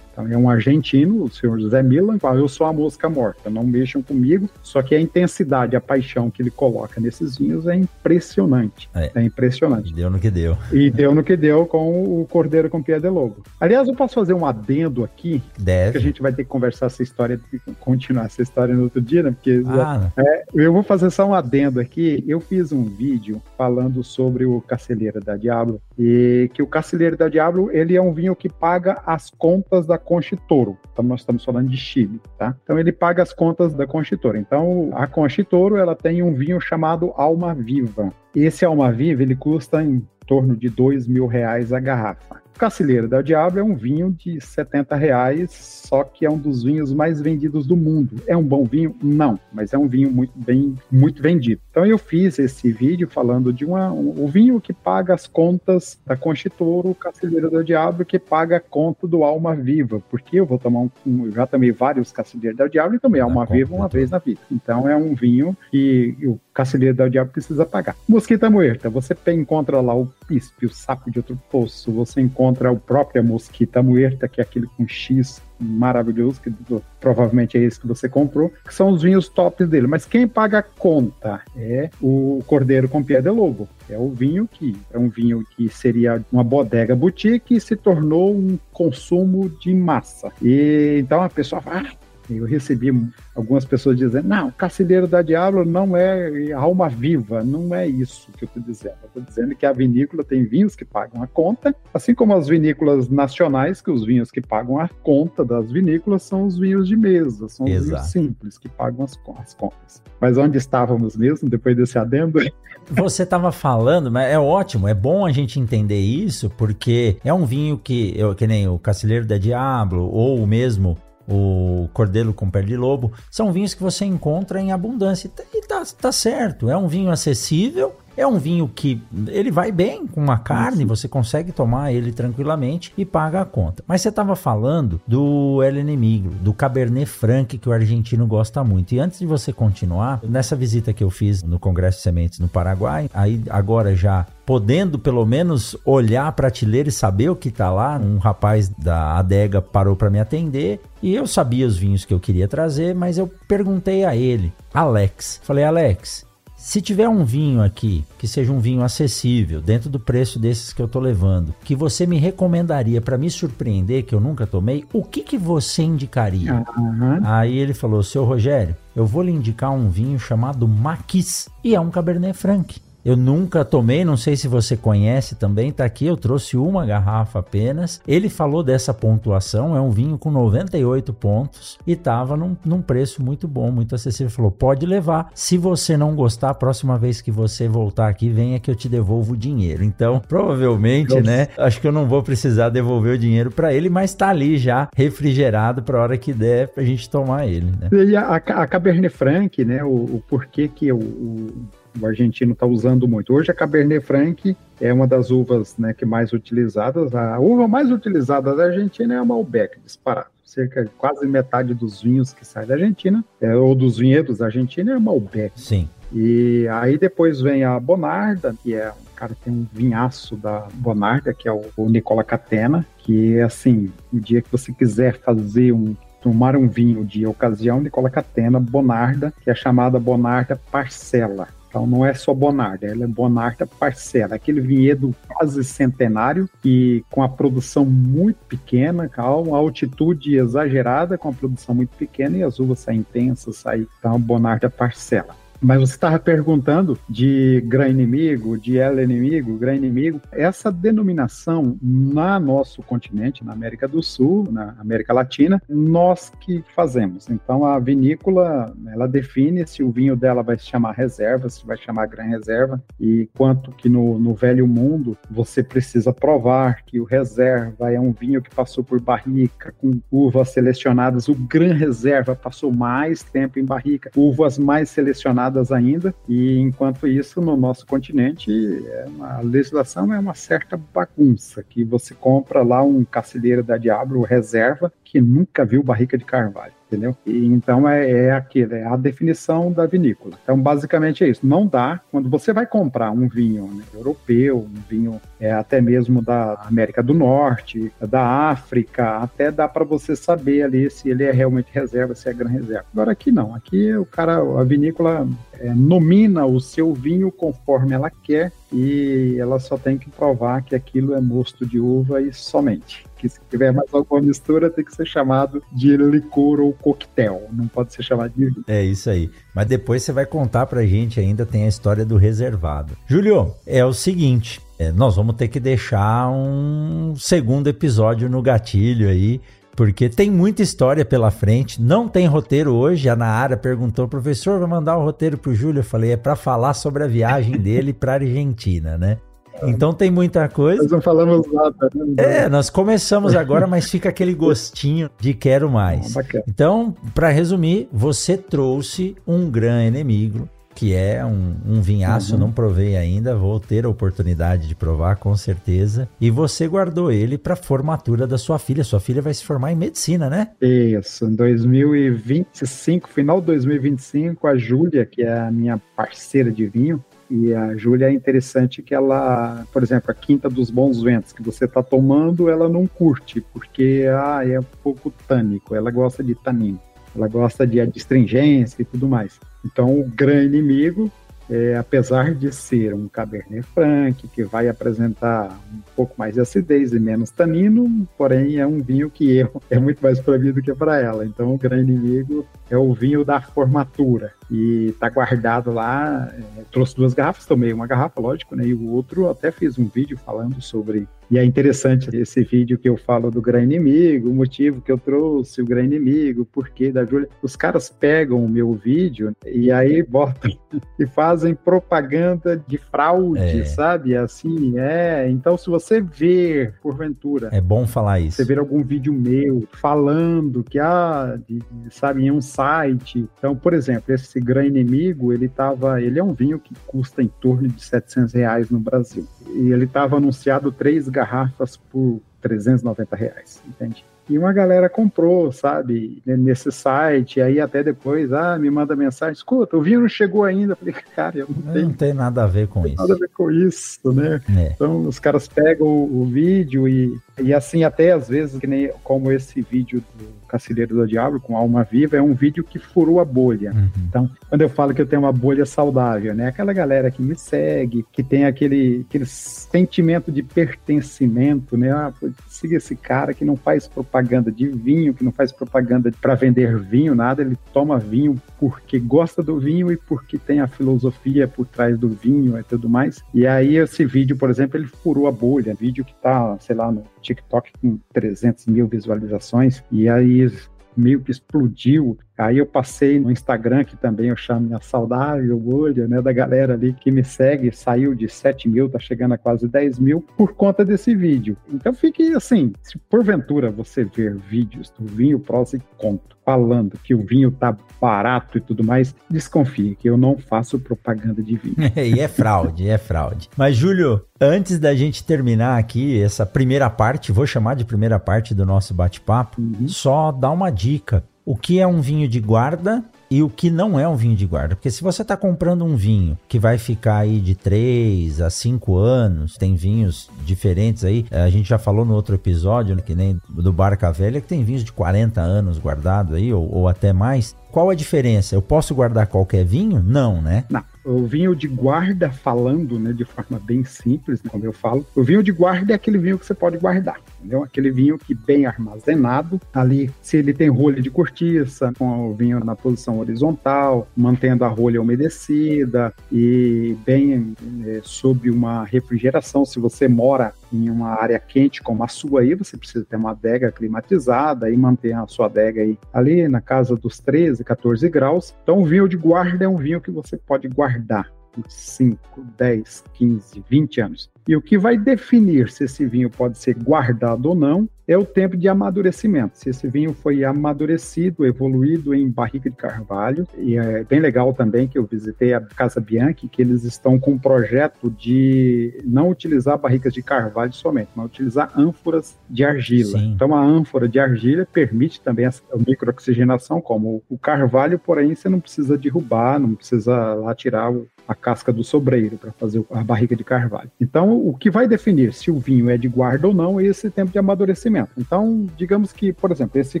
então, 0.16 0.26
é 0.32 0.36
um 0.36 0.48
argentino, 0.48 1.24
o 1.24 1.30
senhor 1.30 1.60
José 1.60 1.82
Milan, 1.82 2.18
fala, 2.18 2.38
eu 2.38 2.48
sou 2.48 2.66
a 2.66 2.72
mosca 2.72 3.06
morta, 3.08 3.50
não 3.50 3.62
mexam 3.62 4.02
comigo. 4.02 4.48
Só 4.62 4.80
que 4.80 4.94
a 4.94 5.00
intensidade, 5.00 5.76
a 5.76 5.80
paixão 5.80 6.30
que 6.30 6.40
ele 6.40 6.50
coloca 6.50 6.98
nesses 6.98 7.36
vinhos 7.36 7.66
é 7.66 7.74
impressionante. 7.74 8.88
É, 8.94 9.10
é 9.14 9.22
impressionante. 9.22 9.92
Deu 9.92 10.08
no 10.08 10.18
que 10.18 10.30
deu. 10.30 10.56
E 10.72 10.90
deu 10.90 11.14
no 11.14 11.22
que 11.22 11.36
deu 11.36 11.66
com 11.66 12.22
o 12.22 12.26
Cordeiro 12.26 12.70
com 12.70 12.82
Pia 12.82 12.98
de 12.98 13.08
Lobo. 13.10 13.42
Aliás, 13.60 13.86
eu 13.88 13.94
posso 13.94 14.14
fazer 14.14 14.32
um 14.32 14.46
adendo 14.46 15.04
aqui? 15.04 15.42
Deve. 15.58 15.92
Que 15.92 15.98
a 15.98 16.00
gente 16.00 16.22
vai 16.22 16.32
ter 16.32 16.44
que 16.44 16.48
conversar 16.48 16.86
essa 16.86 17.02
história, 17.02 17.38
continuar 17.78 18.24
essa 18.24 18.40
história 18.40 18.74
no 18.74 18.84
outro 18.84 19.02
dia, 19.02 19.22
né? 19.22 19.32
Porque 19.32 19.62
ah. 19.66 20.10
é, 20.16 20.44
eu 20.54 20.72
vou 20.72 20.82
fazer 20.82 21.10
só 21.10 21.26
um 21.26 21.34
adendo 21.34 21.78
aqui. 21.78 22.24
Eu 22.26 22.40
fiz 22.40 22.72
um 22.72 22.84
vídeo 22.84 23.42
falando 23.58 24.02
sobre 24.02 24.46
o 24.46 24.62
Caceleira 24.62 25.20
da 25.20 25.36
Diablo 25.36 25.80
e 25.98 26.50
que 26.54 26.62
o 26.62 26.66
Caceleiro 26.66 27.16
da 27.16 27.28
Diablo 27.28 27.70
ele 27.70 27.94
é 27.94 28.00
um 28.00 28.12
vinho 28.12 28.34
que 28.34 28.48
paga 28.48 29.02
as 29.04 29.30
contas 29.30 29.84
da 29.86 29.98
Conchitoro. 30.06 30.78
Então 30.92 31.04
nós 31.04 31.20
estamos 31.20 31.44
falando 31.44 31.68
de 31.68 31.76
Chile, 31.76 32.20
tá? 32.38 32.56
Então 32.62 32.78
ele 32.78 32.92
paga 32.92 33.22
as 33.22 33.32
contas 33.32 33.74
da 33.74 33.86
Conchitoro. 33.86 34.38
Então 34.38 34.90
a 34.94 35.06
Conchitoro 35.06 35.76
ela 35.76 35.94
tem 35.94 36.22
um 36.22 36.32
vinho 36.32 36.60
chamado 36.60 37.12
Alma 37.16 37.54
Viva. 37.54 38.12
Esse 38.34 38.64
Alma 38.64 38.90
Viva 38.92 39.22
ele 39.22 39.34
custa 39.34 39.82
em 39.82 40.06
torno 40.26 40.56
de 40.56 40.68
dois 40.68 41.06
mil 41.06 41.26
reais 41.26 41.72
a 41.72 41.80
garrafa. 41.80 42.45
Cacilheiro 42.56 43.08
da 43.08 43.22
Diabo 43.22 43.58
é 43.58 43.62
um 43.62 43.74
vinho 43.74 44.10
de 44.12 44.40
70 44.40 44.96
reais, 44.96 45.50
só 45.52 46.02
que 46.04 46.24
é 46.24 46.30
um 46.30 46.38
dos 46.38 46.62
vinhos 46.62 46.92
mais 46.92 47.20
vendidos 47.20 47.66
do 47.66 47.76
mundo. 47.76 48.22
É 48.26 48.36
um 48.36 48.42
bom 48.42 48.64
vinho? 48.64 48.96
Não, 49.02 49.38
mas 49.52 49.72
é 49.72 49.78
um 49.78 49.86
vinho 49.86 50.10
muito 50.10 50.32
bem, 50.36 50.76
muito 50.90 51.22
vendido. 51.22 51.60
Então 51.70 51.84
eu 51.84 51.98
fiz 51.98 52.38
esse 52.38 52.72
vídeo 52.72 53.08
falando 53.08 53.52
de 53.52 53.64
uma, 53.64 53.92
um, 53.92 54.24
o 54.24 54.28
vinho 54.28 54.60
que 54.60 54.72
paga 54.72 55.14
as 55.14 55.26
contas 55.26 55.98
da 56.06 56.16
Conchitoro, 56.16 56.90
o 56.90 56.94
Cacilheiro 56.94 57.50
da 57.50 57.62
Diabo 57.62 58.04
que 58.04 58.18
paga 58.18 58.56
a 58.56 58.60
conta 58.60 59.06
do 59.06 59.22
Alma 59.22 59.54
Viva, 59.54 60.02
porque 60.10 60.40
eu 60.40 60.46
vou 60.46 60.58
tomar 60.58 60.80
um, 60.80 60.90
um 61.06 61.30
já 61.30 61.46
tomei 61.46 61.72
vários 61.72 62.10
Cacilheiros 62.12 62.58
da 62.58 62.66
Diabo 62.66 62.94
e 62.94 62.98
tomei 62.98 63.20
Alma 63.20 63.44
Viva 63.44 63.74
uma 63.74 63.88
vez 63.88 64.10
na 64.10 64.18
vida. 64.18 64.40
Então 64.50 64.88
é 64.88 64.96
um 64.96 65.14
vinho 65.14 65.56
que 65.70 66.16
o 66.24 66.40
Cacilheiro 66.54 66.96
da 66.96 67.08
Diabo 67.08 67.30
precisa 67.30 67.66
pagar. 67.66 67.94
Mosquita 68.08 68.48
Muerta, 68.48 68.88
você 68.88 69.14
encontra 69.32 69.80
lá 69.80 69.94
o 69.94 70.06
pispe, 70.26 70.66
o 70.66 70.70
sapo 70.70 71.10
de 71.10 71.18
outro 71.18 71.38
poço, 71.50 71.92
você 71.92 72.20
encontra 72.20 72.45
contra 72.46 72.70
o 72.70 72.78
próprio 72.78 73.24
Mosquita 73.24 73.82
Muerta, 73.82 74.28
que 74.28 74.40
é 74.40 74.44
aquele 74.44 74.68
com 74.76 74.86
X 74.86 75.42
maravilhoso, 75.58 76.40
que 76.40 76.52
provavelmente 77.00 77.58
é 77.58 77.60
esse 77.60 77.80
que 77.80 77.88
você 77.88 78.08
comprou, 78.08 78.52
que 78.64 78.72
são 78.72 78.90
os 78.90 79.02
vinhos 79.02 79.28
tops 79.28 79.68
dele. 79.68 79.88
Mas 79.88 80.04
quem 80.04 80.28
paga 80.28 80.58
a 80.58 80.62
conta 80.62 81.40
é 81.56 81.90
o 82.00 82.40
Cordeiro 82.46 82.88
com 82.88 83.02
Pé 83.02 83.20
de 83.20 83.30
Lobo. 83.30 83.68
É 83.90 83.98
o 83.98 84.10
vinho 84.10 84.46
que 84.46 84.76
é 84.92 84.98
um 84.98 85.08
vinho 85.08 85.44
que 85.56 85.68
seria 85.68 86.24
uma 86.30 86.44
bodega 86.44 86.94
boutique 86.94 87.56
e 87.56 87.60
se 87.60 87.74
tornou 87.74 88.32
um 88.32 88.56
consumo 88.72 89.48
de 89.48 89.74
massa. 89.74 90.30
E 90.40 90.98
então 91.00 91.22
a 91.22 91.28
pessoa 91.28 91.60
fala, 91.60 91.82
ah, 91.84 92.05
eu 92.30 92.44
recebi 92.44 92.92
algumas 93.34 93.64
pessoas 93.64 93.96
dizendo: 93.96 94.28
não, 94.28 94.50
Cacilheiro 94.50 95.06
da 95.06 95.22
Diablo 95.22 95.64
não 95.64 95.96
é 95.96 96.52
alma 96.52 96.88
viva, 96.88 97.42
não 97.42 97.74
é 97.74 97.86
isso 97.86 98.30
que 98.32 98.44
eu 98.44 98.46
estou 98.46 98.62
dizendo. 98.62 98.96
Eu 99.02 99.08
estou 99.08 99.22
dizendo 99.22 99.54
que 99.54 99.66
a 99.66 99.72
vinícola 99.72 100.24
tem 100.24 100.44
vinhos 100.44 100.74
que 100.74 100.84
pagam 100.84 101.22
a 101.22 101.26
conta, 101.26 101.74
assim 101.92 102.14
como 102.14 102.34
as 102.34 102.48
vinícolas 102.48 103.08
nacionais, 103.08 103.80
que 103.80 103.90
os 103.90 104.04
vinhos 104.04 104.30
que 104.30 104.40
pagam 104.40 104.78
a 104.78 104.88
conta 104.88 105.44
das 105.44 105.70
vinícolas 105.70 106.22
são 106.22 106.46
os 106.46 106.58
vinhos 106.58 106.88
de 106.88 106.96
mesa, 106.96 107.48
são 107.48 107.66
os 107.66 107.72
Exato. 107.72 107.88
vinhos 107.88 108.06
simples 108.06 108.58
que 108.58 108.68
pagam 108.68 109.04
as, 109.04 109.18
as 109.38 109.54
contas. 109.54 110.02
Mas 110.20 110.38
onde 110.38 110.58
estávamos 110.58 111.16
mesmo 111.16 111.48
depois 111.48 111.76
desse 111.76 111.98
adendo? 111.98 112.40
Você 112.88 113.24
estava 113.24 113.50
falando, 113.50 114.10
mas 114.10 114.30
é 114.30 114.38
ótimo, 114.38 114.86
é 114.86 114.94
bom 114.94 115.26
a 115.26 115.32
gente 115.32 115.58
entender 115.58 116.00
isso, 116.00 116.48
porque 116.50 117.16
é 117.24 117.34
um 117.34 117.44
vinho 117.44 117.76
que, 117.76 118.14
eu, 118.16 118.34
que 118.34 118.46
nem 118.46 118.68
o 118.68 118.78
Cacilheiro 118.78 119.26
da 119.26 119.36
Diablo, 119.36 120.08
ou 120.08 120.46
mesmo 120.46 120.96
o 121.28 121.88
Cordeiro 121.92 122.32
com 122.32 122.50
Pé 122.50 122.62
de 122.62 122.76
Lobo, 122.76 123.12
são 123.30 123.52
vinhos 123.52 123.74
que 123.74 123.82
você 123.82 124.04
encontra 124.04 124.60
em 124.60 124.72
abundância. 124.72 125.30
E 125.52 125.60
tá, 125.66 125.82
tá 126.00 126.12
certo, 126.12 126.70
é 126.70 126.76
um 126.76 126.88
vinho 126.88 127.10
acessível, 127.10 127.94
é 128.16 128.26
um 128.26 128.38
vinho 128.38 128.68
que 128.68 129.00
ele 129.28 129.50
vai 129.50 129.70
bem 129.70 130.06
com 130.06 130.20
uma 130.20 130.38
carne, 130.38 130.78
Isso. 130.78 130.88
você 130.88 131.08
consegue 131.08 131.52
tomar 131.52 131.92
ele 131.92 132.12
tranquilamente 132.12 132.92
e 132.96 133.04
paga 133.04 133.42
a 133.42 133.44
conta. 133.44 133.84
Mas 133.86 134.00
você 134.00 134.08
estava 134.08 134.34
falando 134.34 135.00
do 135.06 135.62
El 135.62 135.76
Enemigo, 135.76 136.30
do 136.40 136.52
Cabernet 136.52 137.06
Franc, 137.06 137.58
que 137.58 137.68
o 137.68 137.72
argentino 137.72 138.26
gosta 138.26 138.64
muito. 138.64 138.94
E 138.94 138.98
antes 138.98 139.18
de 139.18 139.26
você 139.26 139.52
continuar, 139.52 140.20
nessa 140.22 140.56
visita 140.56 140.92
que 140.92 141.04
eu 141.04 141.10
fiz 141.10 141.42
no 141.42 141.58
Congresso 141.58 141.98
de 141.98 142.04
Sementes 142.04 142.38
no 142.38 142.48
Paraguai, 142.48 143.10
aí 143.12 143.42
agora 143.50 143.94
já 143.94 144.26
podendo 144.46 144.98
pelo 144.98 145.26
menos 145.26 145.76
olhar 145.84 146.28
a 146.28 146.32
prateleira 146.32 146.88
e 146.88 146.92
saber 146.92 147.28
o 147.28 147.36
que 147.36 147.48
está 147.48 147.70
lá. 147.70 147.98
Um 147.98 148.18
rapaz 148.18 148.68
da 148.68 149.18
adega 149.18 149.60
parou 149.60 149.96
para 149.96 150.08
me 150.08 150.20
atender 150.20 150.80
e 151.02 151.14
eu 151.14 151.26
sabia 151.26 151.66
os 151.66 151.76
vinhos 151.76 152.04
que 152.04 152.14
eu 152.14 152.20
queria 152.20 152.46
trazer, 152.46 152.94
mas 152.94 153.18
eu 153.18 153.30
perguntei 153.48 154.04
a 154.04 154.14
ele, 154.14 154.52
Alex. 154.72 155.40
Falei, 155.42 155.64
Alex, 155.64 156.24
se 156.66 156.82
tiver 156.82 157.08
um 157.08 157.24
vinho 157.24 157.62
aqui 157.62 158.04
que 158.18 158.26
seja 158.26 158.52
um 158.52 158.58
vinho 158.58 158.82
acessível, 158.82 159.60
dentro 159.60 159.88
do 159.88 160.00
preço 160.00 160.36
desses 160.36 160.72
que 160.72 160.82
eu 160.82 160.88
tô 160.88 160.98
levando, 160.98 161.54
que 161.62 161.76
você 161.76 162.04
me 162.08 162.18
recomendaria 162.18 163.00
para 163.00 163.16
me 163.16 163.30
surpreender, 163.30 164.04
que 164.04 164.12
eu 164.12 164.18
nunca 164.18 164.48
tomei, 164.48 164.84
o 164.92 165.04
que 165.04 165.22
que 165.22 165.38
você 165.38 165.84
indicaria? 165.84 166.66
Uhum. 166.76 167.20
Aí 167.22 167.56
ele 167.56 167.72
falou: 167.72 168.02
Seu 168.02 168.24
Rogério, 168.24 168.76
eu 168.96 169.06
vou 169.06 169.22
lhe 169.22 169.30
indicar 169.30 169.70
um 169.70 169.88
vinho 169.88 170.18
chamado 170.18 170.66
Maquis 170.66 171.48
e 171.62 171.72
é 171.72 171.80
um 171.80 171.88
Cabernet 171.88 172.36
Franc. 172.36 172.80
Eu 173.06 173.16
nunca 173.16 173.64
tomei, 173.64 174.04
não 174.04 174.16
sei 174.16 174.34
se 174.34 174.48
você 174.48 174.76
conhece 174.76 175.36
também, 175.36 175.70
tá 175.70 175.84
aqui, 175.84 176.06
eu 176.06 176.16
trouxe 176.16 176.56
uma 176.56 176.84
garrafa 176.84 177.38
apenas. 177.38 178.00
Ele 178.04 178.28
falou 178.28 178.64
dessa 178.64 178.92
pontuação, 178.92 179.76
é 179.76 179.80
um 179.80 179.90
vinho 179.90 180.18
com 180.18 180.28
98 180.28 181.12
pontos 181.12 181.78
e 181.86 181.94
tava 181.94 182.36
num, 182.36 182.56
num 182.64 182.82
preço 182.82 183.22
muito 183.22 183.46
bom, 183.46 183.70
muito 183.70 183.94
acessível. 183.94 184.28
Falou, 184.28 184.50
pode 184.50 184.84
levar. 184.84 185.30
Se 185.36 185.56
você 185.56 185.96
não 185.96 186.16
gostar, 186.16 186.50
a 186.50 186.54
próxima 186.54 186.98
vez 186.98 187.20
que 187.20 187.30
você 187.30 187.68
voltar 187.68 188.08
aqui, 188.08 188.28
venha 188.28 188.58
que 188.58 188.68
eu 188.68 188.74
te 188.74 188.88
devolvo 188.88 189.34
o 189.34 189.36
dinheiro. 189.36 189.84
Então, 189.84 190.20
provavelmente, 190.26 191.10
Nossa. 191.10 191.22
né, 191.22 191.46
acho 191.56 191.80
que 191.80 191.86
eu 191.86 191.92
não 191.92 192.08
vou 192.08 192.24
precisar 192.24 192.70
devolver 192.70 193.14
o 193.14 193.18
dinheiro 193.18 193.52
para 193.52 193.72
ele, 193.72 193.88
mas 193.88 194.14
tá 194.14 194.30
ali 194.30 194.58
já 194.58 194.88
refrigerado 194.96 195.80
para 195.80 196.02
hora 196.02 196.18
que 196.18 196.32
der 196.32 196.66
pra 196.70 196.82
gente 196.82 197.08
tomar 197.08 197.46
ele, 197.46 197.70
né? 197.78 197.88
E 197.92 198.16
a, 198.16 198.34
a 198.34 198.66
Cabernet 198.66 199.14
Franc, 199.14 199.64
né, 199.64 199.84
o, 199.84 200.16
o 200.16 200.22
porquê 200.26 200.66
que 200.66 200.90
o, 200.90 200.98
o 200.98 201.68
o 202.00 202.06
argentino 202.06 202.52
está 202.52 202.66
usando 202.66 203.06
muito. 203.06 203.32
Hoje 203.32 203.50
a 203.50 203.54
Cabernet 203.54 204.04
Franc 204.04 204.56
é 204.80 204.92
uma 204.92 205.06
das 205.06 205.30
uvas 205.30 205.76
né, 205.78 205.94
que 205.94 206.04
mais 206.04 206.32
utilizadas. 206.32 207.14
A 207.14 207.38
uva 207.38 207.66
mais 207.66 207.90
utilizada 207.90 208.54
da 208.54 208.64
Argentina 208.64 209.14
é 209.14 209.18
a 209.18 209.24
Malbec, 209.24 209.78
disparado. 209.84 210.28
Cerca 210.44 210.84
de 210.84 210.90
quase 210.90 211.26
metade 211.26 211.74
dos 211.74 212.00
vinhos 212.00 212.32
que 212.32 212.46
saem 212.46 212.68
da 212.68 212.74
Argentina, 212.74 213.24
é, 213.40 213.54
ou 213.56 213.74
dos 213.74 213.98
vinhedos 213.98 214.38
da 214.38 214.46
Argentina, 214.46 214.92
é 214.92 214.94
a 214.94 215.00
Malbec. 215.00 215.52
Sim. 215.56 215.88
E 216.12 216.68
aí 216.70 216.96
depois 216.96 217.40
vem 217.40 217.64
a 217.64 217.78
Bonarda, 217.80 218.54
que 218.62 218.74
é 218.74 218.92
cara 219.16 219.34
tem 219.42 219.52
um 219.52 219.66
vinhaço 219.72 220.36
da 220.36 220.68
Bonarda, 220.74 221.32
que 221.32 221.48
é 221.48 221.52
o, 221.52 221.64
o 221.76 221.88
Nicola 221.88 222.22
Catena, 222.22 222.86
que 222.98 223.38
é 223.38 223.42
assim, 223.42 223.90
o 224.12 224.20
dia 224.20 224.42
que 224.42 224.52
você 224.52 224.72
quiser 224.72 225.18
fazer 225.18 225.72
um 225.72 225.96
tomar 226.20 226.56
um 226.56 226.68
vinho 226.68 227.04
de 227.04 227.24
ocasião, 227.24 227.80
Nicola 227.80 228.10
Catena 228.10 228.58
Bonarda, 228.58 229.32
que 229.40 229.48
é 229.48 229.54
chamada 229.54 229.98
Bonarda 229.98 230.60
Parcela. 230.70 231.48
Então 231.76 231.86
não 231.86 232.06
é 232.06 232.14
só 232.14 232.32
Bonarda, 232.32 232.86
ela 232.86 233.04
é 233.04 233.06
Bonarda 233.06 233.66
Parcela, 233.66 234.36
aquele 234.36 234.62
vinhedo 234.62 235.14
quase 235.28 235.62
centenário 235.62 236.48
e 236.64 237.04
com 237.10 237.22
a 237.22 237.28
produção 237.28 237.84
muito 237.84 238.38
pequena, 238.48 239.10
a 239.14 239.22
altitude 239.22 240.36
exagerada, 240.36 241.18
com 241.18 241.28
a 241.28 241.32
produção 241.34 241.74
muito 241.74 241.94
pequena 241.98 242.38
e 242.38 242.42
as 242.42 242.58
uvas 242.58 242.78
saem 242.78 243.00
intensas, 243.00 243.56
saem 243.56 243.86
então 243.98 244.18
Bonarda 244.18 244.70
Parcela. 244.70 245.36
Mas 245.60 245.80
você 245.80 245.94
estava 245.94 246.18
perguntando 246.18 246.98
de 247.08 247.62
grã 247.66 247.88
inimigo, 247.88 248.58
de 248.58 248.78
ela 248.78 249.02
inimigo, 249.02 249.56
grã 249.56 249.74
inimigo. 249.74 250.20
Essa 250.32 250.70
denominação 250.70 251.78
na 251.82 252.38
nosso 252.38 252.82
continente, 252.82 253.44
na 253.44 253.52
América 253.52 253.88
do 253.88 254.02
Sul, 254.02 254.46
na 254.50 254.74
América 254.78 255.12
Latina, 255.12 255.62
nós 255.68 256.32
que 256.40 256.62
fazemos. 256.74 257.28
Então 257.30 257.64
a 257.64 257.78
vinícola, 257.78 258.74
ela 258.88 259.06
define 259.06 259.66
se 259.66 259.82
o 259.82 259.90
vinho 259.90 260.16
dela 260.16 260.42
vai 260.42 260.58
se 260.58 260.66
chamar 260.66 260.92
reserva, 260.92 261.48
se 261.48 261.66
vai 261.66 261.76
chamar 261.76 262.06
grã 262.06 262.24
reserva, 262.24 262.82
e 263.00 263.28
quanto 263.36 263.70
que 263.72 263.88
no, 263.88 264.18
no 264.18 264.34
velho 264.34 264.66
mundo 264.66 265.16
você 265.30 265.62
precisa 265.62 266.12
provar 266.12 266.82
que 266.84 267.00
o 267.00 267.04
reserva 267.04 267.92
é 267.92 267.98
um 267.98 268.12
vinho 268.12 268.42
que 268.42 268.54
passou 268.54 268.84
por 268.84 269.00
barrica, 269.00 269.74
com 269.78 270.00
uvas 270.10 270.50
selecionadas. 270.50 271.28
O 271.28 271.34
grã 271.34 271.72
reserva 271.72 272.34
passou 272.34 272.72
mais 272.72 273.22
tempo 273.22 273.58
em 273.58 273.64
barrica, 273.64 274.10
uvas 274.16 274.58
mais 274.58 274.90
selecionadas 274.90 275.45
ainda, 275.72 276.14
e 276.28 276.58
enquanto 276.58 277.06
isso, 277.06 277.40
no 277.40 277.56
nosso 277.56 277.86
continente, 277.86 278.50
é 278.86 279.04
uma, 279.08 279.38
a 279.38 279.40
legislação 279.40 280.12
é 280.12 280.18
uma 280.18 280.34
certa 280.34 280.76
bagunça, 280.76 281.62
que 281.62 281.84
você 281.84 282.14
compra 282.14 282.62
lá 282.62 282.82
um 282.82 283.04
cacilheiro 283.04 283.62
da 283.62 283.76
Diablo 283.76 284.22
reserva 284.22 284.92
que 285.04 285.20
nunca 285.20 285.64
viu 285.64 285.82
barrica 285.82 286.18
de 286.18 286.24
carvalho 286.24 286.72
entendeu? 286.86 287.16
E, 287.26 287.46
então 287.46 287.88
é, 287.88 288.10
é 288.10 288.32
aquilo, 288.32 288.74
é 288.74 288.84
a 288.84 288.96
definição 288.96 289.72
da 289.72 289.86
vinícola. 289.86 290.36
Então 290.42 290.58
basicamente 290.58 291.24
é 291.24 291.28
isso. 291.28 291.46
Não 291.46 291.66
dá 291.66 292.00
quando 292.10 292.28
você 292.28 292.52
vai 292.52 292.66
comprar 292.66 293.10
um 293.10 293.28
vinho 293.28 293.66
né, 293.66 293.84
europeu, 293.94 294.58
um 294.58 294.80
vinho 294.88 295.20
é, 295.40 295.52
até 295.52 295.80
mesmo 295.80 296.22
da 296.22 296.54
América 296.66 297.02
do 297.02 297.14
Norte, 297.14 297.92
da 298.00 298.50
África, 298.50 299.18
até 299.18 299.50
dá 299.50 299.68
para 299.68 299.84
você 299.84 300.16
saber 300.16 300.62
ali 300.62 300.90
se 300.90 301.10
ele 301.10 301.24
é 301.24 301.30
realmente 301.30 301.68
reserva, 301.72 302.14
se 302.14 302.28
é 302.28 302.32
gran 302.32 302.48
reserva. 302.48 302.86
Agora 302.92 303.12
aqui 303.12 303.30
não, 303.30 303.54
aqui 303.54 303.94
o 303.94 304.06
cara, 304.06 304.36
a 304.36 304.64
vinícola 304.64 305.28
é, 305.60 305.74
nomina 305.74 306.46
o 306.46 306.60
seu 306.60 306.92
vinho 306.92 307.30
conforme 307.30 307.94
ela 307.94 308.10
quer 308.10 308.52
e 308.72 309.36
ela 309.38 309.58
só 309.58 309.76
tem 309.76 309.96
que 309.96 310.10
provar 310.10 310.62
que 310.62 310.74
aquilo 310.74 311.14
é 311.14 311.20
mosto 311.20 311.66
de 311.66 311.78
uva 311.78 312.20
e 312.20 312.32
somente 312.32 313.04
que 313.16 313.28
se 313.28 313.40
tiver 313.50 313.72
mais 313.72 313.92
alguma 313.92 314.20
mistura 314.20 314.70
tem 314.70 314.84
que 314.84 314.94
ser 314.94 315.06
chamado 315.06 315.62
de 315.72 315.96
licor 315.96 316.60
ou 316.60 316.72
coquetel, 316.72 317.48
não 317.52 317.66
pode 317.66 317.92
ser 317.92 318.02
chamado 318.02 318.32
de 318.32 318.46
vinho. 318.46 318.64
É 318.66 318.82
isso 318.82 319.10
aí. 319.10 319.30
Mas 319.54 319.66
depois 319.66 320.02
você 320.02 320.12
vai 320.12 320.26
contar 320.26 320.66
pra 320.66 320.84
gente 320.84 321.18
ainda, 321.18 321.46
tem 321.46 321.64
a 321.64 321.68
história 321.68 322.04
do 322.04 322.16
reservado. 322.16 322.96
Júlio, 323.06 323.54
é 323.66 323.84
o 323.84 323.92
seguinte, 323.92 324.60
é, 324.78 324.92
nós 324.92 325.16
vamos 325.16 325.36
ter 325.36 325.48
que 325.48 325.58
deixar 325.58 326.30
um 326.30 327.14
segundo 327.16 327.68
episódio 327.68 328.28
no 328.28 328.42
gatilho 328.42 329.08
aí, 329.08 329.40
porque 329.76 330.08
tem 330.08 330.30
muita 330.30 330.62
história 330.62 331.04
pela 331.04 331.30
frente, 331.30 331.80
não 331.80 332.08
tem 332.08 332.26
roteiro 332.26 332.74
hoje. 332.74 333.08
A 333.10 333.14
Naara 333.14 333.56
perguntou, 333.56 334.08
professor, 334.08 334.58
vai 334.58 334.68
mandar 334.68 334.96
o 334.96 335.04
roteiro 335.04 335.36
pro 335.36 335.54
Júlio? 335.54 335.80
Eu 335.80 335.84
falei, 335.84 336.12
é 336.12 336.16
para 336.16 336.34
falar 336.34 336.72
sobre 336.72 337.04
a 337.04 337.06
viagem 337.06 337.58
dele 337.58 337.92
para 337.92 338.14
Argentina, 338.14 338.96
né? 338.96 339.18
Então 339.62 339.92
tem 339.92 340.10
muita 340.10 340.48
coisa. 340.48 340.82
Nós 340.82 340.92
não 340.92 341.00
falamos 341.00 341.50
nada. 341.50 341.90
Né? 341.94 342.14
É, 342.18 342.48
nós 342.48 342.68
começamos 342.68 343.34
agora, 343.34 343.66
mas 343.66 343.90
fica 343.90 344.08
aquele 344.08 344.34
gostinho 344.34 345.10
de 345.18 345.32
quero 345.32 345.70
mais. 345.70 346.16
Ah, 346.16 346.22
então, 346.46 346.94
para 347.14 347.28
resumir, 347.28 347.88
você 347.92 348.36
trouxe 348.36 349.16
um 349.26 349.50
grande 349.50 349.88
inimigo, 349.88 350.48
que 350.76 350.94
é 350.94 351.24
um, 351.24 351.54
um 351.66 351.80
vinhaço, 351.80 352.34
uhum. 352.34 352.40
não 352.40 352.52
provei 352.52 352.98
ainda, 352.98 353.34
vou 353.34 353.58
ter 353.58 353.86
a 353.86 353.88
oportunidade 353.88 354.68
de 354.68 354.74
provar 354.74 355.16
com 355.16 355.34
certeza. 355.34 356.06
E 356.20 356.30
você 356.30 356.68
guardou 356.68 357.10
ele 357.10 357.38
para 357.38 357.56
formatura 357.56 358.26
da 358.26 358.36
sua 358.36 358.58
filha. 358.58 358.84
Sua 358.84 359.00
filha 359.00 359.22
vai 359.22 359.32
se 359.32 359.42
formar 359.42 359.72
em 359.72 359.76
medicina, 359.76 360.28
né? 360.28 360.50
Isso, 360.60 361.24
em 361.24 361.34
2025, 361.34 363.08
final 363.08 363.40
de 363.40 363.46
2025, 363.46 364.46
a 364.46 364.58
Júlia, 364.58 365.06
que 365.06 365.22
é 365.22 365.38
a 365.38 365.50
minha 365.50 365.80
parceira 365.96 366.52
de 366.52 366.66
vinho, 366.66 367.02
e 367.30 367.54
a 367.54 367.74
Júlia 367.74 368.08
é 368.08 368.12
interessante 368.12 368.82
que 368.82 368.94
ela, 368.94 369.64
por 369.72 369.82
exemplo, 369.82 370.10
a 370.10 370.14
quinta 370.14 370.48
dos 370.48 370.70
bons 370.70 371.02
ventos 371.02 371.32
que 371.32 371.42
você 371.42 371.64
está 371.64 371.82
tomando, 371.82 372.50
ela 372.50 372.68
não 372.68 372.86
curte, 372.86 373.40
porque 373.52 374.04
ah, 374.08 374.46
é 374.46 374.60
um 374.60 374.66
pouco 374.82 375.10
tânico, 375.26 375.74
ela 375.74 375.90
gosta 375.90 376.22
de 376.22 376.34
tanino, 376.34 376.78
ela 377.16 377.28
gosta 377.28 377.66
de 377.66 377.80
adstringência 377.80 378.82
e 378.82 378.84
tudo 378.84 379.08
mais. 379.08 379.38
Então, 379.64 379.98
o 379.98 380.04
grande 380.04 380.56
inimigo 380.56 381.10
é, 381.48 381.76
apesar 381.76 382.34
de 382.34 382.52
ser 382.52 382.92
um 382.92 383.08
Cabernet 383.08 383.62
Franc, 383.62 384.26
que 384.28 384.44
vai 384.44 384.68
apresentar 384.68 385.58
um 385.72 385.80
pouco 385.94 386.14
mais 386.18 386.34
de 386.34 386.40
acidez 386.40 386.92
e 386.92 386.98
menos 386.98 387.30
tanino, 387.30 388.06
porém 388.18 388.56
é 388.56 388.66
um 388.66 388.80
vinho 388.80 389.08
que 389.08 389.36
eu, 389.36 389.62
é 389.70 389.78
muito 389.78 390.00
mais 390.02 390.20
para 390.20 390.38
mim 390.38 390.52
do 390.52 390.60
que 390.60 390.74
para 390.74 391.00
ela. 391.00 391.24
Então 391.24 391.54
o 391.54 391.58
grande 391.58 391.92
inimigo 391.92 392.46
é 392.68 392.76
o 392.76 392.92
vinho 392.92 393.24
da 393.24 393.40
formatura 393.40 394.32
e 394.50 394.94
tá 394.98 395.08
guardado 395.08 395.72
lá. 395.72 396.32
É, 396.58 396.62
trouxe 396.70 396.96
duas 396.96 397.14
garrafas, 397.14 397.46
tomei 397.46 397.72
uma 397.72 397.86
garrafa, 397.86 398.20
lógico, 398.20 398.54
né? 398.54 398.66
E 398.66 398.74
o 398.74 398.90
outro 398.92 399.28
até 399.28 399.50
fiz 399.50 399.78
um 399.78 399.86
vídeo 399.86 400.16
falando 400.18 400.60
sobre 400.60 401.08
e 401.30 401.38
é 401.38 401.44
interessante 401.44 402.14
esse 402.16 402.44
vídeo 402.44 402.78
que 402.78 402.88
eu 402.88 402.96
falo 402.96 403.30
do 403.30 403.42
grande 403.42 403.74
inimigo, 403.74 404.30
o 404.30 404.34
motivo 404.34 404.80
que 404.80 404.92
eu 404.92 404.98
trouxe, 404.98 405.60
o 405.60 405.64
grande 405.64 405.96
inimigo, 405.96 406.42
o 406.42 406.46
porquê 406.46 406.92
da 406.92 407.04
Júlia. 407.04 407.28
Os 407.42 407.56
caras 407.56 407.88
pegam 407.90 408.44
o 408.44 408.48
meu 408.48 408.72
vídeo 408.74 409.34
e 409.44 409.72
aí 409.72 410.02
botam 410.02 410.50
e 410.98 411.06
fazem 411.06 411.54
propaganda 411.54 412.62
de 412.66 412.78
fraude, 412.78 413.60
é. 413.60 413.64
sabe? 413.64 414.16
Assim, 414.16 414.78
é. 414.78 415.28
Então, 415.28 415.56
se 415.56 415.68
você 415.68 416.00
ver, 416.00 416.74
porventura. 416.80 417.48
É 417.50 417.60
bom 417.60 417.86
falar 417.86 418.20
isso. 418.20 418.36
Você 418.36 418.44
ver 418.44 418.58
algum 418.58 418.82
vídeo 418.84 419.12
meu 419.12 419.66
falando 419.72 420.62
que, 420.62 420.78
ah, 420.78 421.36
de, 421.48 421.58
de, 421.58 421.94
sabe, 421.94 422.24
em 422.24 422.30
um 422.30 422.40
site. 422.40 423.28
Então, 423.36 423.56
por 423.56 423.74
exemplo, 423.74 424.14
esse 424.14 424.35
grande 424.40 424.80
inimigo, 424.80 425.32
ele 425.32 425.48
tava. 425.48 426.00
Ele 426.00 426.18
é 426.18 426.24
um 426.24 426.32
vinho 426.32 426.58
que 426.58 426.74
custa 426.86 427.22
em 427.22 427.28
torno 427.28 427.68
de 427.68 427.82
700 427.82 428.32
reais 428.32 428.70
no 428.70 428.78
Brasil. 428.78 429.26
E 429.48 429.72
ele 429.72 429.84
estava 429.84 430.16
anunciado 430.16 430.72
três 430.72 431.08
garrafas 431.08 431.76
por 431.76 432.20
390 432.40 433.16
reais, 433.16 433.62
entende? 433.66 434.04
E 434.28 434.36
uma 434.36 434.52
galera 434.52 434.88
comprou, 434.88 435.52
sabe, 435.52 436.20
nesse 436.26 436.72
site, 436.72 437.40
aí 437.40 437.60
até 437.60 437.82
depois, 437.82 438.32
ah, 438.32 438.58
me 438.58 438.68
manda 438.70 438.96
mensagem, 438.96 439.34
escuta, 439.34 439.76
o 439.76 439.84
não 439.84 440.08
chegou 440.08 440.42
ainda. 440.44 440.72
Eu 440.72 440.76
falei, 440.76 440.94
cara, 441.14 441.38
eu 441.38 441.46
não, 441.48 441.72
tenho, 441.72 441.86
não 441.86 441.94
tem 441.94 442.12
nada 442.12 442.42
a 442.42 442.46
ver 442.46 442.66
com 442.66 442.84
isso. 442.86 442.96
Nada 442.96 443.14
a 443.14 443.16
ver 443.16 443.28
com 443.28 443.50
isso, 443.50 444.12
né? 444.12 444.40
É. 444.56 444.72
Então 444.74 445.06
os 445.06 445.20
caras 445.20 445.46
pegam 445.46 445.86
o, 445.86 446.22
o 446.22 446.24
vídeo 446.24 446.88
e, 446.88 447.16
e 447.40 447.54
assim, 447.54 447.84
até 447.84 448.12
às 448.12 448.28
vezes, 448.28 448.58
que 448.58 448.66
nem 448.66 448.90
como 449.04 449.30
esse 449.30 449.62
vídeo 449.62 450.02
do 450.18 450.26
Cacilheiro 450.48 450.96
do 450.96 451.06
Diabo, 451.06 451.40
com 451.40 451.56
Alma 451.56 451.84
Viva, 451.84 452.16
é 452.16 452.22
um 452.22 452.34
vídeo 452.34 452.64
que 452.64 452.78
furou 452.78 453.20
a 453.20 453.24
bolha. 453.24 453.72
Uhum. 453.72 453.90
Então, 454.08 454.30
quando 454.48 454.62
eu 454.62 454.68
falo 454.68 454.94
que 454.94 455.02
eu 455.02 455.06
tenho 455.06 455.22
uma 455.22 455.32
bolha 455.32 455.64
saudável, 455.64 456.34
né? 456.34 456.48
Aquela 456.48 456.72
galera 456.72 457.10
que 457.10 457.22
me 457.22 457.36
segue, 457.36 458.04
que 458.12 458.22
tem 458.22 458.44
aquele, 458.44 459.04
aquele 459.08 459.26
sentimento 459.26 460.32
de 460.32 460.42
pertencimento, 460.42 461.76
né? 461.76 461.92
Ah, 461.92 462.12
siga 462.48 462.76
esse 462.76 462.96
cara 462.96 463.34
que 463.34 463.44
não 463.44 463.56
faz 463.56 463.86
propaganda 463.86 464.15
de 464.22 464.68
vinho, 464.68 465.14
que 465.14 465.24
não 465.24 465.32
faz 465.32 465.52
propaganda 465.52 466.10
para 466.20 466.34
vender 466.34 466.78
vinho, 466.78 467.14
nada, 467.14 467.42
ele 467.42 467.56
toma 467.72 467.98
vinho 467.98 468.40
porque 468.58 468.98
gosta 468.98 469.42
do 469.42 469.58
vinho 469.58 469.90
e 469.90 469.96
porque 469.96 470.38
tem 470.38 470.60
a 470.60 470.66
filosofia 470.66 471.46
por 471.46 471.66
trás 471.66 471.98
do 471.98 472.08
vinho 472.08 472.58
e 472.58 472.62
tudo 472.62 472.88
mais. 472.88 473.22
E 473.34 473.46
aí 473.46 473.76
esse 473.76 474.04
vídeo, 474.04 474.36
por 474.36 474.50
exemplo, 474.50 474.78
ele 474.78 474.86
furou 474.86 475.26
a 475.26 475.32
bolha, 475.32 475.74
vídeo 475.74 476.04
que 476.04 476.14
tá, 476.14 476.56
sei 476.60 476.76
lá, 476.76 476.90
no 476.90 477.04
TikTok 477.20 477.72
com 477.80 477.98
300 478.12 478.66
mil 478.66 478.86
visualizações, 478.86 479.82
e 479.90 480.08
aí 480.08 480.50
meio 480.96 481.20
que 481.20 481.30
explodiu 481.30 482.18
Aí 482.38 482.58
eu 482.58 482.66
passei 482.66 483.18
no 483.18 483.30
Instagram, 483.30 483.84
que 483.84 483.96
também 483.96 484.28
eu 484.28 484.36
chamo 484.36 484.66
minha 484.66 484.80
saudável 484.80 485.58
bolha, 485.58 486.06
né, 486.06 486.20
da 486.20 486.32
galera 486.32 486.74
ali 486.74 486.92
que 486.92 487.10
me 487.10 487.24
segue, 487.24 487.74
saiu 487.74 488.14
de 488.14 488.28
7 488.28 488.68
mil, 488.68 488.88
tá 488.88 488.98
chegando 488.98 489.32
a 489.32 489.38
quase 489.38 489.66
10 489.66 489.98
mil, 489.98 490.24
por 490.36 490.54
conta 490.54 490.84
desse 490.84 491.14
vídeo. 491.14 491.56
Então 491.72 491.94
fique 491.94 492.34
assim, 492.34 492.72
se 492.82 492.98
porventura 492.98 493.70
você 493.70 494.04
ver 494.04 494.36
vídeos 494.36 494.90
do 494.90 495.06
vinho 495.06 495.38
prosa 495.38 495.76
e 495.76 495.80
conto, 495.96 496.36
falando 496.44 496.98
que 497.02 497.14
o 497.14 497.18
vinho 497.18 497.50
tá 497.50 497.76
barato 498.00 498.58
e 498.58 498.60
tudo 498.60 498.84
mais, 498.84 499.14
desconfie 499.28 499.96
que 499.96 500.08
eu 500.08 500.16
não 500.16 500.36
faço 500.36 500.78
propaganda 500.78 501.42
de 501.42 501.56
vinho. 501.56 501.76
e 501.96 502.20
é 502.20 502.28
fraude, 502.28 502.88
é 502.88 502.98
fraude. 502.98 503.48
Mas 503.56 503.76
Júlio, 503.76 504.22
antes 504.40 504.78
da 504.78 504.94
gente 504.94 505.24
terminar 505.24 505.78
aqui 505.78 506.20
essa 506.20 506.44
primeira 506.44 506.88
parte, 506.90 507.32
vou 507.32 507.46
chamar 507.46 507.74
de 507.74 507.84
primeira 507.84 508.18
parte 508.18 508.54
do 508.54 508.66
nosso 508.66 508.92
bate-papo, 508.92 509.60
uhum. 509.60 509.88
só 509.88 510.30
dar 510.30 510.50
uma 510.50 510.70
dica 510.70 511.24
o 511.46 511.56
que 511.56 511.78
é 511.78 511.86
um 511.86 512.00
vinho 512.00 512.26
de 512.28 512.40
guarda 512.40 513.04
e 513.30 513.40
o 513.40 513.48
que 513.48 513.70
não 513.70 513.98
é 513.98 514.06
um 514.06 514.16
vinho 514.16 514.36
de 514.36 514.44
guarda. 514.46 514.74
Porque 514.74 514.90
se 514.90 515.02
você 515.02 515.22
está 515.22 515.36
comprando 515.36 515.84
um 515.84 515.96
vinho 515.96 516.36
que 516.48 516.58
vai 516.58 516.76
ficar 516.76 517.18
aí 517.18 517.40
de 517.40 517.54
3 517.54 518.40
a 518.40 518.50
5 518.50 518.96
anos, 518.96 519.56
tem 519.56 519.76
vinhos 519.76 520.28
diferentes 520.44 521.04
aí, 521.04 521.24
a 521.30 521.48
gente 521.48 521.68
já 521.68 521.78
falou 521.78 522.04
no 522.04 522.14
outro 522.14 522.34
episódio, 522.34 522.96
né, 522.96 523.02
que 523.04 523.14
nem 523.14 523.40
do 523.48 523.72
Barca 523.72 524.10
Velha, 524.12 524.40
que 524.40 524.48
tem 524.48 524.64
vinhos 524.64 524.84
de 524.84 524.92
40 524.92 525.40
anos 525.40 525.78
guardado 525.78 526.34
aí, 526.34 526.52
ou, 526.52 526.68
ou 526.72 526.88
até 526.88 527.12
mais. 527.12 527.54
Qual 527.70 527.90
a 527.90 527.94
diferença? 527.94 528.54
Eu 528.54 528.62
posso 528.62 528.94
guardar 528.94 529.28
qualquer 529.28 529.64
vinho? 529.64 530.02
Não, 530.02 530.42
né? 530.42 530.64
Não. 530.68 530.82
O 531.06 531.24
vinho 531.24 531.54
de 531.54 531.68
guarda, 531.68 532.30
falando 532.30 532.98
né, 532.98 533.12
de 533.12 533.24
forma 533.24 533.60
bem 533.60 533.84
simples, 533.84 534.40
como 534.48 534.64
eu 534.64 534.72
falo, 534.72 535.06
o 535.14 535.22
vinho 535.22 535.40
de 535.40 535.52
guarda 535.52 535.92
é 535.92 535.94
aquele 535.94 536.18
vinho 536.18 536.36
que 536.36 536.44
você 536.44 536.52
pode 536.52 536.76
guardar, 536.78 537.20
entendeu? 537.38 537.62
Aquele 537.62 537.92
vinho 537.92 538.18
que 538.18 538.34
bem 538.34 538.66
armazenado, 538.66 539.60
ali, 539.72 540.10
se 540.20 540.36
ele 540.36 540.52
tem 540.52 540.68
rolha 540.68 541.00
de 541.00 541.08
cortiça, 541.08 541.92
com 541.96 542.28
o 542.28 542.34
vinho 542.34 542.58
na 542.58 542.74
posição 542.74 543.20
horizontal, 543.20 544.08
mantendo 544.16 544.64
a 544.64 544.68
rolha 544.68 545.00
umedecida 545.00 546.12
e 546.32 546.96
bem 547.06 547.54
é, 547.86 548.00
sob 548.02 548.50
uma 548.50 548.84
refrigeração. 548.84 549.64
Se 549.64 549.78
você 549.78 550.08
mora 550.08 550.52
em 550.72 550.90
uma 550.90 551.08
área 551.10 551.38
quente 551.38 551.82
como 551.82 552.02
a 552.02 552.08
sua 552.08 552.40
aí, 552.40 552.54
você 552.54 552.76
precisa 552.76 553.04
ter 553.04 553.16
uma 553.16 553.30
adega 553.30 553.72
climatizada 553.72 554.70
e 554.70 554.76
manter 554.76 555.12
a 555.12 555.26
sua 555.26 555.46
adega 555.46 555.82
aí 555.82 555.98
ali 556.12 556.48
na 556.48 556.60
casa 556.60 556.96
dos 556.96 557.18
13, 557.18 557.64
14 557.64 558.08
graus. 558.08 558.54
Então, 558.62 558.80
o 558.80 558.86
vinho 558.86 559.08
de 559.08 559.16
guarda 559.16 559.64
é 559.64 559.68
um 559.68 559.76
vinho 559.76 560.00
que 560.00 560.10
você 560.10 560.36
pode 560.36 560.68
guardar 560.68 561.32
por 561.52 561.64
5, 561.68 562.44
10, 562.56 563.04
15, 563.14 563.64
20 563.68 564.00
anos. 564.00 564.30
E 564.48 564.56
o 564.56 564.62
que 564.62 564.78
vai 564.78 564.96
definir 564.96 565.70
se 565.70 565.84
esse 565.84 566.06
vinho 566.06 566.30
pode 566.30 566.58
ser 566.58 566.74
guardado 566.74 567.46
ou 567.46 567.54
não 567.54 567.88
é 568.08 568.16
o 568.16 568.24
tempo 568.24 568.56
de 568.56 568.68
amadurecimento. 568.68 569.58
Se 569.58 569.70
esse 569.70 569.88
vinho 569.88 570.14
foi 570.14 570.44
amadurecido, 570.44 571.44
evoluído 571.44 572.14
em 572.14 572.30
barrica 572.30 572.70
de 572.70 572.76
carvalho, 572.76 573.46
e 573.58 573.76
é 573.76 574.04
bem 574.04 574.20
legal 574.20 574.54
também 574.54 574.86
que 574.86 574.96
eu 574.96 575.04
visitei 575.04 575.52
a 575.52 575.60
Casa 575.60 576.00
Bianchi, 576.00 576.48
que 576.48 576.62
eles 576.62 576.84
estão 576.84 577.18
com 577.18 577.32
um 577.32 577.38
projeto 577.38 578.08
de 578.08 579.00
não 579.04 579.28
utilizar 579.28 579.76
barricas 579.76 580.14
de 580.14 580.22
carvalho 580.22 580.72
somente, 580.72 581.10
mas 581.16 581.26
utilizar 581.26 581.72
ânforas 581.76 582.38
de 582.48 582.64
argila. 582.64 583.18
Sim. 583.18 583.32
Então 583.32 583.54
a 583.54 583.60
ânfora 583.60 584.08
de 584.08 584.20
argila 584.20 584.66
permite 584.72 585.20
também 585.20 585.46
a 585.46 585.52
microoxigenação, 585.84 586.80
como 586.80 587.22
o 587.28 587.36
carvalho, 587.36 587.98
porém 587.98 588.34
você 588.34 588.48
não 588.48 588.60
precisa 588.60 588.96
derrubar, 588.96 589.58
não 589.58 589.74
precisa 589.74 590.34
lá 590.34 590.54
tirar 590.54 590.92
a 591.26 591.34
casca 591.34 591.72
do 591.72 591.82
sobreiro 591.82 592.36
para 592.36 592.52
fazer 592.52 592.84
a 592.90 593.02
barrica 593.02 593.34
de 593.34 593.44
carvalho. 593.44 593.90
Então 594.00 594.36
o 594.46 594.56
que 594.56 594.70
vai 594.70 594.86
definir 594.86 595.32
se 595.32 595.50
o 595.50 595.58
vinho 595.58 595.90
é 595.90 595.96
de 595.96 596.08
guarda 596.08 596.48
ou 596.48 596.54
não 596.54 596.78
é 596.78 596.84
esse 596.84 597.10
tempo 597.10 597.32
de 597.32 597.38
amadurecimento. 597.38 598.10
Então, 598.16 598.66
digamos 598.76 599.12
que, 599.12 599.32
por 599.32 599.50
exemplo, 599.50 599.80
esse 599.80 600.00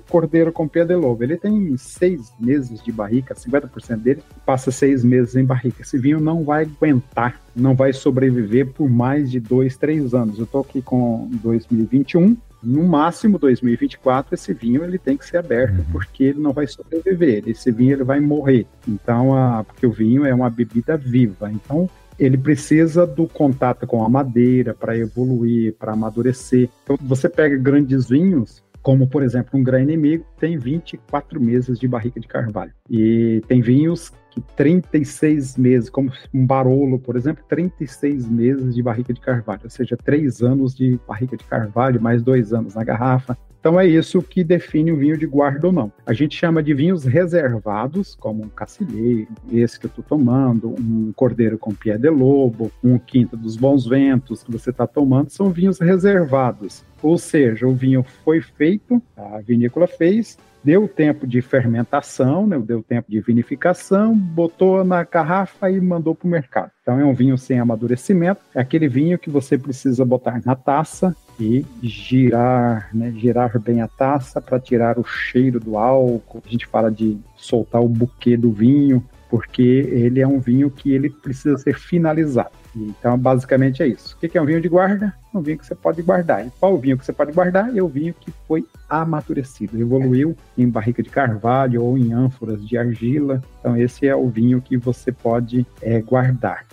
cordeiro 0.00 0.52
com 0.52 0.68
pia 0.68 0.84
de 0.84 0.94
lobo, 0.94 1.22
ele 1.22 1.36
tem 1.36 1.76
seis 1.76 2.32
meses 2.38 2.82
de 2.82 2.92
barrica, 2.92 3.34
50% 3.34 3.96
dele 3.96 4.22
passa 4.44 4.70
seis 4.70 5.04
meses 5.04 5.36
em 5.36 5.44
barrica. 5.44 5.82
Esse 5.82 5.98
vinho 5.98 6.20
não 6.20 6.44
vai 6.44 6.64
aguentar, 6.64 7.40
não 7.54 7.74
vai 7.74 7.92
sobreviver 7.92 8.72
por 8.72 8.88
mais 8.88 9.30
de 9.30 9.40
dois, 9.40 9.76
três 9.76 10.14
anos. 10.14 10.38
Eu 10.38 10.44
estou 10.44 10.60
aqui 10.60 10.80
com 10.82 11.28
2021, 11.42 12.36
no 12.66 12.82
máximo 12.82 13.38
2024 13.38 14.34
esse 14.34 14.52
vinho 14.52 14.84
ele 14.84 14.98
tem 14.98 15.16
que 15.16 15.24
ser 15.24 15.38
aberto 15.38 15.78
uhum. 15.78 15.84
porque 15.92 16.24
ele 16.24 16.40
não 16.40 16.52
vai 16.52 16.66
sobreviver 16.66 17.44
esse 17.46 17.70
vinho 17.70 17.92
ele 17.92 18.04
vai 18.04 18.18
morrer 18.20 18.66
então 18.86 19.34
a, 19.34 19.62
porque 19.62 19.86
o 19.86 19.92
vinho 19.92 20.24
é 20.24 20.34
uma 20.34 20.50
bebida 20.50 20.96
viva 20.96 21.50
então 21.50 21.88
ele 22.18 22.36
precisa 22.38 23.06
do 23.06 23.26
contato 23.26 23.86
com 23.86 24.02
a 24.02 24.08
madeira 24.08 24.74
para 24.74 24.96
evoluir, 24.96 25.74
para 25.74 25.92
amadurecer. 25.92 26.68
Então, 26.82 26.98
você 27.02 27.28
pega 27.28 27.56
grandes 27.56 28.08
vinhos, 28.08 28.62
como 28.82 29.06
por 29.06 29.22
exemplo 29.22 29.58
um 29.58 29.62
Gran 29.62 29.82
Inimigo, 29.82 30.24
tem 30.38 30.56
24 30.56 31.40
meses 31.40 31.78
de 31.78 31.86
barrica 31.86 32.18
de 32.18 32.26
carvalho. 32.26 32.72
E 32.88 33.42
tem 33.46 33.60
vinhos 33.60 34.12
que 34.36 34.40
36 34.54 35.56
meses, 35.56 35.88
como 35.88 36.12
um 36.32 36.46
Barolo, 36.46 36.98
por 36.98 37.16
exemplo, 37.16 37.42
36 37.48 38.28
meses 38.28 38.74
de 38.74 38.82
barrica 38.82 39.14
de 39.14 39.20
carvalho, 39.20 39.62
ou 39.64 39.70
seja, 39.70 39.96
3 39.96 40.42
anos 40.42 40.74
de 40.74 41.00
barrica 41.08 41.36
de 41.36 41.44
carvalho, 41.44 42.00
mais 42.00 42.22
2 42.22 42.52
anos 42.52 42.74
na 42.74 42.84
garrafa. 42.84 43.36
Então 43.58 43.80
é 43.80 43.86
isso 43.86 44.22
que 44.22 44.44
define 44.44 44.92
o 44.92 44.96
vinho 44.96 45.18
de 45.18 45.26
guarda 45.26 45.66
ou 45.66 45.72
não. 45.72 45.90
A 46.04 46.12
gente 46.12 46.36
chama 46.36 46.62
de 46.62 46.72
vinhos 46.72 47.04
reservados, 47.04 48.14
como 48.14 48.44
um 48.44 48.48
cacilheiro, 48.48 49.26
esse 49.50 49.80
que 49.80 49.86
eu 49.86 49.88
estou 49.88 50.04
tomando, 50.04 50.68
um 50.78 51.12
cordeiro 51.16 51.58
com 51.58 51.74
pé 51.74 51.98
de 51.98 52.08
lobo, 52.08 52.70
um 52.84 52.96
quinta 52.96 53.36
dos 53.36 53.56
bons 53.56 53.84
ventos 53.84 54.44
que 54.44 54.52
você 54.52 54.70
está 54.70 54.86
tomando, 54.86 55.30
são 55.30 55.50
vinhos 55.50 55.80
reservados. 55.80 56.84
Ou 57.02 57.18
seja, 57.18 57.66
o 57.66 57.74
vinho 57.74 58.04
foi 58.24 58.40
feito, 58.40 59.02
a 59.16 59.38
vinícola 59.40 59.86
fez, 59.86 60.38
deu 60.66 60.88
tempo 60.88 61.28
de 61.28 61.40
fermentação, 61.40 62.44
né, 62.44 62.58
deu 62.58 62.82
tempo 62.82 63.08
de 63.08 63.20
vinificação, 63.20 64.16
botou 64.16 64.82
na 64.84 65.04
garrafa 65.04 65.70
e 65.70 65.80
mandou 65.80 66.12
para 66.12 66.26
o 66.26 66.30
mercado. 66.30 66.72
Então 66.82 66.98
é 66.98 67.04
um 67.04 67.14
vinho 67.14 67.38
sem 67.38 67.60
amadurecimento, 67.60 68.40
é 68.52 68.60
aquele 68.60 68.88
vinho 68.88 69.16
que 69.16 69.30
você 69.30 69.56
precisa 69.56 70.04
botar 70.04 70.40
na 70.44 70.56
taça 70.56 71.14
e 71.38 71.64
girar, 71.80 72.90
né, 72.92 73.12
girar 73.12 73.56
bem 73.60 73.80
a 73.80 73.86
taça 73.86 74.40
para 74.40 74.58
tirar 74.58 74.98
o 74.98 75.04
cheiro 75.04 75.60
do 75.60 75.78
álcool. 75.78 76.42
A 76.44 76.48
gente 76.48 76.66
fala 76.66 76.90
de 76.90 77.16
soltar 77.36 77.80
o 77.80 77.88
buquê 77.88 78.36
do 78.36 78.50
vinho, 78.50 79.04
porque 79.28 79.62
ele 79.62 80.20
é 80.20 80.26
um 80.26 80.38
vinho 80.38 80.70
que 80.70 80.92
ele 80.92 81.10
precisa 81.10 81.56
ser 81.58 81.78
finalizado. 81.78 82.50
Então, 82.74 83.18
basicamente 83.18 83.82
é 83.82 83.86
isso. 83.86 84.14
O 84.16 84.18
que 84.18 84.36
é 84.36 84.42
um 84.42 84.44
vinho 84.44 84.60
de 84.60 84.68
guarda? 84.68 85.14
Um 85.34 85.40
vinho 85.40 85.58
que 85.58 85.66
você 85.66 85.74
pode 85.74 86.02
guardar. 86.02 86.46
E 86.46 86.50
qual 86.60 86.76
vinho 86.78 86.98
que 86.98 87.04
você 87.04 87.12
pode 87.12 87.32
guardar? 87.32 87.74
É 87.74 87.82
o 87.82 87.88
vinho 87.88 88.14
que 88.18 88.30
foi 88.46 88.66
amadurecido, 88.88 89.80
evoluiu 89.80 90.36
em 90.56 90.68
barrica 90.68 91.02
de 91.02 91.08
carvalho 91.08 91.82
ou 91.82 91.96
em 91.96 92.12
ânforas 92.12 92.66
de 92.66 92.76
argila. 92.76 93.42
Então, 93.60 93.76
esse 93.76 94.06
é 94.06 94.14
o 94.14 94.28
vinho 94.28 94.60
que 94.60 94.76
você 94.76 95.10
pode 95.10 95.66
é, 95.80 96.00
guardar. 96.00 96.66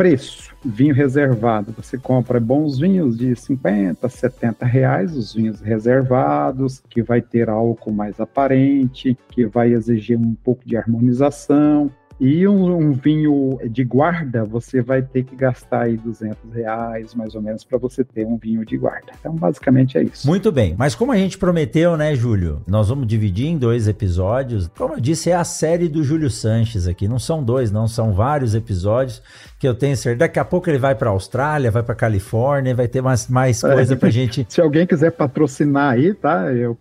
Preço: 0.00 0.54
vinho 0.64 0.94
reservado. 0.94 1.74
Você 1.76 1.98
compra 1.98 2.40
bons 2.40 2.78
vinhos 2.78 3.18
de 3.18 3.36
50, 3.36 4.08
70 4.08 4.64
reais, 4.64 5.14
os 5.14 5.34
vinhos 5.34 5.60
reservados, 5.60 6.82
que 6.88 7.02
vai 7.02 7.20
ter 7.20 7.50
álcool 7.50 7.92
mais 7.92 8.18
aparente, 8.18 9.14
que 9.28 9.44
vai 9.44 9.74
exigir 9.74 10.18
um 10.18 10.34
pouco 10.34 10.66
de 10.66 10.74
harmonização. 10.74 11.90
E 12.18 12.46
um, 12.46 12.76
um, 12.76 12.92
vinho 12.92 13.58
de 13.70 13.82
guarda, 13.82 14.44
você 14.44 14.82
vai 14.82 15.00
ter 15.00 15.24
que 15.24 15.34
gastar 15.34 15.84
aí 15.84 15.96
200 15.96 16.52
reais, 16.52 17.14
mais 17.14 17.34
ou 17.34 17.40
menos, 17.40 17.64
para 17.64 17.78
você 17.78 18.04
ter 18.04 18.26
um 18.26 18.36
vinho 18.36 18.62
de 18.62 18.76
guarda. 18.76 19.12
Então, 19.18 19.34
basicamente 19.34 19.96
é 19.96 20.02
isso. 20.02 20.26
Muito 20.26 20.52
bem. 20.52 20.74
Mas 20.76 20.94
como 20.94 21.12
a 21.12 21.16
gente 21.16 21.38
prometeu, 21.38 21.96
né, 21.96 22.14
Júlio? 22.14 22.62
Nós 22.66 22.90
vamos 22.90 23.06
dividir 23.06 23.46
em 23.46 23.56
dois 23.56 23.88
episódios. 23.88 24.68
Como 24.76 24.94
eu 24.94 25.00
disse, 25.00 25.30
é 25.30 25.34
a 25.34 25.44
série 25.44 25.88
do 25.88 26.04
Júlio 26.04 26.28
Sanches 26.28 26.86
aqui. 26.86 27.08
Não 27.08 27.18
são 27.18 27.42
dois, 27.42 27.72
não. 27.72 27.88
São 27.88 28.12
vários 28.12 28.54
episódios 28.54 29.22
que 29.60 29.68
eu 29.68 29.74
tenho 29.74 29.96
certeza. 29.96 30.18
Daqui 30.18 30.40
a 30.40 30.44
pouco 30.44 30.68
ele 30.68 30.78
vai 30.78 30.96
para 30.96 31.08
a 31.08 31.12
Austrália, 31.12 31.70
vai 31.70 31.84
para 31.84 31.94
Califórnia, 31.94 32.74
vai 32.74 32.88
ter 32.88 33.00
mais, 33.00 33.28
mais 33.28 33.62
é. 33.62 33.72
coisa 33.72 33.96
para 33.96 34.10
gente. 34.10 34.44
Se 34.50 34.60
alguém 34.60 34.84
quiser 34.84 35.12
patrocinar 35.12 35.92
aí, 35.92 36.12
tá? 36.12 36.52
Eu, 36.52 36.76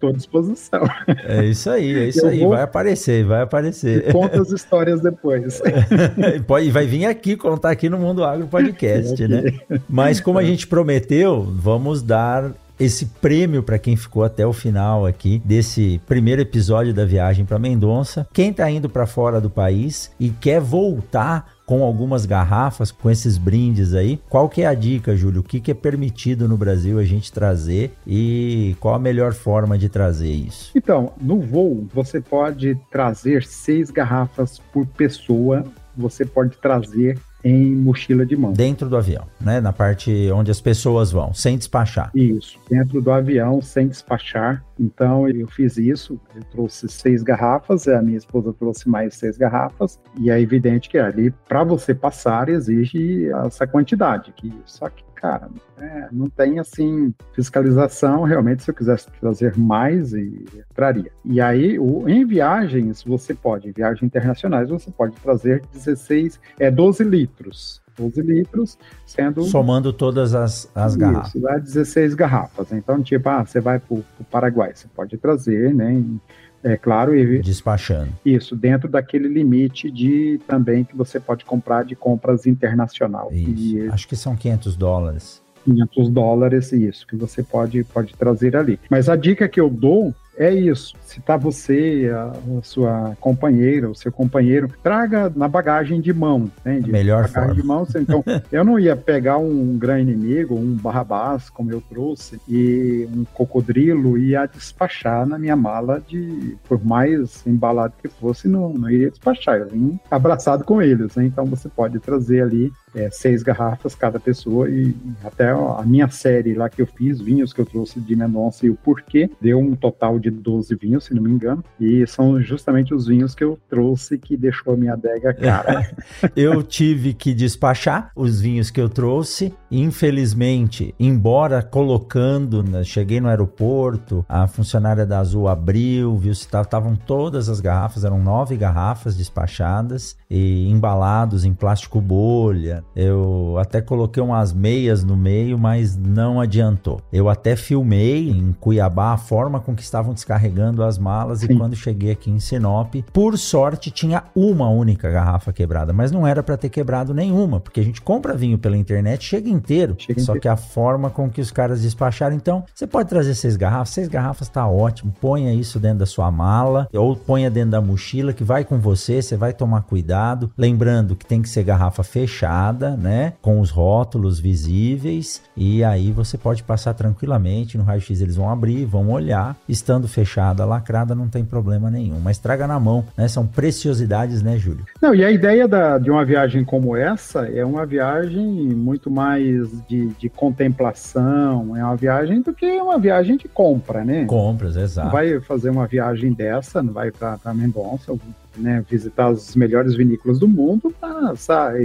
tô 0.00 0.08
à 0.08 0.12
disposição. 0.12 0.82
É 1.24 1.44
isso 1.44 1.70
aí, 1.70 1.96
é 1.96 2.08
isso 2.08 2.26
eu 2.26 2.30
aí. 2.30 2.40
Vou... 2.40 2.50
Vai 2.50 2.62
aparecer, 2.62 3.24
vai 3.24 3.42
aparecer. 3.42 4.08
E 4.08 4.12
conta 4.12 4.40
as 4.40 4.50
histórias 4.50 4.72
histórias 4.72 5.00
depois. 5.00 5.60
Pode, 6.46 6.70
vai 6.70 6.86
vir 6.86 7.06
aqui 7.06 7.36
contar 7.36 7.70
aqui 7.70 7.88
no 7.88 7.98
Mundo 7.98 8.24
Agro 8.24 8.46
Podcast, 8.46 9.26
né? 9.28 9.60
Mas 9.88 10.20
como 10.20 10.38
a 10.38 10.44
gente 10.44 10.66
prometeu, 10.66 11.42
vamos 11.42 12.02
dar 12.02 12.50
esse 12.78 13.06
prêmio 13.06 13.62
para 13.62 13.78
quem 13.78 13.96
ficou 13.96 14.24
até 14.24 14.46
o 14.46 14.52
final 14.52 15.06
aqui 15.06 15.40
desse 15.44 16.00
primeiro 16.06 16.42
episódio 16.42 16.92
da 16.92 17.04
viagem 17.04 17.44
para 17.44 17.58
Mendonça. 17.58 18.26
Quem 18.32 18.50
está 18.50 18.70
indo 18.70 18.88
para 18.88 19.06
fora 19.06 19.40
do 19.40 19.50
país 19.50 20.10
e 20.18 20.30
quer 20.30 20.60
voltar 20.60 21.52
com 21.64 21.82
algumas 21.82 22.26
garrafas, 22.26 22.90
com 22.90 23.10
esses 23.10 23.38
brindes 23.38 23.94
aí. 23.94 24.20
Qual 24.28 24.48
que 24.48 24.62
é 24.62 24.66
a 24.66 24.74
dica, 24.74 25.16
Júlio? 25.16 25.40
O 25.40 25.44
que, 25.44 25.60
que 25.60 25.70
é 25.70 25.74
permitido 25.74 26.48
no 26.48 26.56
Brasil 26.56 26.98
a 26.98 27.04
gente 27.04 27.32
trazer 27.32 27.92
e 28.06 28.76
qual 28.80 28.94
a 28.94 28.98
melhor 28.98 29.32
forma 29.32 29.78
de 29.78 29.88
trazer 29.88 30.30
isso? 30.30 30.72
Então, 30.74 31.12
no 31.20 31.40
voo, 31.40 31.86
você 31.94 32.20
pode 32.20 32.78
trazer 32.90 33.44
seis 33.44 33.90
garrafas 33.90 34.58
por 34.72 34.86
pessoa. 34.86 35.64
Você 35.96 36.24
pode 36.24 36.56
trazer 36.56 37.18
em 37.44 37.74
mochila 37.74 38.24
de 38.24 38.36
mão. 38.36 38.52
Dentro 38.52 38.88
do 38.88 38.96
avião, 38.96 39.26
né? 39.40 39.60
Na 39.60 39.72
parte 39.72 40.30
onde 40.32 40.50
as 40.50 40.60
pessoas 40.60 41.10
vão, 41.10 41.34
sem 41.34 41.56
despachar. 41.56 42.10
Isso, 42.14 42.58
dentro 42.68 43.00
do 43.00 43.10
avião, 43.10 43.60
sem 43.60 43.88
despachar. 43.88 44.64
Então 44.78 45.28
eu 45.28 45.46
fiz 45.46 45.76
isso, 45.76 46.20
eu 46.34 46.42
trouxe 46.44 46.88
seis 46.88 47.22
garrafas, 47.22 47.86
a 47.88 48.02
minha 48.02 48.18
esposa 48.18 48.52
trouxe 48.52 48.88
mais 48.88 49.14
seis 49.14 49.36
garrafas, 49.36 49.98
e 50.18 50.30
é 50.30 50.40
evidente 50.40 50.88
que 50.88 50.98
ali, 50.98 51.30
para 51.48 51.62
você 51.62 51.94
passar, 51.94 52.48
exige 52.48 53.28
essa 53.46 53.66
quantidade. 53.66 54.32
Que, 54.36 54.52
só 54.64 54.88
que 54.88 55.02
cara, 55.22 55.48
é, 55.78 56.08
não 56.10 56.28
tem 56.28 56.58
assim 56.58 57.14
fiscalização. 57.32 58.24
Realmente, 58.24 58.64
se 58.64 58.70
eu 58.70 58.74
quisesse 58.74 59.06
trazer 59.20 59.56
mais, 59.56 60.12
e, 60.12 60.44
traria. 60.74 61.12
E 61.24 61.40
aí, 61.40 61.78
o, 61.78 62.08
em 62.08 62.26
viagens, 62.26 63.04
você 63.04 63.32
pode, 63.32 63.68
em 63.68 63.72
viagens 63.72 64.02
internacionais, 64.02 64.68
você 64.68 64.90
pode 64.90 65.14
trazer 65.16 65.62
16, 65.72 66.40
é 66.58 66.70
12 66.72 67.04
litros. 67.04 67.80
12 67.96 68.22
litros, 68.22 68.78
sendo. 69.06 69.42
Somando 69.44 69.92
todas 69.92 70.34
as, 70.34 70.68
as 70.74 70.92
isso, 70.92 70.98
garrafas. 70.98 71.42
Dá 71.42 71.58
16 71.58 72.14
garrafas. 72.14 72.72
Então, 72.72 73.02
tipo, 73.02 73.28
ah, 73.28 73.44
você 73.44 73.60
vai 73.60 73.78
para 73.78 73.94
o 73.94 74.04
Paraguai, 74.30 74.72
você 74.74 74.88
pode 74.88 75.16
trazer, 75.18 75.72
né? 75.74 75.92
Em, 75.92 76.20
É 76.64 76.76
claro, 76.76 77.14
e 77.14 77.40
despachando. 77.40 78.10
Isso, 78.24 78.54
dentro 78.54 78.88
daquele 78.88 79.28
limite 79.28 79.90
de 79.90 80.40
também 80.46 80.84
que 80.84 80.96
você 80.96 81.18
pode 81.18 81.44
comprar 81.44 81.84
de 81.84 81.96
compras 81.96 82.46
internacional. 82.46 83.30
Isso. 83.32 83.78
E, 83.78 83.88
Acho 83.88 84.06
que 84.06 84.16
são 84.16 84.36
500 84.36 84.76
dólares. 84.76 85.42
500 85.64 86.08
dólares, 86.10 86.72
isso, 86.72 87.06
que 87.06 87.16
você 87.16 87.42
pode, 87.42 87.84
pode 87.84 88.14
trazer 88.14 88.56
ali. 88.56 88.78
Mas 88.90 89.08
a 89.08 89.16
dica 89.16 89.48
que 89.48 89.60
eu 89.60 89.70
dou 89.70 90.14
é 90.36 90.52
isso. 90.52 90.94
Se 91.04 91.20
tá 91.20 91.36
você, 91.36 92.10
a, 92.14 92.32
a, 92.58 92.62
sua 92.62 93.16
companheira, 93.20 93.90
o 93.90 93.94
seu 93.94 94.10
companheiro, 94.10 94.68
traga 94.82 95.30
na 95.34 95.46
bagagem 95.46 96.00
de 96.00 96.12
mão, 96.12 96.50
entende? 96.60 96.90
Melhor 96.90 97.28
bagagem 97.28 97.32
forma. 97.32 97.54
de 97.54 97.62
mão. 97.62 97.86
Então, 97.96 98.24
eu 98.50 98.64
não 98.64 98.78
ia 98.78 98.96
pegar 98.96 99.38
um 99.38 99.76
grande 99.76 100.12
inimigo, 100.12 100.54
um 100.54 100.74
barrabás, 100.74 101.50
como 101.50 101.70
eu 101.70 101.80
trouxe, 101.80 102.40
e 102.48 103.06
um 103.14 103.24
cocodrilo 103.24 104.16
e 104.16 104.30
ia 104.30 104.46
despachar 104.46 105.26
na 105.26 105.38
minha 105.38 105.56
mala 105.56 106.02
de, 106.06 106.56
por 106.68 106.82
mais 106.84 107.46
embalado 107.46 107.94
que 108.00 108.08
fosse, 108.08 108.48
não, 108.48 108.72
não 108.72 108.90
iria 108.90 109.10
despachar. 109.10 109.58
Eu 109.58 109.68
vim 109.68 109.98
abraçado 110.10 110.64
com 110.64 110.80
eles, 110.80 111.14
né? 111.14 111.24
Então, 111.26 111.44
você 111.44 111.68
pode 111.68 111.98
trazer 111.98 112.42
ali 112.42 112.72
é, 112.94 113.10
seis 113.10 113.42
garrafas 113.42 113.94
cada 113.94 114.20
pessoa 114.20 114.68
e 114.68 114.94
até 115.24 115.50
a 115.50 115.82
minha 115.84 116.08
série 116.08 116.54
lá 116.54 116.68
que 116.68 116.82
eu 116.82 116.86
fiz, 116.86 117.20
vinhos 117.20 117.52
que 117.52 117.60
eu 117.60 117.66
trouxe 117.66 118.00
de 118.00 118.16
Mendonça 118.16 118.66
e 118.66 118.70
o 118.70 118.74
porquê, 118.74 119.30
deu 119.40 119.58
um 119.58 119.74
total 119.74 120.18
de 120.18 120.30
12 120.30 120.74
vinhos, 120.76 121.04
se 121.04 121.14
não 121.14 121.22
me 121.22 121.30
engano, 121.30 121.64
e 121.80 122.06
são 122.06 122.40
justamente 122.40 122.94
os 122.94 123.06
vinhos 123.06 123.34
que 123.34 123.44
eu 123.44 123.58
trouxe 123.68 124.18
que 124.18 124.36
deixou 124.36 124.74
a 124.74 124.76
minha 124.76 124.92
adega 124.92 125.32
cara. 125.34 125.90
eu 126.36 126.62
tive 126.62 127.14
que 127.14 127.34
despachar 127.34 128.10
os 128.14 128.40
vinhos 128.40 128.70
que 128.70 128.80
eu 128.80 128.88
trouxe, 128.88 129.54
infelizmente, 129.70 130.94
embora 130.98 131.62
colocando, 131.62 132.62
né, 132.62 132.84
cheguei 132.84 133.20
no 133.20 133.28
aeroporto, 133.28 134.24
a 134.28 134.46
funcionária 134.46 135.06
da 135.06 135.18
Azul 135.18 135.48
abriu, 135.48 136.16
viu 136.16 136.34
se 136.34 136.46
estavam 136.46 136.96
todas 136.96 137.48
as 137.48 137.60
garrafas, 137.60 138.04
eram 138.04 138.22
nove 138.22 138.56
garrafas 138.56 139.16
despachadas 139.16 140.16
e 140.28 140.68
embalados 140.68 141.44
em 141.44 141.54
plástico 141.54 142.00
bolha. 142.00 142.81
Eu 142.94 143.56
até 143.58 143.80
coloquei 143.80 144.22
umas 144.22 144.52
meias 144.52 145.04
no 145.04 145.16
meio, 145.16 145.58
mas 145.58 145.96
não 145.96 146.40
adiantou. 146.40 147.00
Eu 147.12 147.28
até 147.28 147.56
filmei 147.56 148.30
em 148.30 148.52
Cuiabá 148.52 149.12
a 149.12 149.16
forma 149.16 149.60
com 149.60 149.74
que 149.74 149.82
estavam 149.82 150.12
descarregando 150.14 150.82
as 150.82 150.98
malas 150.98 151.40
Sim. 151.40 151.52
e 151.52 151.56
quando 151.56 151.76
cheguei 151.76 152.12
aqui 152.12 152.30
em 152.30 152.38
Sinop, 152.38 152.94
por 153.12 153.38
sorte 153.38 153.90
tinha 153.90 154.24
uma 154.34 154.68
única 154.68 155.10
garrafa 155.10 155.52
quebrada, 155.52 155.92
mas 155.92 156.10
não 156.10 156.26
era 156.26 156.42
para 156.42 156.56
ter 156.56 156.68
quebrado 156.68 157.14
nenhuma, 157.14 157.60
porque 157.60 157.80
a 157.80 157.84
gente 157.84 158.00
compra 158.00 158.34
vinho 158.34 158.58
pela 158.58 158.76
internet, 158.76 159.24
chega 159.24 159.48
inteiro, 159.48 159.94
chega 159.98 160.20
só 160.20 160.32
inteiro. 160.32 160.40
que 160.40 160.48
a 160.48 160.56
forma 160.56 161.10
com 161.10 161.30
que 161.30 161.40
os 161.40 161.50
caras 161.50 161.82
despacharam, 161.82 162.34
então 162.34 162.64
você 162.74 162.86
pode 162.86 163.08
trazer 163.08 163.34
seis 163.34 163.56
garrafas, 163.56 163.90
seis 163.90 164.08
garrafas 164.08 164.48
tá 164.48 164.66
ótimo, 164.66 165.12
ponha 165.20 165.52
isso 165.52 165.78
dentro 165.78 165.98
da 165.98 166.06
sua 166.06 166.30
mala 166.30 166.88
ou 166.94 167.16
ponha 167.16 167.50
dentro 167.50 167.70
da 167.70 167.80
mochila 167.80 168.32
que 168.32 168.44
vai 168.44 168.64
com 168.64 168.78
você, 168.78 169.20
você 169.20 169.36
vai 169.36 169.52
tomar 169.52 169.82
cuidado, 169.82 170.50
lembrando 170.56 171.16
que 171.16 171.26
tem 171.26 171.42
que 171.42 171.48
ser 171.48 171.62
garrafa 171.62 172.02
fechada, 172.02 172.71
né, 172.72 173.34
com 173.40 173.60
os 173.60 173.70
rótulos 173.70 174.38
visíveis 174.38 175.42
e 175.56 175.84
aí 175.84 176.10
você 176.12 176.38
pode 176.38 176.62
passar 176.62 176.94
tranquilamente 176.94 177.76
no 177.76 177.84
raio-x 177.84 178.20
eles 178.20 178.36
vão 178.36 178.50
abrir, 178.50 178.84
vão 178.84 179.10
olhar, 179.10 179.56
estando 179.68 180.08
fechada, 180.08 180.64
lacrada, 180.64 181.14
não 181.14 181.28
tem 181.28 181.44
problema 181.44 181.90
nenhum. 181.90 182.20
Mas 182.20 182.38
traga 182.38 182.66
na 182.66 182.78
mão, 182.78 183.04
né? 183.16 183.28
São 183.28 183.46
preciosidades, 183.46 184.42
né, 184.42 184.56
Júlio? 184.58 184.84
Não, 185.00 185.14
e 185.14 185.24
a 185.24 185.30
ideia 185.30 185.66
da, 185.66 185.98
de 185.98 186.10
uma 186.10 186.24
viagem 186.24 186.64
como 186.64 186.96
essa 186.96 187.46
é 187.46 187.64
uma 187.64 187.84
viagem 187.86 188.44
muito 188.44 189.10
mais 189.10 189.70
de, 189.88 190.08
de 190.08 190.28
contemplação, 190.28 191.76
é 191.76 191.84
uma 191.84 191.96
viagem 191.96 192.40
do 192.40 192.52
que 192.52 192.66
uma 192.80 192.98
viagem 192.98 193.36
de 193.36 193.48
compra, 193.48 194.04
né? 194.04 194.24
Compras, 194.24 194.76
exato. 194.76 195.06
Não 195.06 195.12
vai 195.12 195.40
fazer 195.40 195.70
uma 195.70 195.86
viagem 195.86 196.32
dessa, 196.32 196.82
não 196.82 196.92
vai 196.92 197.10
para 197.10 197.54
Mendonça, 197.54 198.12
né, 198.56 198.84
visitar 198.88 199.28
as 199.28 199.56
melhores 199.56 199.94
vinícolas 199.94 200.38
do 200.38 200.48
mundo 200.48 200.94
para 201.00 201.34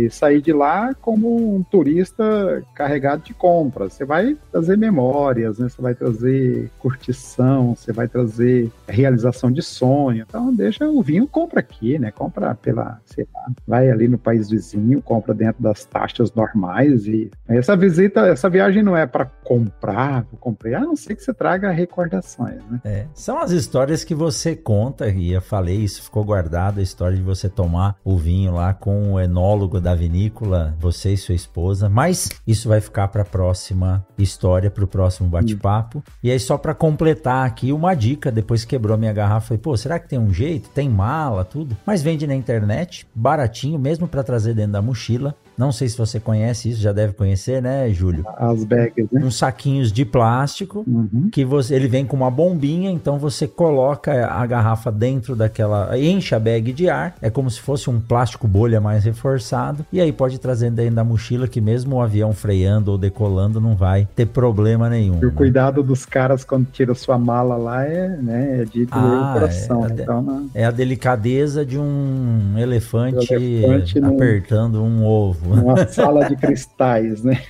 sair 0.10 0.42
de 0.42 0.52
lá 0.52 0.94
como 0.96 1.56
um 1.56 1.64
turista 1.64 2.64
carregado 2.76 3.24
de 3.24 3.34
compras. 3.34 3.94
Você 3.94 4.06
vai 4.06 4.38
trazer 4.52 4.78
memórias, 4.78 5.60
né, 5.60 5.70
você 5.70 5.82
vai 5.82 5.96
trazer 5.96 6.70
curtição, 6.80 7.76
você 7.76 7.92
vai 7.92 8.08
trazer 8.08 8.72
realização 8.88 9.52
de 9.52 9.62
sonho. 9.62 10.26
Então 10.28 10.54
deixa 10.54 10.88
o 10.90 11.02
vinho 11.02 11.28
compra 11.28 11.60
aqui, 11.60 11.98
né? 12.00 12.12
Compra 12.12 12.56
pela, 12.56 13.00
sei 13.06 13.28
lá, 13.34 13.48
vai 13.68 13.90
ali 13.90 14.08
no 14.08 14.18
país 14.18 14.50
vizinho, 14.50 15.02
compra 15.02 15.34
dentro 15.34 15.62
das 15.62 15.86
taxas 15.86 16.34
normais 16.34 17.06
e 17.06 17.30
essa 17.48 17.76
visita, 17.76 18.22
essa 18.22 18.50
viagem 18.50 18.84
não 18.84 18.96
é 18.96 19.06
para 19.06 19.26
comprar, 19.26 20.26
vou 20.32 20.40
comprar, 20.40 20.78
a 20.78 20.86
não 20.86 20.96
ser 20.96 21.16
que 21.16 21.24
você 21.24 21.34
traga 21.34 21.72
recordações, 21.72 22.64
né? 22.70 22.82
É, 22.84 23.06
são 23.14 23.40
as 23.40 23.52
histórias 23.52 24.04
que 24.04 24.16
você 24.16 24.56
conta 24.56 25.08
e 25.10 25.32
eu 25.32 25.42
falei 25.42 25.78
isso 25.78 26.02
ficou 26.02 26.24
guardado 26.24 26.57
a 26.58 26.82
história 26.82 27.16
de 27.16 27.24
você 27.24 27.48
tomar 27.48 27.96
o 28.04 28.18
vinho 28.18 28.54
lá 28.54 28.74
com 28.74 29.14
o 29.14 29.20
enólogo 29.20 29.80
da 29.80 29.94
vinícola, 29.94 30.76
você 30.80 31.14
e 31.14 31.18
sua 31.18 31.36
esposa, 31.36 31.88
mas 31.88 32.30
isso 32.46 32.68
vai 32.68 32.82
ficar 32.82 33.08
para 33.10 33.22
a 33.22 33.26
próxima 33.26 34.06
história, 34.18 34.72
para 34.72 34.84
o 34.84 34.88
próximo 34.88 35.30
bate-papo. 35.30 36.04
E 36.24 36.32
aí 36.32 36.40
só 36.40 36.58
para 36.58 36.74
completar 36.74 37.46
aqui 37.46 37.72
uma 37.72 37.94
dica, 37.94 38.32
depois 38.32 38.66
quebrou 38.66 38.98
minha 38.98 39.14
garrafa, 39.14 39.48
falei, 39.48 39.62
pô, 39.62 39.78
será 39.78 40.00
que 40.00 40.10
tem 40.10 40.18
um 40.18 40.34
jeito? 40.34 40.70
Tem 40.70 40.90
mala, 40.90 41.46
tudo? 41.46 41.78
Mas 41.86 42.02
vende 42.02 42.26
na 42.26 42.36
internet, 42.36 43.08
baratinho, 43.14 43.78
mesmo 43.78 44.08
para 44.08 44.24
trazer 44.24 44.54
dentro 44.54 44.74
da 44.74 44.82
mochila. 44.82 45.36
Não 45.58 45.72
sei 45.72 45.90
se 45.90 45.98
você 45.98 46.20
conhece 46.20 46.70
isso, 46.70 46.82
já 46.82 46.94
deve 46.94 47.14
conhecer, 47.14 47.62
né, 47.62 47.90
Júlio? 47.90 48.24
As 48.38 48.64
bags, 48.64 49.08
né? 49.12 49.22
Uns 49.24 49.38
saquinhos 49.38 49.92
de 49.92 50.06
plástico 50.06 50.84
uhum. 50.88 51.30
que 51.32 51.44
você, 51.44 51.74
ele 51.74 51.88
vem 51.88 52.06
com 52.06 52.16
uma 52.16 52.30
bombinha, 52.30 52.92
então 52.92 53.18
você 53.18 53.48
coloca 53.48 54.28
a 54.28 54.46
garrafa 54.46 54.92
dentro 54.92 55.36
daquela, 55.36 55.98
enche 55.98 56.36
a 56.36 56.40
bag 56.40 56.72
de 56.72 56.90
ar, 56.90 57.16
é 57.22 57.30
como 57.30 57.50
se 57.50 57.60
fosse 57.60 57.90
um 57.90 58.00
plástico 58.00 58.48
bolha 58.48 58.80
mais 58.80 59.04
reforçado 59.04 59.86
e 59.92 60.00
aí 60.00 60.12
pode 60.12 60.40
trazer 60.40 60.70
dentro 60.70 60.96
da 60.96 61.04
mochila 61.04 61.48
que 61.48 61.60
mesmo 61.60 61.96
o 61.96 62.02
avião 62.02 62.34
freando 62.34 62.92
ou 62.92 62.98
decolando 62.98 63.60
não 63.60 63.76
vai 63.76 64.08
ter 64.16 64.28
problema 64.28 64.90
nenhum. 64.90 65.20
E 65.22 65.26
o 65.26 65.30
né? 65.30 65.34
cuidado 65.36 65.82
dos 65.82 66.06
caras 66.06 66.44
quando 66.44 66.68
tira 66.72 66.94
sua 66.94 67.18
mala 67.18 67.56
lá 67.58 67.84
é, 67.84 68.10
né, 68.10 68.62
é 68.62 68.66
de 68.66 68.88
ah, 68.92 69.32
coração. 69.34 69.86
É, 69.86 69.90
então, 69.92 70.22
né? 70.22 70.46
é 70.54 70.66
a 70.66 70.72
delicadeza 70.72 71.66
de 71.66 71.80
um 71.80 72.54
elefante, 72.58 73.34
elefante 73.34 74.00
apertando 74.00 74.84
um 74.84 75.04
ovo. 75.04 75.47
Uma 75.54 75.86
sala 75.88 76.28
de 76.28 76.36
cristais, 76.36 77.24
né? 77.24 77.42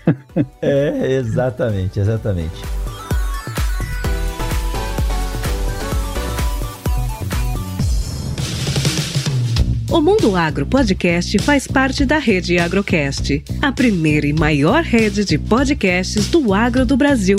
é, 0.62 1.14
exatamente, 1.14 2.00
exatamente. 2.00 2.62
O 9.90 10.02
Mundo 10.02 10.36
Agro 10.36 10.66
Podcast 10.66 11.40
faz 11.40 11.66
parte 11.66 12.04
da 12.06 12.20
Rede 12.20 12.60
Agrocast, 12.60 13.42
a 13.62 13.72
primeira 13.72 14.28
e 14.28 14.34
maior 14.34 14.84
rede 14.84 15.24
de 15.24 15.38
podcasts 15.38 16.28
do 16.28 16.54
agro 16.54 16.86
do 16.86 16.98
Brasil. 16.98 17.38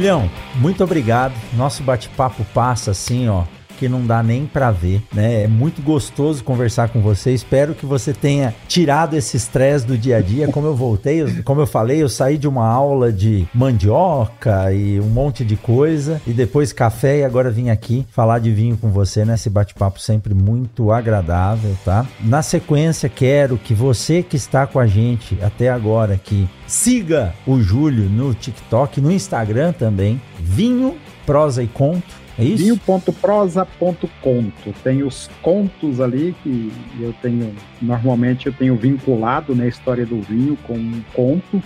Julião, 0.00 0.30
muito 0.54 0.82
obrigado. 0.82 1.34
Nosso 1.52 1.82
bate-papo 1.82 2.42
passa 2.54 2.92
assim, 2.92 3.28
ó, 3.28 3.44
que 3.80 3.88
não 3.88 4.04
dá 4.04 4.22
nem 4.22 4.44
para 4.44 4.70
ver, 4.70 5.02
né? 5.10 5.44
É 5.44 5.48
muito 5.48 5.80
gostoso 5.80 6.44
conversar 6.44 6.90
com 6.90 7.00
você. 7.00 7.32
Espero 7.32 7.74
que 7.74 7.86
você 7.86 8.12
tenha 8.12 8.54
tirado 8.68 9.16
esse 9.16 9.38
estresse 9.38 9.86
do 9.86 9.96
dia 9.96 10.18
a 10.18 10.20
dia. 10.20 10.48
Como 10.48 10.66
eu 10.66 10.76
voltei, 10.76 11.42
como 11.42 11.62
eu 11.62 11.66
falei, 11.66 12.02
eu 12.02 12.08
saí 12.08 12.36
de 12.36 12.46
uma 12.46 12.66
aula 12.66 13.10
de 13.10 13.48
mandioca 13.54 14.70
e 14.70 15.00
um 15.00 15.08
monte 15.08 15.46
de 15.46 15.56
coisa 15.56 16.20
e 16.26 16.32
depois 16.34 16.74
café 16.74 17.20
e 17.20 17.24
agora 17.24 17.50
vim 17.50 17.70
aqui 17.70 18.06
falar 18.10 18.38
de 18.38 18.52
vinho 18.52 18.76
com 18.76 18.90
você 18.90 19.24
nesse 19.24 19.48
bate-papo 19.48 19.98
sempre 19.98 20.34
muito 20.34 20.92
agradável, 20.92 21.74
tá? 21.82 22.06
Na 22.20 22.42
sequência, 22.42 23.08
quero 23.08 23.56
que 23.56 23.72
você 23.72 24.22
que 24.22 24.36
está 24.36 24.66
com 24.66 24.78
a 24.78 24.86
gente 24.86 25.38
até 25.40 25.70
agora 25.70 26.14
aqui 26.14 26.46
siga 26.66 27.32
o 27.46 27.58
Júlio 27.60 28.10
no 28.10 28.34
TikTok, 28.34 29.00
no 29.00 29.10
Instagram 29.10 29.72
também, 29.72 30.20
Vinho 30.38 30.96
Prosa 31.24 31.62
e 31.62 31.66
Conto 31.66 32.19
É 32.40 32.44
isso? 32.44 32.64
Vinho.prosa.conto. 32.64 34.74
Tem 34.82 35.02
os 35.02 35.28
contos 35.42 36.00
ali 36.00 36.34
que 36.42 36.72
eu 36.98 37.14
tenho, 37.20 37.54
normalmente 37.80 38.46
eu 38.46 38.52
tenho 38.52 38.74
vinculado 38.76 39.54
né, 39.54 39.68
história 39.68 40.06
do 40.06 40.22
vinho 40.22 40.56
com 40.64 40.74
um 40.74 41.02
conto. 41.12 41.62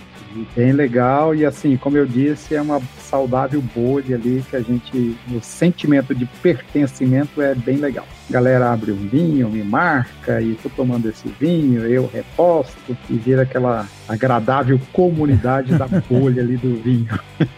Bem 0.53 0.73
legal, 0.73 1.33
e 1.33 1.45
assim, 1.45 1.77
como 1.77 1.95
eu 1.95 2.05
disse, 2.05 2.55
é 2.55 2.61
uma 2.61 2.81
saudável 2.99 3.63
bolha 3.73 4.17
ali 4.17 4.43
que 4.49 4.57
a 4.57 4.61
gente, 4.61 5.15
o 5.33 5.39
sentimento 5.41 6.13
de 6.13 6.25
pertencimento 6.25 7.41
é 7.41 7.55
bem 7.55 7.77
legal 7.77 8.05
galera 8.29 8.71
abre 8.71 8.91
um 8.91 9.07
vinho, 9.07 9.49
me 9.49 9.63
marca 9.63 10.41
e 10.41 10.55
tô 10.55 10.69
tomando 10.69 11.09
esse 11.09 11.27
vinho, 11.39 11.85
eu 11.85 12.09
reposto 12.11 12.97
e 13.09 13.15
vira 13.15 13.43
aquela 13.43 13.87
agradável 14.07 14.79
comunidade 14.91 15.75
da 15.75 15.87
bolha 16.09 16.41
ali 16.41 16.57
do 16.57 16.81
vinho. 16.81 17.07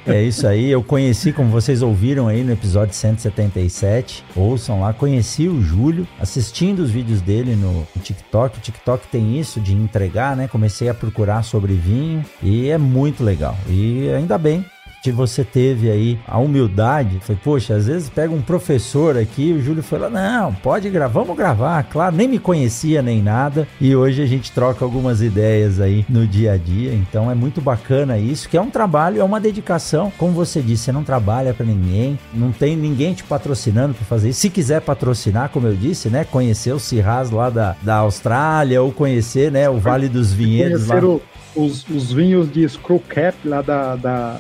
É 0.06 0.22
isso 0.22 0.48
aí, 0.48 0.70
eu 0.70 0.84
conheci, 0.84 1.32
como 1.32 1.50
vocês 1.50 1.82
ouviram 1.82 2.28
aí 2.28 2.44
no 2.44 2.52
episódio 2.52 2.94
177, 2.94 4.24
ouçam 4.36 4.82
lá, 4.82 4.94
conheci 4.94 5.48
o 5.48 5.62
Júlio 5.62 6.08
assistindo 6.20 6.80
os 6.80 6.90
vídeos 6.90 7.22
dele 7.22 7.56
no 7.56 7.88
TikTok. 8.02 8.58
O 8.58 8.62
TikTok 8.62 9.08
tem 9.08 9.40
isso 9.40 9.60
de 9.60 9.74
entregar, 9.74 10.36
né? 10.36 10.48
Comecei 10.48 10.90
a 10.90 10.94
procurar 10.94 11.44
sobre 11.44 11.74
vinho 11.74 12.24
e 12.42 12.70
é 12.70 12.78
muito 12.78 13.24
legal. 13.24 13.58
E 13.68 14.10
ainda 14.10 14.38
bem 14.38 14.66
que 15.02 15.12
você 15.12 15.44
teve 15.44 15.90
aí 15.90 16.20
a 16.28 16.38
humildade. 16.38 17.20
Foi, 17.22 17.36
poxa, 17.36 17.76
às 17.76 17.88
vezes 17.88 18.10
pega 18.10 18.34
um 18.34 18.42
professor 18.42 19.18
aqui, 19.18 19.54
o 19.54 19.62
Júlio 19.62 19.84
falou: 19.84 20.10
não, 20.10 20.54
pode 20.54 20.90
gravar, 20.90 21.22
vamos 21.22 21.38
gravar. 21.38 21.84
Claro, 21.84 22.16
nem 22.16 22.28
me 22.28 22.40
conhecia 22.40 23.02
nem 23.02 23.22
nada. 23.22 23.68
E 23.80 23.96
hoje 23.96 24.22
a 24.22 24.26
gente 24.26 24.52
troca 24.52 24.84
algumas 24.84 25.22
ideias 25.22 25.80
aí 25.80 26.06
no 26.10 26.28
dia 26.28 26.54
a 26.54 26.58
dia. 26.58 26.94
Então 26.94 27.32
é 27.32 27.36
muito 27.36 27.62
bacana 27.62 28.18
isso, 28.18 28.50
que 28.50 28.58
é 28.58 28.62
um 28.62 28.70
trabalho, 28.70 29.22
é 29.22 29.24
uma 29.24 29.40
dedicação. 29.40 30.12
Como 30.18 30.34
você 30.34 30.62
disse, 30.62 30.86
você 30.86 30.92
não 30.92 31.04
trabalha 31.04 31.54
para 31.54 31.66
ninguém, 31.66 32.18
não 32.34 32.52
tem 32.52 32.76
ninguém 32.76 33.14
te 33.14 33.24
patrocinando 33.24 33.94
para 33.94 34.06
fazer 34.06 34.30
isso. 34.30 34.42
Se 34.42 34.50
quiser 34.50 34.82
patrocinar, 34.82 35.50
como 35.50 35.68
eu 35.68 35.76
disse, 35.76 36.10
né? 36.10 36.24
Conhecer 36.24 36.72
o 36.72 36.80
Cirraz 36.80 37.32
lá 37.32 37.50
da, 37.50 37.76
da 37.82 37.96
Austrália 37.98 38.82
ou 38.82 38.92
conhecer, 38.92 39.52
né, 39.52 39.70
o 39.70 39.78
Vale 39.78 40.08
dos 40.08 40.34
Vinhedos 40.34 40.88
lá. 40.88 40.98
O 40.98 41.22
os, 41.58 41.86
os 41.90 42.12
vinhos 42.12 42.52
de 42.52 42.68
Screw 42.68 43.02
Cap 43.08 43.36
lá 43.46 43.62
da, 43.62 43.96
da, 43.96 44.40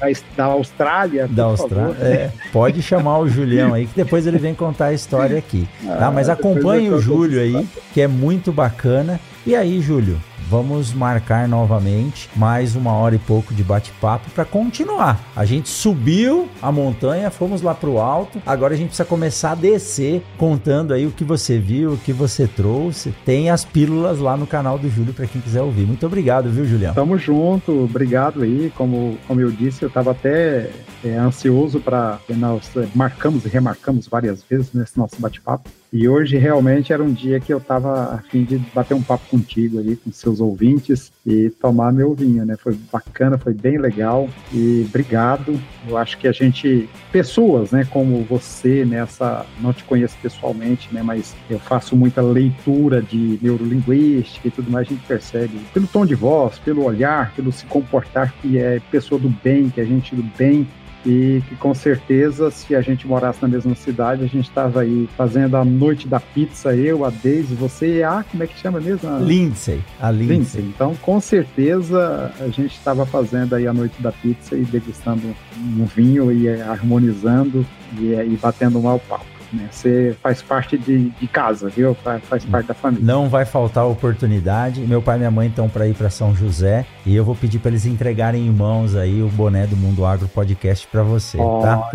da, 0.00 0.06
da 0.36 0.44
Austrália. 0.44 1.28
Da 1.28 1.44
Austrália, 1.44 1.96
é. 2.00 2.30
Pode 2.52 2.82
chamar 2.82 3.18
o 3.18 3.28
Julião 3.28 3.74
aí, 3.74 3.86
que 3.86 3.96
depois 3.96 4.26
ele 4.26 4.38
vem 4.38 4.54
contar 4.54 4.86
a 4.86 4.92
história 4.92 5.38
aqui. 5.38 5.68
Tá? 5.84 6.10
Mas 6.10 6.28
ah, 6.28 6.34
acompanhe 6.34 6.90
o 6.90 7.00
Júlio 7.00 7.40
aí, 7.40 7.66
que 7.92 8.00
é 8.00 8.06
muito 8.06 8.52
bacana. 8.52 9.20
E 9.48 9.56
aí, 9.56 9.80
Júlio, 9.80 10.20
vamos 10.50 10.92
marcar 10.92 11.48
novamente 11.48 12.28
mais 12.36 12.76
uma 12.76 12.92
hora 12.92 13.14
e 13.14 13.18
pouco 13.18 13.54
de 13.54 13.64
bate-papo 13.64 14.28
para 14.32 14.44
continuar. 14.44 15.18
A 15.34 15.46
gente 15.46 15.70
subiu 15.70 16.50
a 16.60 16.70
montanha, 16.70 17.30
fomos 17.30 17.62
lá 17.62 17.74
para 17.74 17.88
o 17.88 17.98
alto, 17.98 18.42
agora 18.44 18.74
a 18.74 18.76
gente 18.76 18.88
precisa 18.88 19.08
começar 19.08 19.52
a 19.52 19.54
descer, 19.54 20.22
contando 20.36 20.92
aí 20.92 21.06
o 21.06 21.10
que 21.10 21.24
você 21.24 21.58
viu, 21.58 21.94
o 21.94 21.96
que 21.96 22.12
você 22.12 22.46
trouxe. 22.46 23.14
Tem 23.24 23.48
as 23.48 23.64
pílulas 23.64 24.18
lá 24.18 24.36
no 24.36 24.46
canal 24.46 24.78
do 24.78 24.90
Júlio 24.90 25.14
para 25.14 25.26
quem 25.26 25.40
quiser 25.40 25.62
ouvir. 25.62 25.86
Muito 25.86 26.04
obrigado, 26.04 26.50
viu, 26.50 26.66
Julião? 26.66 26.92
Tamo 26.92 27.16
junto, 27.16 27.84
obrigado 27.84 28.42
aí. 28.42 28.70
Como, 28.76 29.16
como 29.26 29.40
eu 29.40 29.50
disse, 29.50 29.82
eu 29.82 29.88
estava 29.88 30.10
até 30.10 30.70
é, 31.02 31.16
ansioso 31.16 31.80
para. 31.80 32.18
Nós 32.28 32.70
marcamos 32.94 33.46
e 33.46 33.48
remarcamos 33.48 34.06
várias 34.06 34.42
vezes 34.42 34.74
nesse 34.74 34.98
nosso 34.98 35.16
bate-papo. 35.18 35.70
E 35.90 36.06
hoje 36.06 36.36
realmente 36.36 36.92
era 36.92 37.02
um 37.02 37.12
dia 37.12 37.40
que 37.40 37.52
eu 37.52 37.58
estava 37.58 38.14
a 38.14 38.18
fim 38.18 38.44
de 38.44 38.58
bater 38.74 38.94
um 38.94 39.02
papo 39.02 39.24
contigo 39.30 39.78
aí, 39.78 39.96
com 39.96 40.12
seus 40.12 40.38
ouvintes 40.38 41.10
e 41.26 41.48
tomar 41.48 41.92
meu 41.92 42.14
vinho, 42.14 42.44
né? 42.44 42.56
Foi 42.58 42.76
bacana, 42.92 43.38
foi 43.38 43.54
bem 43.54 43.78
legal 43.78 44.28
e 44.52 44.84
obrigado. 44.86 45.58
Eu 45.88 45.96
acho 45.96 46.18
que 46.18 46.28
a 46.28 46.32
gente, 46.32 46.88
pessoas, 47.10 47.70
né, 47.70 47.86
como 47.90 48.22
você, 48.24 48.84
nessa, 48.84 49.46
não 49.60 49.72
te 49.72 49.82
conheço 49.84 50.16
pessoalmente, 50.20 50.88
né, 50.92 51.02
mas 51.02 51.34
eu 51.48 51.58
faço 51.58 51.96
muita 51.96 52.20
leitura 52.20 53.00
de 53.00 53.38
neurolinguística 53.40 54.48
e 54.48 54.50
tudo 54.50 54.70
mais, 54.70 54.86
a 54.86 54.90
gente 54.90 55.06
percebe 55.06 55.58
pelo 55.72 55.86
tom 55.86 56.04
de 56.04 56.14
voz, 56.14 56.58
pelo 56.58 56.84
olhar, 56.84 57.32
pelo 57.34 57.50
se 57.50 57.64
comportar 57.64 58.34
que 58.42 58.58
é 58.58 58.80
pessoa 58.90 59.18
do 59.18 59.30
bem, 59.42 59.70
que 59.70 59.80
é 59.80 59.84
gente 59.84 60.14
do 60.14 60.22
bem 60.36 60.66
e 61.06 61.42
que 61.48 61.56
com 61.56 61.74
certeza, 61.74 62.50
se 62.50 62.74
a 62.74 62.80
gente 62.80 63.06
morasse 63.06 63.40
na 63.40 63.48
mesma 63.48 63.74
cidade, 63.74 64.24
a 64.24 64.26
gente 64.26 64.48
estava 64.48 64.80
aí 64.80 65.08
fazendo 65.16 65.56
a 65.56 65.64
noite 65.64 66.08
da 66.08 66.20
pizza, 66.20 66.74
eu, 66.74 67.04
a 67.04 67.10
Daisy, 67.10 67.54
você 67.54 67.98
e 67.98 68.02
a, 68.02 68.24
como 68.24 68.42
é 68.42 68.46
que 68.46 68.58
chama 68.58 68.80
mesmo? 68.80 69.08
A... 69.08 69.18
Lindsay. 69.18 69.80
A 70.00 70.10
Lindsay. 70.10 70.36
Lindsay. 70.36 70.62
Então, 70.62 70.94
com 70.96 71.20
certeza, 71.20 72.32
a 72.40 72.48
gente 72.48 72.74
estava 72.76 73.06
fazendo 73.06 73.54
aí 73.54 73.66
a 73.66 73.72
noite 73.72 74.00
da 74.00 74.12
pizza 74.12 74.56
e 74.56 74.64
degustando 74.64 75.22
um 75.56 75.84
vinho 75.86 76.32
e 76.32 76.48
harmonizando 76.60 77.64
e, 77.98 78.12
e 78.12 78.38
batendo 78.40 78.78
um 78.78 78.82
mau 78.82 78.98
papo. 78.98 79.37
Né? 79.52 79.68
Você 79.70 80.16
faz 80.22 80.42
parte 80.42 80.76
de, 80.76 81.10
de 81.10 81.26
casa, 81.26 81.68
viu? 81.68 81.94
Faz, 81.94 82.22
faz, 82.24 82.44
parte 82.44 82.66
da 82.66 82.74
família. 82.74 83.04
Não 83.04 83.28
vai 83.28 83.44
faltar 83.44 83.86
oportunidade. 83.86 84.80
Meu 84.80 85.00
pai 85.00 85.16
e 85.16 85.18
minha 85.18 85.30
mãe 85.30 85.48
estão 85.48 85.68
para 85.68 85.86
ir 85.86 85.94
para 85.94 86.10
São 86.10 86.34
José 86.34 86.84
e 87.06 87.14
eu 87.14 87.24
vou 87.24 87.34
pedir 87.34 87.58
para 87.58 87.70
eles 87.70 87.86
entregarem 87.86 88.46
em 88.46 88.50
mãos 88.50 88.94
aí 88.94 89.22
o 89.22 89.28
boné 89.28 89.66
do 89.66 89.76
Mundo 89.76 90.04
Agro 90.04 90.28
Podcast 90.28 90.86
para 90.86 91.02
você, 91.02 91.38
oh, 91.38 91.60
tá? 91.60 91.90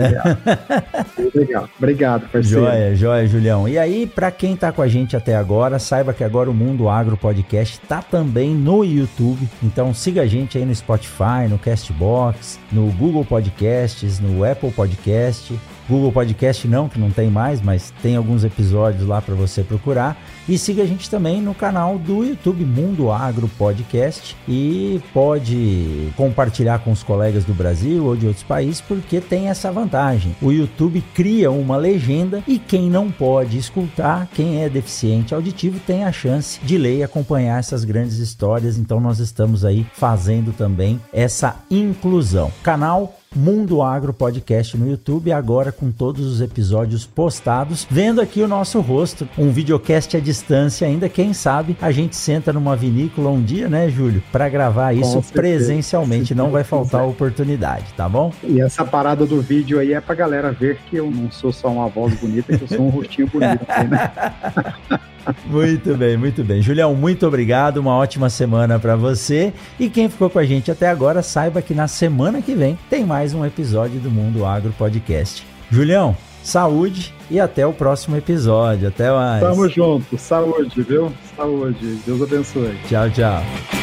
Legal. 1.35 1.69
Obrigado, 1.77 2.21
parceiro. 2.29 2.65
Joia, 2.65 2.95
joia, 2.95 3.27
Julião. 3.27 3.67
E 3.67 3.77
aí, 3.77 4.07
para 4.07 4.31
quem 4.31 4.55
tá 4.55 4.71
com 4.71 4.81
a 4.81 4.87
gente 4.87 5.15
até 5.15 5.35
agora, 5.35 5.79
saiba 5.79 6.13
que 6.13 6.23
agora 6.23 6.49
o 6.49 6.53
Mundo 6.53 6.89
Agro 6.89 7.17
Podcast 7.17 7.79
tá 7.81 8.01
também 8.01 8.53
no 8.55 8.83
YouTube. 8.83 9.47
Então 9.61 9.93
siga 9.93 10.23
a 10.23 10.27
gente 10.27 10.57
aí 10.57 10.65
no 10.65 10.73
Spotify, 10.73 11.47
no 11.49 11.57
Castbox, 11.57 12.59
no 12.71 12.87
Google 12.93 13.25
Podcasts, 13.25 14.19
no 14.19 14.43
Apple 14.43 14.71
Podcast 14.71 15.53
Google 15.87 16.11
Podcast 16.11 16.67
não, 16.67 16.87
que 16.87 16.99
não 16.99 17.09
tem 17.09 17.29
mais, 17.29 17.61
mas 17.61 17.93
tem 18.01 18.15
alguns 18.15 18.43
episódios 18.43 19.07
lá 19.07 19.21
para 19.21 19.35
você 19.35 19.63
procurar. 19.63 20.17
E 20.47 20.57
siga 20.57 20.83
a 20.83 20.85
gente 20.85 21.09
também 21.09 21.41
no 21.41 21.53
canal 21.53 21.97
do 21.97 22.23
YouTube 22.23 22.65
Mundo 22.65 23.11
Agro 23.11 23.49
Podcast 23.57 24.35
e 24.47 25.01
pode 25.13 26.11
compartilhar 26.17 26.79
com 26.79 26.91
os 26.91 27.03
colegas 27.03 27.45
do 27.45 27.53
Brasil 27.53 28.05
ou 28.05 28.15
de 28.15 28.27
outros 28.27 28.43
países, 28.43 28.81
porque 28.81 29.21
tem 29.21 29.47
essa 29.47 29.71
vantagem. 29.71 30.35
O 30.41 30.51
YouTube 30.51 31.03
cria 31.13 31.49
uma 31.49 31.77
legenda 31.77 32.43
e 32.47 32.59
quem 32.59 32.89
não 32.89 33.09
pode 33.09 33.57
escutar, 33.57 34.27
quem 34.33 34.63
é 34.63 34.69
deficiente 34.69 35.33
auditivo, 35.33 35.79
tem 35.79 36.03
a 36.03 36.11
chance 36.11 36.59
de 36.63 36.77
ler 36.77 36.99
e 36.99 37.03
acompanhar 37.03 37.59
essas 37.59 37.83
grandes 37.83 38.17
histórias. 38.17 38.77
Então 38.77 38.99
nós 38.99 39.19
estamos 39.19 39.63
aí 39.63 39.85
fazendo 39.93 40.51
também 40.51 40.99
essa 41.13 41.55
inclusão. 41.69 42.51
Canal 42.61 43.17
Mundo 43.35 43.81
Agro 43.81 44.13
Podcast 44.13 44.77
no 44.77 44.89
YouTube, 44.89 45.31
agora 45.31 45.71
com 45.71 45.91
todos 45.91 46.25
os 46.25 46.41
episódios 46.41 47.05
postados, 47.05 47.87
vendo 47.89 48.21
aqui 48.21 48.41
o 48.41 48.47
nosso 48.47 48.79
rosto, 48.79 49.27
um 49.37 49.51
videocast 49.51 50.15
à 50.15 50.19
distância 50.19 50.87
ainda, 50.87 51.09
quem 51.09 51.33
sabe 51.33 51.75
a 51.81 51.91
gente 51.91 52.15
senta 52.15 52.53
numa 52.53 52.75
vinícola 52.75 53.29
um 53.29 53.41
dia, 53.41 53.67
né, 53.67 53.89
Júlio, 53.89 54.23
para 54.31 54.47
gravar 54.49 54.93
isso 54.93 55.21
presencialmente, 55.33 56.35
não 56.35 56.51
vai 56.51 56.63
faltar 56.63 57.07
oportunidade, 57.07 57.85
tá 57.97 58.07
bom? 58.07 58.31
E 58.43 58.61
essa 58.61 58.85
parada 58.85 59.25
do 59.25 59.41
vídeo 59.41 59.79
aí 59.79 59.93
é 59.93 60.01
pra 60.01 60.15
galera 60.15 60.51
ver 60.51 60.77
que 60.89 60.97
eu 60.97 61.09
não 61.09 61.31
sou 61.31 61.51
só 61.51 61.69
uma 61.69 61.87
voz 61.87 62.13
bonita, 62.19 62.57
que 62.57 62.63
eu 62.63 62.67
sou 62.67 62.85
um 62.85 62.89
rostinho 62.89 63.27
bonito, 63.27 63.65
né? 63.89 64.99
muito 65.45 65.95
bem, 65.95 66.17
muito 66.17 66.43
bem. 66.43 66.61
Julião, 66.61 66.93
muito 66.95 67.25
obrigado. 67.25 67.77
Uma 67.77 67.95
ótima 67.95 68.29
semana 68.29 68.79
para 68.79 68.95
você. 68.95 69.53
E 69.79 69.89
quem 69.89 70.09
ficou 70.09 70.29
com 70.29 70.39
a 70.39 70.45
gente 70.45 70.71
até 70.71 70.89
agora, 70.89 71.21
saiba 71.21 71.61
que 71.61 71.73
na 71.73 71.87
semana 71.87 72.41
que 72.41 72.55
vem 72.55 72.77
tem 72.89 73.05
mais 73.05 73.33
um 73.33 73.45
episódio 73.45 73.99
do 73.99 74.09
Mundo 74.09 74.45
Agro 74.45 74.73
Podcast. 74.77 75.45
Julião, 75.71 76.15
saúde 76.43 77.13
e 77.31 77.39
até 77.39 77.65
o 77.65 77.73
próximo 77.73 78.17
episódio. 78.17 78.87
Até 78.87 79.11
mais. 79.11 79.41
Tamo 79.41 79.69
junto. 79.69 80.17
Saúde, 80.17 80.81
viu? 80.81 81.11
Saúde. 81.35 81.99
Deus 82.05 82.21
abençoe. 82.21 82.77
Tchau, 82.87 83.09
tchau. 83.09 83.82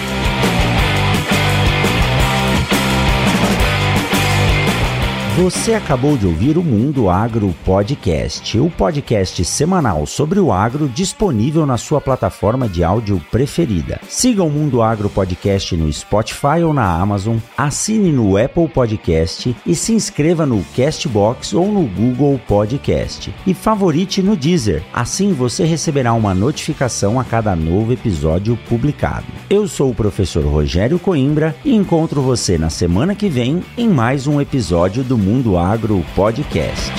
Você 5.41 5.72
acabou 5.72 6.18
de 6.18 6.26
ouvir 6.26 6.59
o 6.59 6.62
Mundo 6.62 7.09
Agro 7.09 7.55
Podcast, 7.64 8.59
o 8.59 8.68
podcast 8.68 9.43
semanal 9.43 10.05
sobre 10.05 10.38
o 10.38 10.53
agro 10.53 10.86
disponível 10.86 11.64
na 11.64 11.78
sua 11.78 11.99
plataforma 11.99 12.68
de 12.68 12.84
áudio 12.84 13.18
preferida. 13.30 13.99
Siga 14.07 14.45
o 14.45 14.51
Mundo 14.51 14.82
Agro 14.82 15.09
Podcast 15.09 15.74
no 15.74 15.91
Spotify 15.91 16.62
ou 16.62 16.74
na 16.74 16.84
Amazon, 16.84 17.38
assine 17.57 18.12
no 18.12 18.36
Apple 18.36 18.68
Podcast 18.68 19.57
e 19.64 19.74
se 19.74 19.95
inscreva 19.95 20.45
no 20.45 20.62
Castbox 20.76 21.55
ou 21.55 21.72
no 21.72 21.84
Google 21.84 22.38
Podcast. 22.47 23.34
E 23.47 23.55
favorite 23.55 24.22
no 24.22 24.36
Deezer, 24.36 24.82
assim 24.93 25.32
você 25.32 25.64
receberá 25.64 26.12
uma 26.12 26.34
notificação 26.34 27.18
a 27.18 27.24
cada 27.24 27.57
novo 27.57 27.95
episódio 27.95 28.59
publicado. 28.68 29.24
Eu 29.49 29.66
sou 29.66 29.91
o 29.91 29.95
professor 29.95 30.45
Rogério 30.45 30.99
Coimbra 30.99 31.57
e 31.64 31.74
encontro 31.74 32.20
você 32.20 32.59
na 32.59 32.68
semana 32.68 33.14
que 33.14 33.30
vem 33.30 33.62
em 33.78 33.88
mais 33.88 34.26
um 34.26 34.38
episódio 34.38 35.03
do 35.03 35.16
Mundo 35.16 35.30
Mundo 35.31 35.57
Agro 35.57 36.05
Podcast. 36.16 36.93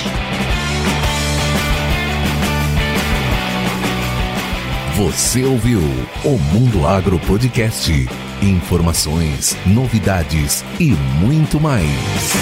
Você 4.96 5.44
ouviu 5.44 5.80
o 6.24 6.38
Mundo 6.38 6.86
Agro 6.86 7.18
Podcast. 7.18 7.92
Informações, 8.40 9.54
novidades 9.66 10.64
e 10.80 10.92
muito 11.20 11.60
mais. 11.60 12.32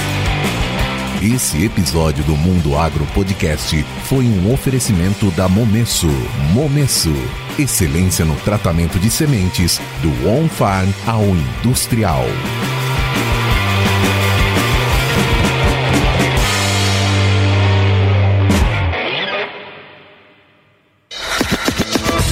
Esse 1.21 1.65
episódio 1.65 2.23
do 2.23 2.37
Mundo 2.37 2.79
Agro 2.79 3.05
Podcast 3.07 3.83
foi 4.05 4.27
um 4.27 4.55
oferecimento 4.55 5.29
da 5.33 5.49
Momesso. 5.49 6.07
Momesso. 6.53 7.13
Excelência 7.59 8.25
no 8.25 8.37
tratamento 8.37 8.97
de 9.01 9.11
sementes, 9.11 9.81
do 10.01 10.29
on-farm 10.29 10.89
ao 11.05 11.25
industrial. 11.25 12.23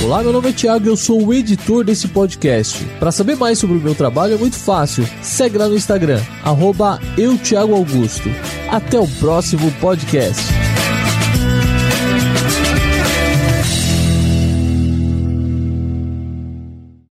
Olá, 0.09 0.23
meu 0.23 0.33
nome 0.33 0.49
é 0.49 0.53
Thiago 0.55 0.87
e 0.87 0.89
eu 0.89 0.97
sou 0.97 1.23
o 1.23 1.35
editor 1.35 1.85
desse 1.85 2.09
podcast. 2.09 2.83
Para 2.99 3.13
saber 3.13 3.37
mais 3.37 3.59
sobre 3.59 3.77
o 3.77 3.81
meu 3.81 3.95
trabalho 3.95 4.33
é 4.33 4.39
muito 4.39 4.57
fácil. 4.57 5.07
Segue 5.21 5.59
lá 5.59 5.69
no 5.69 5.77
Instagram, 5.77 6.19
arroba. 6.43 6.99
Até 8.71 8.99
o 8.99 9.07
próximo 9.07 9.71
podcast. 9.73 10.58